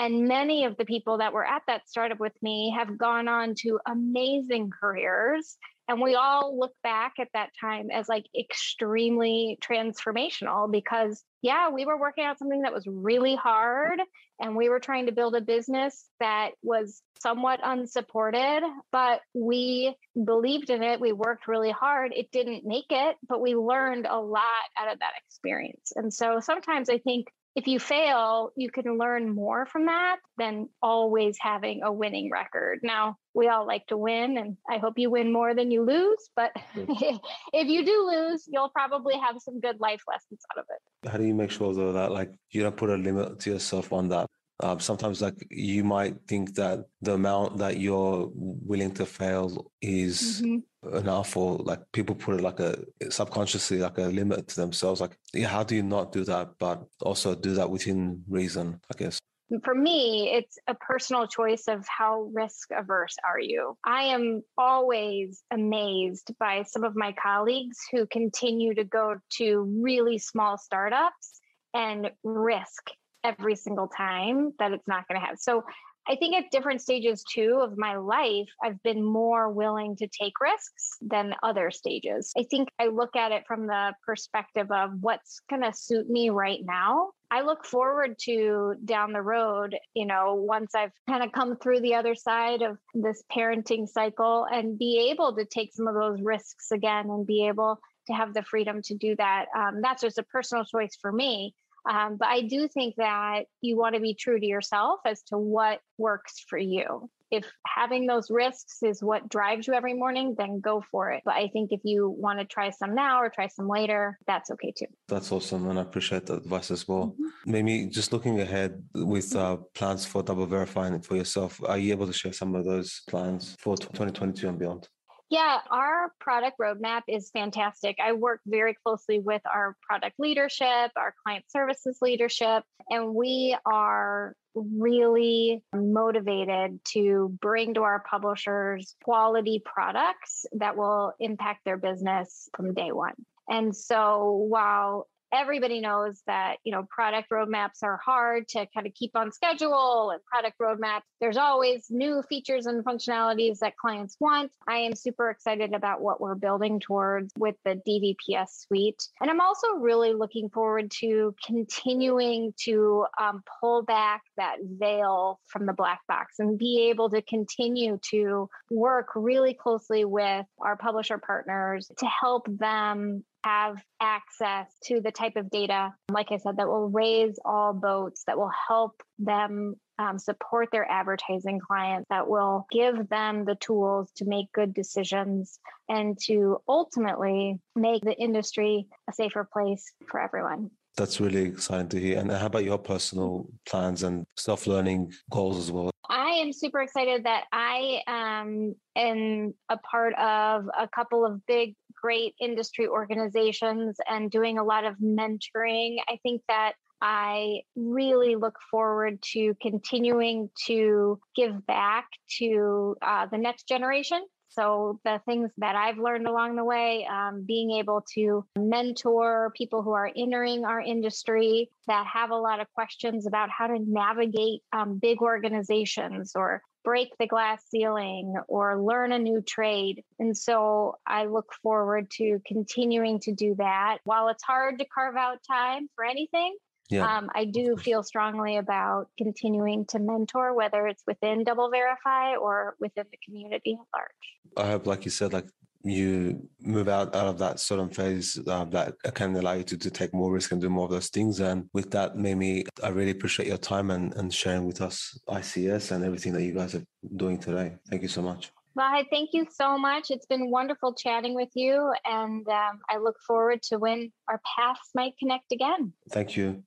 And 0.00 0.26
many 0.26 0.64
of 0.64 0.78
the 0.78 0.86
people 0.86 1.18
that 1.18 1.34
were 1.34 1.44
at 1.44 1.60
that 1.66 1.86
startup 1.86 2.18
with 2.18 2.32
me 2.40 2.74
have 2.74 2.96
gone 2.96 3.28
on 3.28 3.54
to 3.58 3.78
amazing 3.86 4.70
careers. 4.70 5.58
And 5.88 6.00
we 6.00 6.14
all 6.14 6.58
look 6.58 6.72
back 6.82 7.14
at 7.18 7.28
that 7.34 7.50
time 7.60 7.90
as 7.90 8.08
like 8.08 8.24
extremely 8.34 9.58
transformational 9.62 10.72
because, 10.72 11.22
yeah, 11.42 11.68
we 11.68 11.84
were 11.84 12.00
working 12.00 12.24
out 12.24 12.38
something 12.38 12.62
that 12.62 12.72
was 12.72 12.86
really 12.86 13.34
hard 13.36 14.00
and 14.40 14.56
we 14.56 14.70
were 14.70 14.80
trying 14.80 15.04
to 15.04 15.12
build 15.12 15.34
a 15.34 15.42
business 15.42 16.08
that 16.18 16.52
was 16.62 17.02
somewhat 17.20 17.60
unsupported, 17.62 18.62
but 18.90 19.20
we 19.34 19.94
believed 20.24 20.70
in 20.70 20.82
it. 20.82 20.98
We 20.98 21.12
worked 21.12 21.46
really 21.46 21.72
hard. 21.72 22.12
It 22.16 22.30
didn't 22.32 22.64
make 22.64 22.86
it, 22.88 23.16
but 23.28 23.42
we 23.42 23.54
learned 23.54 24.06
a 24.08 24.18
lot 24.18 24.44
out 24.78 24.90
of 24.90 25.00
that 25.00 25.12
experience. 25.26 25.92
And 25.94 26.10
so 26.10 26.40
sometimes 26.40 26.88
I 26.88 26.96
think 26.96 27.26
if 27.56 27.66
you 27.66 27.80
fail, 27.80 28.52
you 28.56 28.70
can 28.70 28.96
learn 28.96 29.34
more 29.34 29.66
from 29.66 29.86
that 29.86 30.16
than 30.38 30.68
always 30.80 31.36
having 31.40 31.82
a 31.82 31.92
winning 31.92 32.30
record. 32.30 32.80
Now, 32.82 33.16
we 33.34 33.48
all 33.48 33.66
like 33.66 33.86
to 33.88 33.96
win, 33.96 34.38
and 34.38 34.56
I 34.70 34.78
hope 34.78 34.94
you 34.98 35.10
win 35.10 35.32
more 35.32 35.54
than 35.54 35.70
you 35.70 35.84
lose. 35.84 36.30
But 36.36 36.52
if 36.74 37.66
you 37.66 37.84
do 37.84 38.06
lose, 38.06 38.44
you'll 38.48 38.70
probably 38.70 39.14
have 39.18 39.36
some 39.40 39.60
good 39.60 39.80
life 39.80 40.02
lessons 40.08 40.40
out 40.52 40.60
of 40.60 40.66
it. 40.70 41.10
How 41.10 41.18
do 41.18 41.24
you 41.24 41.34
make 41.34 41.50
sure, 41.50 41.74
though, 41.74 41.92
that 41.92 42.12
like 42.12 42.32
you 42.50 42.62
don't 42.62 42.76
put 42.76 42.90
a 42.90 42.96
limit 42.96 43.40
to 43.40 43.50
yourself 43.50 43.92
on 43.92 44.08
that? 44.08 44.26
Um, 44.62 44.80
sometimes, 44.80 45.22
like 45.22 45.46
you 45.50 45.84
might 45.84 46.16
think 46.28 46.54
that 46.54 46.86
the 47.00 47.14
amount 47.14 47.58
that 47.58 47.78
you're 47.78 48.30
willing 48.34 48.92
to 48.94 49.06
fail 49.06 49.70
is 49.80 50.42
mm-hmm. 50.42 50.96
enough, 50.96 51.36
or 51.36 51.56
like 51.58 51.80
people 51.92 52.14
put 52.14 52.38
it 52.38 52.42
like 52.42 52.60
a 52.60 52.78
subconsciously 53.10 53.78
like 53.78 53.98
a 53.98 54.02
limit 54.02 54.48
to 54.48 54.56
themselves. 54.56 55.00
Like, 55.00 55.16
yeah, 55.32 55.48
how 55.48 55.62
do 55.62 55.76
you 55.76 55.82
not 55.82 56.12
do 56.12 56.24
that, 56.24 56.50
but 56.58 56.84
also 57.00 57.34
do 57.34 57.54
that 57.54 57.70
within 57.70 58.22
reason? 58.28 58.80
I 58.92 58.98
guess 58.98 59.20
for 59.64 59.74
me, 59.74 60.30
it's 60.32 60.58
a 60.68 60.74
personal 60.74 61.26
choice 61.26 61.64
of 61.66 61.84
how 61.86 62.30
risk 62.32 62.68
averse 62.70 63.16
are 63.28 63.40
you. 63.40 63.76
I 63.84 64.04
am 64.04 64.42
always 64.56 65.42
amazed 65.50 66.32
by 66.38 66.62
some 66.62 66.84
of 66.84 66.94
my 66.94 67.12
colleagues 67.20 67.78
who 67.90 68.06
continue 68.06 68.74
to 68.74 68.84
go 68.84 69.16
to 69.38 69.80
really 69.82 70.18
small 70.18 70.56
startups 70.56 71.40
and 71.74 72.10
risk 72.22 72.90
every 73.24 73.56
single 73.56 73.88
time 73.88 74.52
that 74.58 74.72
it's 74.72 74.88
not 74.88 75.06
going 75.08 75.20
to 75.20 75.26
have. 75.26 75.38
So 75.38 75.64
I 76.08 76.16
think 76.16 76.34
at 76.34 76.50
different 76.50 76.80
stages 76.80 77.22
too 77.22 77.60
of 77.62 77.76
my 77.76 77.96
life, 77.96 78.48
I've 78.64 78.82
been 78.82 79.04
more 79.04 79.50
willing 79.50 79.96
to 79.96 80.08
take 80.08 80.40
risks 80.40 80.96
than 81.00 81.34
other 81.42 81.70
stages. 81.70 82.32
I 82.36 82.44
think 82.50 82.70
I 82.78 82.86
look 82.86 83.14
at 83.16 83.32
it 83.32 83.44
from 83.46 83.66
the 83.66 83.92
perspective 84.04 84.70
of 84.72 84.90
what's 85.00 85.40
going 85.48 85.62
to 85.62 85.72
suit 85.72 86.08
me 86.08 86.30
right 86.30 86.60
now. 86.64 87.10
I 87.30 87.42
look 87.42 87.64
forward 87.64 88.16
to 88.22 88.74
down 88.84 89.12
the 89.12 89.22
road, 89.22 89.76
you 89.94 90.06
know, 90.06 90.34
once 90.34 90.74
I've 90.74 90.92
kind 91.08 91.22
of 91.22 91.30
come 91.30 91.56
through 91.56 91.80
the 91.80 91.94
other 91.94 92.16
side 92.16 92.62
of 92.62 92.78
this 92.92 93.22
parenting 93.32 93.88
cycle 93.88 94.46
and 94.50 94.78
be 94.78 95.10
able 95.12 95.36
to 95.36 95.44
take 95.44 95.72
some 95.72 95.86
of 95.86 95.94
those 95.94 96.20
risks 96.22 96.72
again 96.72 97.08
and 97.08 97.26
be 97.26 97.46
able 97.46 97.78
to 98.08 98.12
have 98.14 98.34
the 98.34 98.42
freedom 98.42 98.82
to 98.82 98.96
do 98.96 99.14
that. 99.16 99.46
Um, 99.56 99.80
that's 99.80 100.02
just 100.02 100.18
a 100.18 100.24
personal 100.24 100.64
choice 100.64 100.96
for 101.00 101.12
me. 101.12 101.54
Um, 101.88 102.16
but 102.16 102.28
I 102.28 102.42
do 102.42 102.68
think 102.68 102.96
that 102.96 103.44
you 103.60 103.76
want 103.76 103.94
to 103.94 104.00
be 104.00 104.14
true 104.14 104.38
to 104.38 104.46
yourself 104.46 105.00
as 105.06 105.22
to 105.24 105.38
what 105.38 105.80
works 105.98 106.44
for 106.48 106.58
you. 106.58 107.10
If 107.30 107.46
having 107.64 108.06
those 108.06 108.28
risks 108.28 108.82
is 108.82 109.02
what 109.02 109.28
drives 109.28 109.68
you 109.68 109.74
every 109.74 109.94
morning, 109.94 110.34
then 110.36 110.58
go 110.60 110.82
for 110.90 111.12
it. 111.12 111.22
But 111.24 111.34
I 111.34 111.46
think 111.48 111.70
if 111.70 111.80
you 111.84 112.08
want 112.08 112.40
to 112.40 112.44
try 112.44 112.70
some 112.70 112.94
now 112.94 113.20
or 113.22 113.30
try 113.30 113.46
some 113.46 113.68
later, 113.68 114.18
that's 114.26 114.50
okay 114.50 114.72
too. 114.76 114.86
That's 115.06 115.30
awesome. 115.30 115.70
And 115.70 115.78
I 115.78 115.82
appreciate 115.82 116.26
that 116.26 116.38
advice 116.38 116.72
as 116.72 116.88
well. 116.88 117.14
Mm-hmm. 117.14 117.50
Maybe 117.52 117.86
just 117.86 118.12
looking 118.12 118.40
ahead 118.40 118.82
with 118.94 119.36
uh, 119.36 119.58
plans 119.74 120.04
for 120.04 120.24
double 120.24 120.46
verifying 120.46 121.00
for 121.00 121.14
yourself, 121.14 121.60
are 121.64 121.78
you 121.78 121.92
able 121.92 122.08
to 122.08 122.12
share 122.12 122.32
some 122.32 122.56
of 122.56 122.64
those 122.64 123.02
plans 123.08 123.54
for 123.60 123.76
2022 123.76 124.48
and 124.48 124.58
beyond? 124.58 124.88
Yeah, 125.30 125.58
our 125.70 126.12
product 126.18 126.58
roadmap 126.60 127.02
is 127.06 127.30
fantastic. 127.30 127.98
I 128.02 128.14
work 128.14 128.40
very 128.46 128.74
closely 128.84 129.20
with 129.20 129.42
our 129.46 129.76
product 129.80 130.16
leadership, 130.18 130.90
our 130.96 131.14
client 131.24 131.44
services 131.48 131.98
leadership, 132.02 132.64
and 132.88 133.14
we 133.14 133.56
are 133.64 134.34
really 134.56 135.62
motivated 135.72 136.80
to 136.94 137.38
bring 137.40 137.74
to 137.74 137.82
our 137.82 138.02
publishers 138.10 138.96
quality 139.04 139.62
products 139.64 140.46
that 140.54 140.76
will 140.76 141.12
impact 141.20 141.60
their 141.64 141.76
business 141.76 142.48
from 142.56 142.74
day 142.74 142.90
one. 142.90 143.14
And 143.48 143.74
so 143.74 144.46
while 144.48 145.06
everybody 145.32 145.80
knows 145.80 146.22
that 146.26 146.56
you 146.64 146.72
know 146.72 146.86
product 146.90 147.30
roadmaps 147.30 147.82
are 147.82 147.98
hard 148.04 148.48
to 148.48 148.66
kind 148.74 148.86
of 148.86 148.94
keep 148.94 149.12
on 149.14 149.32
schedule 149.32 150.10
and 150.10 150.24
product 150.24 150.56
roadmaps 150.60 151.02
there's 151.20 151.36
always 151.36 151.86
new 151.90 152.22
features 152.28 152.66
and 152.66 152.84
functionalities 152.84 153.58
that 153.58 153.76
clients 153.76 154.16
want. 154.20 154.50
I 154.66 154.76
am 154.78 154.94
super 154.94 155.30
excited 155.30 155.74
about 155.74 156.00
what 156.00 156.20
we're 156.20 156.34
building 156.34 156.80
towards 156.80 157.32
with 157.38 157.56
the 157.64 157.80
dvps 157.86 158.66
suite 158.66 159.02
and 159.20 159.30
i'm 159.30 159.40
also 159.40 159.74
really 159.74 160.12
looking 160.12 160.48
forward 160.50 160.90
to 160.90 161.34
continuing 161.44 162.52
to 162.64 163.06
um, 163.20 163.42
pull 163.60 163.82
back 163.82 164.22
that 164.36 164.56
veil 164.62 165.40
from 165.46 165.66
the 165.66 165.72
black 165.72 166.00
box 166.08 166.36
and 166.38 166.58
be 166.58 166.88
able 166.90 167.10
to 167.10 167.22
continue 167.22 167.98
to 168.10 168.48
work 168.70 169.08
really 169.14 169.54
closely 169.54 170.04
with 170.04 170.46
our 170.60 170.76
publisher 170.76 171.18
partners 171.18 171.90
to 171.98 172.06
help 172.06 172.46
them 172.48 173.24
have 173.44 173.82
access 174.00 174.66
to 174.84 175.00
the 175.00 175.12
type 175.12 175.36
of 175.36 175.50
data, 175.50 175.94
like 176.10 176.28
I 176.30 176.38
said, 176.38 176.56
that 176.56 176.68
will 176.68 176.88
raise 176.88 177.38
all 177.44 177.72
boats, 177.72 178.24
that 178.26 178.38
will 178.38 178.50
help 178.68 179.02
them 179.18 179.76
um, 179.98 180.18
support 180.18 180.68
their 180.72 180.90
advertising 180.90 181.60
clients, 181.60 182.06
that 182.10 182.28
will 182.28 182.66
give 182.70 183.08
them 183.08 183.44
the 183.44 183.56
tools 183.56 184.10
to 184.16 184.24
make 184.24 184.52
good 184.52 184.72
decisions 184.72 185.58
and 185.88 186.18
to 186.26 186.58
ultimately 186.68 187.60
make 187.76 188.02
the 188.02 188.18
industry 188.18 188.86
a 189.08 189.12
safer 189.12 189.48
place 189.50 189.92
for 190.08 190.20
everyone. 190.20 190.70
That's 190.96 191.20
really 191.20 191.42
exciting 191.42 191.88
to 191.90 192.00
hear. 192.00 192.18
And 192.18 192.30
how 192.30 192.46
about 192.46 192.64
your 192.64 192.78
personal 192.78 193.46
plans 193.66 194.02
and 194.02 194.24
self 194.36 194.66
learning 194.66 195.12
goals 195.30 195.58
as 195.58 195.72
well? 195.72 195.90
I 196.08 196.30
am 196.30 196.52
super 196.52 196.80
excited 196.80 197.24
that 197.24 197.44
I 197.52 198.02
um, 198.08 198.74
am 198.96 199.54
a 199.68 199.78
part 199.78 200.14
of 200.14 200.68
a 200.76 200.88
couple 200.88 201.24
of 201.24 201.46
big, 201.46 201.76
great 202.02 202.34
industry 202.40 202.88
organizations 202.88 203.96
and 204.08 204.30
doing 204.30 204.58
a 204.58 204.64
lot 204.64 204.84
of 204.84 204.96
mentoring. 204.96 205.98
I 206.08 206.18
think 206.24 206.42
that 206.48 206.72
I 207.00 207.60
really 207.76 208.36
look 208.36 208.58
forward 208.70 209.22
to 209.32 209.54
continuing 209.62 210.50
to 210.66 211.20
give 211.36 211.64
back 211.66 212.08
to 212.38 212.96
uh, 213.00 213.26
the 213.26 213.38
next 213.38 213.68
generation 213.68 214.20
so, 214.50 214.98
the 215.04 215.20
things 215.26 215.50
that 215.58 215.76
I've 215.76 215.98
learned 215.98 216.26
along 216.26 216.56
the 216.56 216.64
way, 216.64 217.06
um, 217.06 217.44
being 217.46 217.70
able 217.70 218.04
to 218.14 218.44
mentor 218.58 219.52
people 219.56 219.82
who 219.82 219.92
are 219.92 220.10
entering 220.16 220.64
our 220.64 220.80
industry 220.80 221.70
that 221.86 222.06
have 222.12 222.30
a 222.30 222.36
lot 222.36 222.60
of 222.60 222.72
questions 222.74 223.26
about 223.26 223.48
how 223.48 223.68
to 223.68 223.78
navigate 223.78 224.62
um, 224.72 224.98
big 224.98 225.22
organizations 225.22 226.32
or 226.34 226.62
break 226.82 227.16
the 227.18 227.26
glass 227.26 227.62
ceiling 227.68 228.34
or 228.48 228.82
learn 228.82 229.12
a 229.12 229.18
new 229.18 229.40
trade. 229.40 230.02
And 230.18 230.36
so 230.36 230.96
I 231.06 231.26
look 231.26 231.52
forward 231.62 232.10
to 232.12 232.40
continuing 232.44 233.20
to 233.20 233.32
do 233.32 233.54
that. 233.58 233.98
While 234.04 234.28
it's 234.28 234.42
hard 234.42 234.78
to 234.78 234.84
carve 234.86 235.16
out 235.16 235.38
time 235.48 235.88
for 235.94 236.04
anything, 236.04 236.56
yeah. 236.90 237.18
Um, 237.18 237.30
I 237.34 237.44
do 237.44 237.76
feel 237.76 238.02
strongly 238.02 238.56
about 238.56 239.08
continuing 239.16 239.86
to 239.86 239.98
mentor, 239.98 240.54
whether 240.54 240.86
it's 240.86 241.02
within 241.06 241.44
DoubleVerify 241.44 242.38
or 242.40 242.74
within 242.80 243.04
the 243.10 243.18
community 243.24 243.78
at 243.80 243.86
large. 243.94 244.66
I 244.66 244.72
hope, 244.72 244.86
like 244.86 245.04
you 245.04 245.10
said, 245.10 245.32
like 245.32 245.46
you 245.82 246.48
move 246.60 246.88
out, 246.88 247.14
out 247.14 247.26
of 247.26 247.38
that 247.38 247.58
certain 247.60 247.88
phase 247.88 248.38
uh, 248.46 248.64
that 248.66 248.94
can 249.14 249.34
allow 249.36 249.52
you 249.52 249.62
to, 249.64 249.78
to 249.78 249.90
take 249.90 250.12
more 250.12 250.32
risk 250.32 250.52
and 250.52 250.60
do 250.60 250.68
more 250.68 250.84
of 250.84 250.90
those 250.90 251.08
things. 251.08 251.40
And 251.40 251.68
with 251.72 251.90
that, 251.92 252.16
Mimi, 252.16 252.66
I 252.82 252.88
really 252.88 253.12
appreciate 253.12 253.48
your 253.48 253.56
time 253.56 253.90
and, 253.90 254.14
and 254.16 254.32
sharing 254.32 254.66
with 254.66 254.80
us 254.80 255.18
ICS 255.28 255.92
and 255.92 256.04
everything 256.04 256.32
that 256.34 256.42
you 256.42 256.52
guys 256.52 256.74
are 256.74 256.84
doing 257.16 257.38
today. 257.38 257.76
Thank 257.88 258.02
you 258.02 258.08
so 258.08 258.20
much. 258.20 258.52
Well, 258.74 259.02
thank 259.10 259.30
you 259.32 259.46
so 259.50 259.76
much. 259.76 260.10
It's 260.10 260.26
been 260.26 260.50
wonderful 260.50 260.94
chatting 260.94 261.34
with 261.34 261.48
you, 261.54 261.92
and 262.04 262.46
um, 262.48 262.80
I 262.88 262.98
look 262.98 263.16
forward 263.26 263.62
to 263.64 263.78
when 263.78 264.12
our 264.28 264.40
paths 264.56 264.90
might 264.94 265.18
connect 265.18 265.50
again. 265.50 265.92
Thank 266.10 266.36
you. 266.36 266.62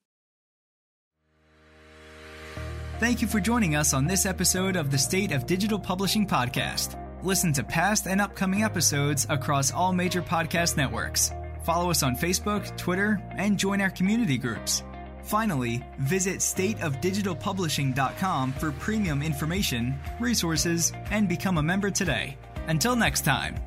Thank 3.03 3.21
you 3.21 3.27
for 3.27 3.41
joining 3.41 3.75
us 3.75 3.93
on 3.93 4.05
this 4.05 4.25
episode 4.25 4.77
of 4.77 4.89
the 4.89 4.97
State 4.97 5.33
of 5.33 5.45
Digital 5.45 5.77
Publishing 5.77 6.25
podcast. 6.25 6.97
Listen 7.21 7.51
to 7.51 7.61
past 7.61 8.07
and 8.07 8.21
upcoming 8.21 8.63
episodes 8.63 9.27
across 9.29 9.73
all 9.73 9.91
major 9.91 10.21
podcast 10.21 10.77
networks. 10.77 11.33
Follow 11.65 11.91
us 11.91 12.01
on 12.01 12.15
Facebook, 12.15 12.77
Twitter, 12.77 13.21
and 13.31 13.57
join 13.57 13.81
our 13.81 13.89
community 13.89 14.37
groups. 14.37 14.83
Finally, 15.21 15.85
visit 15.99 16.37
stateofdigitalpublishing.com 16.37 18.53
for 18.53 18.71
premium 18.71 19.21
information, 19.21 19.99
resources, 20.21 20.93
and 21.11 21.27
become 21.27 21.57
a 21.57 21.61
member 21.61 21.91
today. 21.91 22.37
Until 22.67 22.95
next 22.95 23.25
time. 23.25 23.57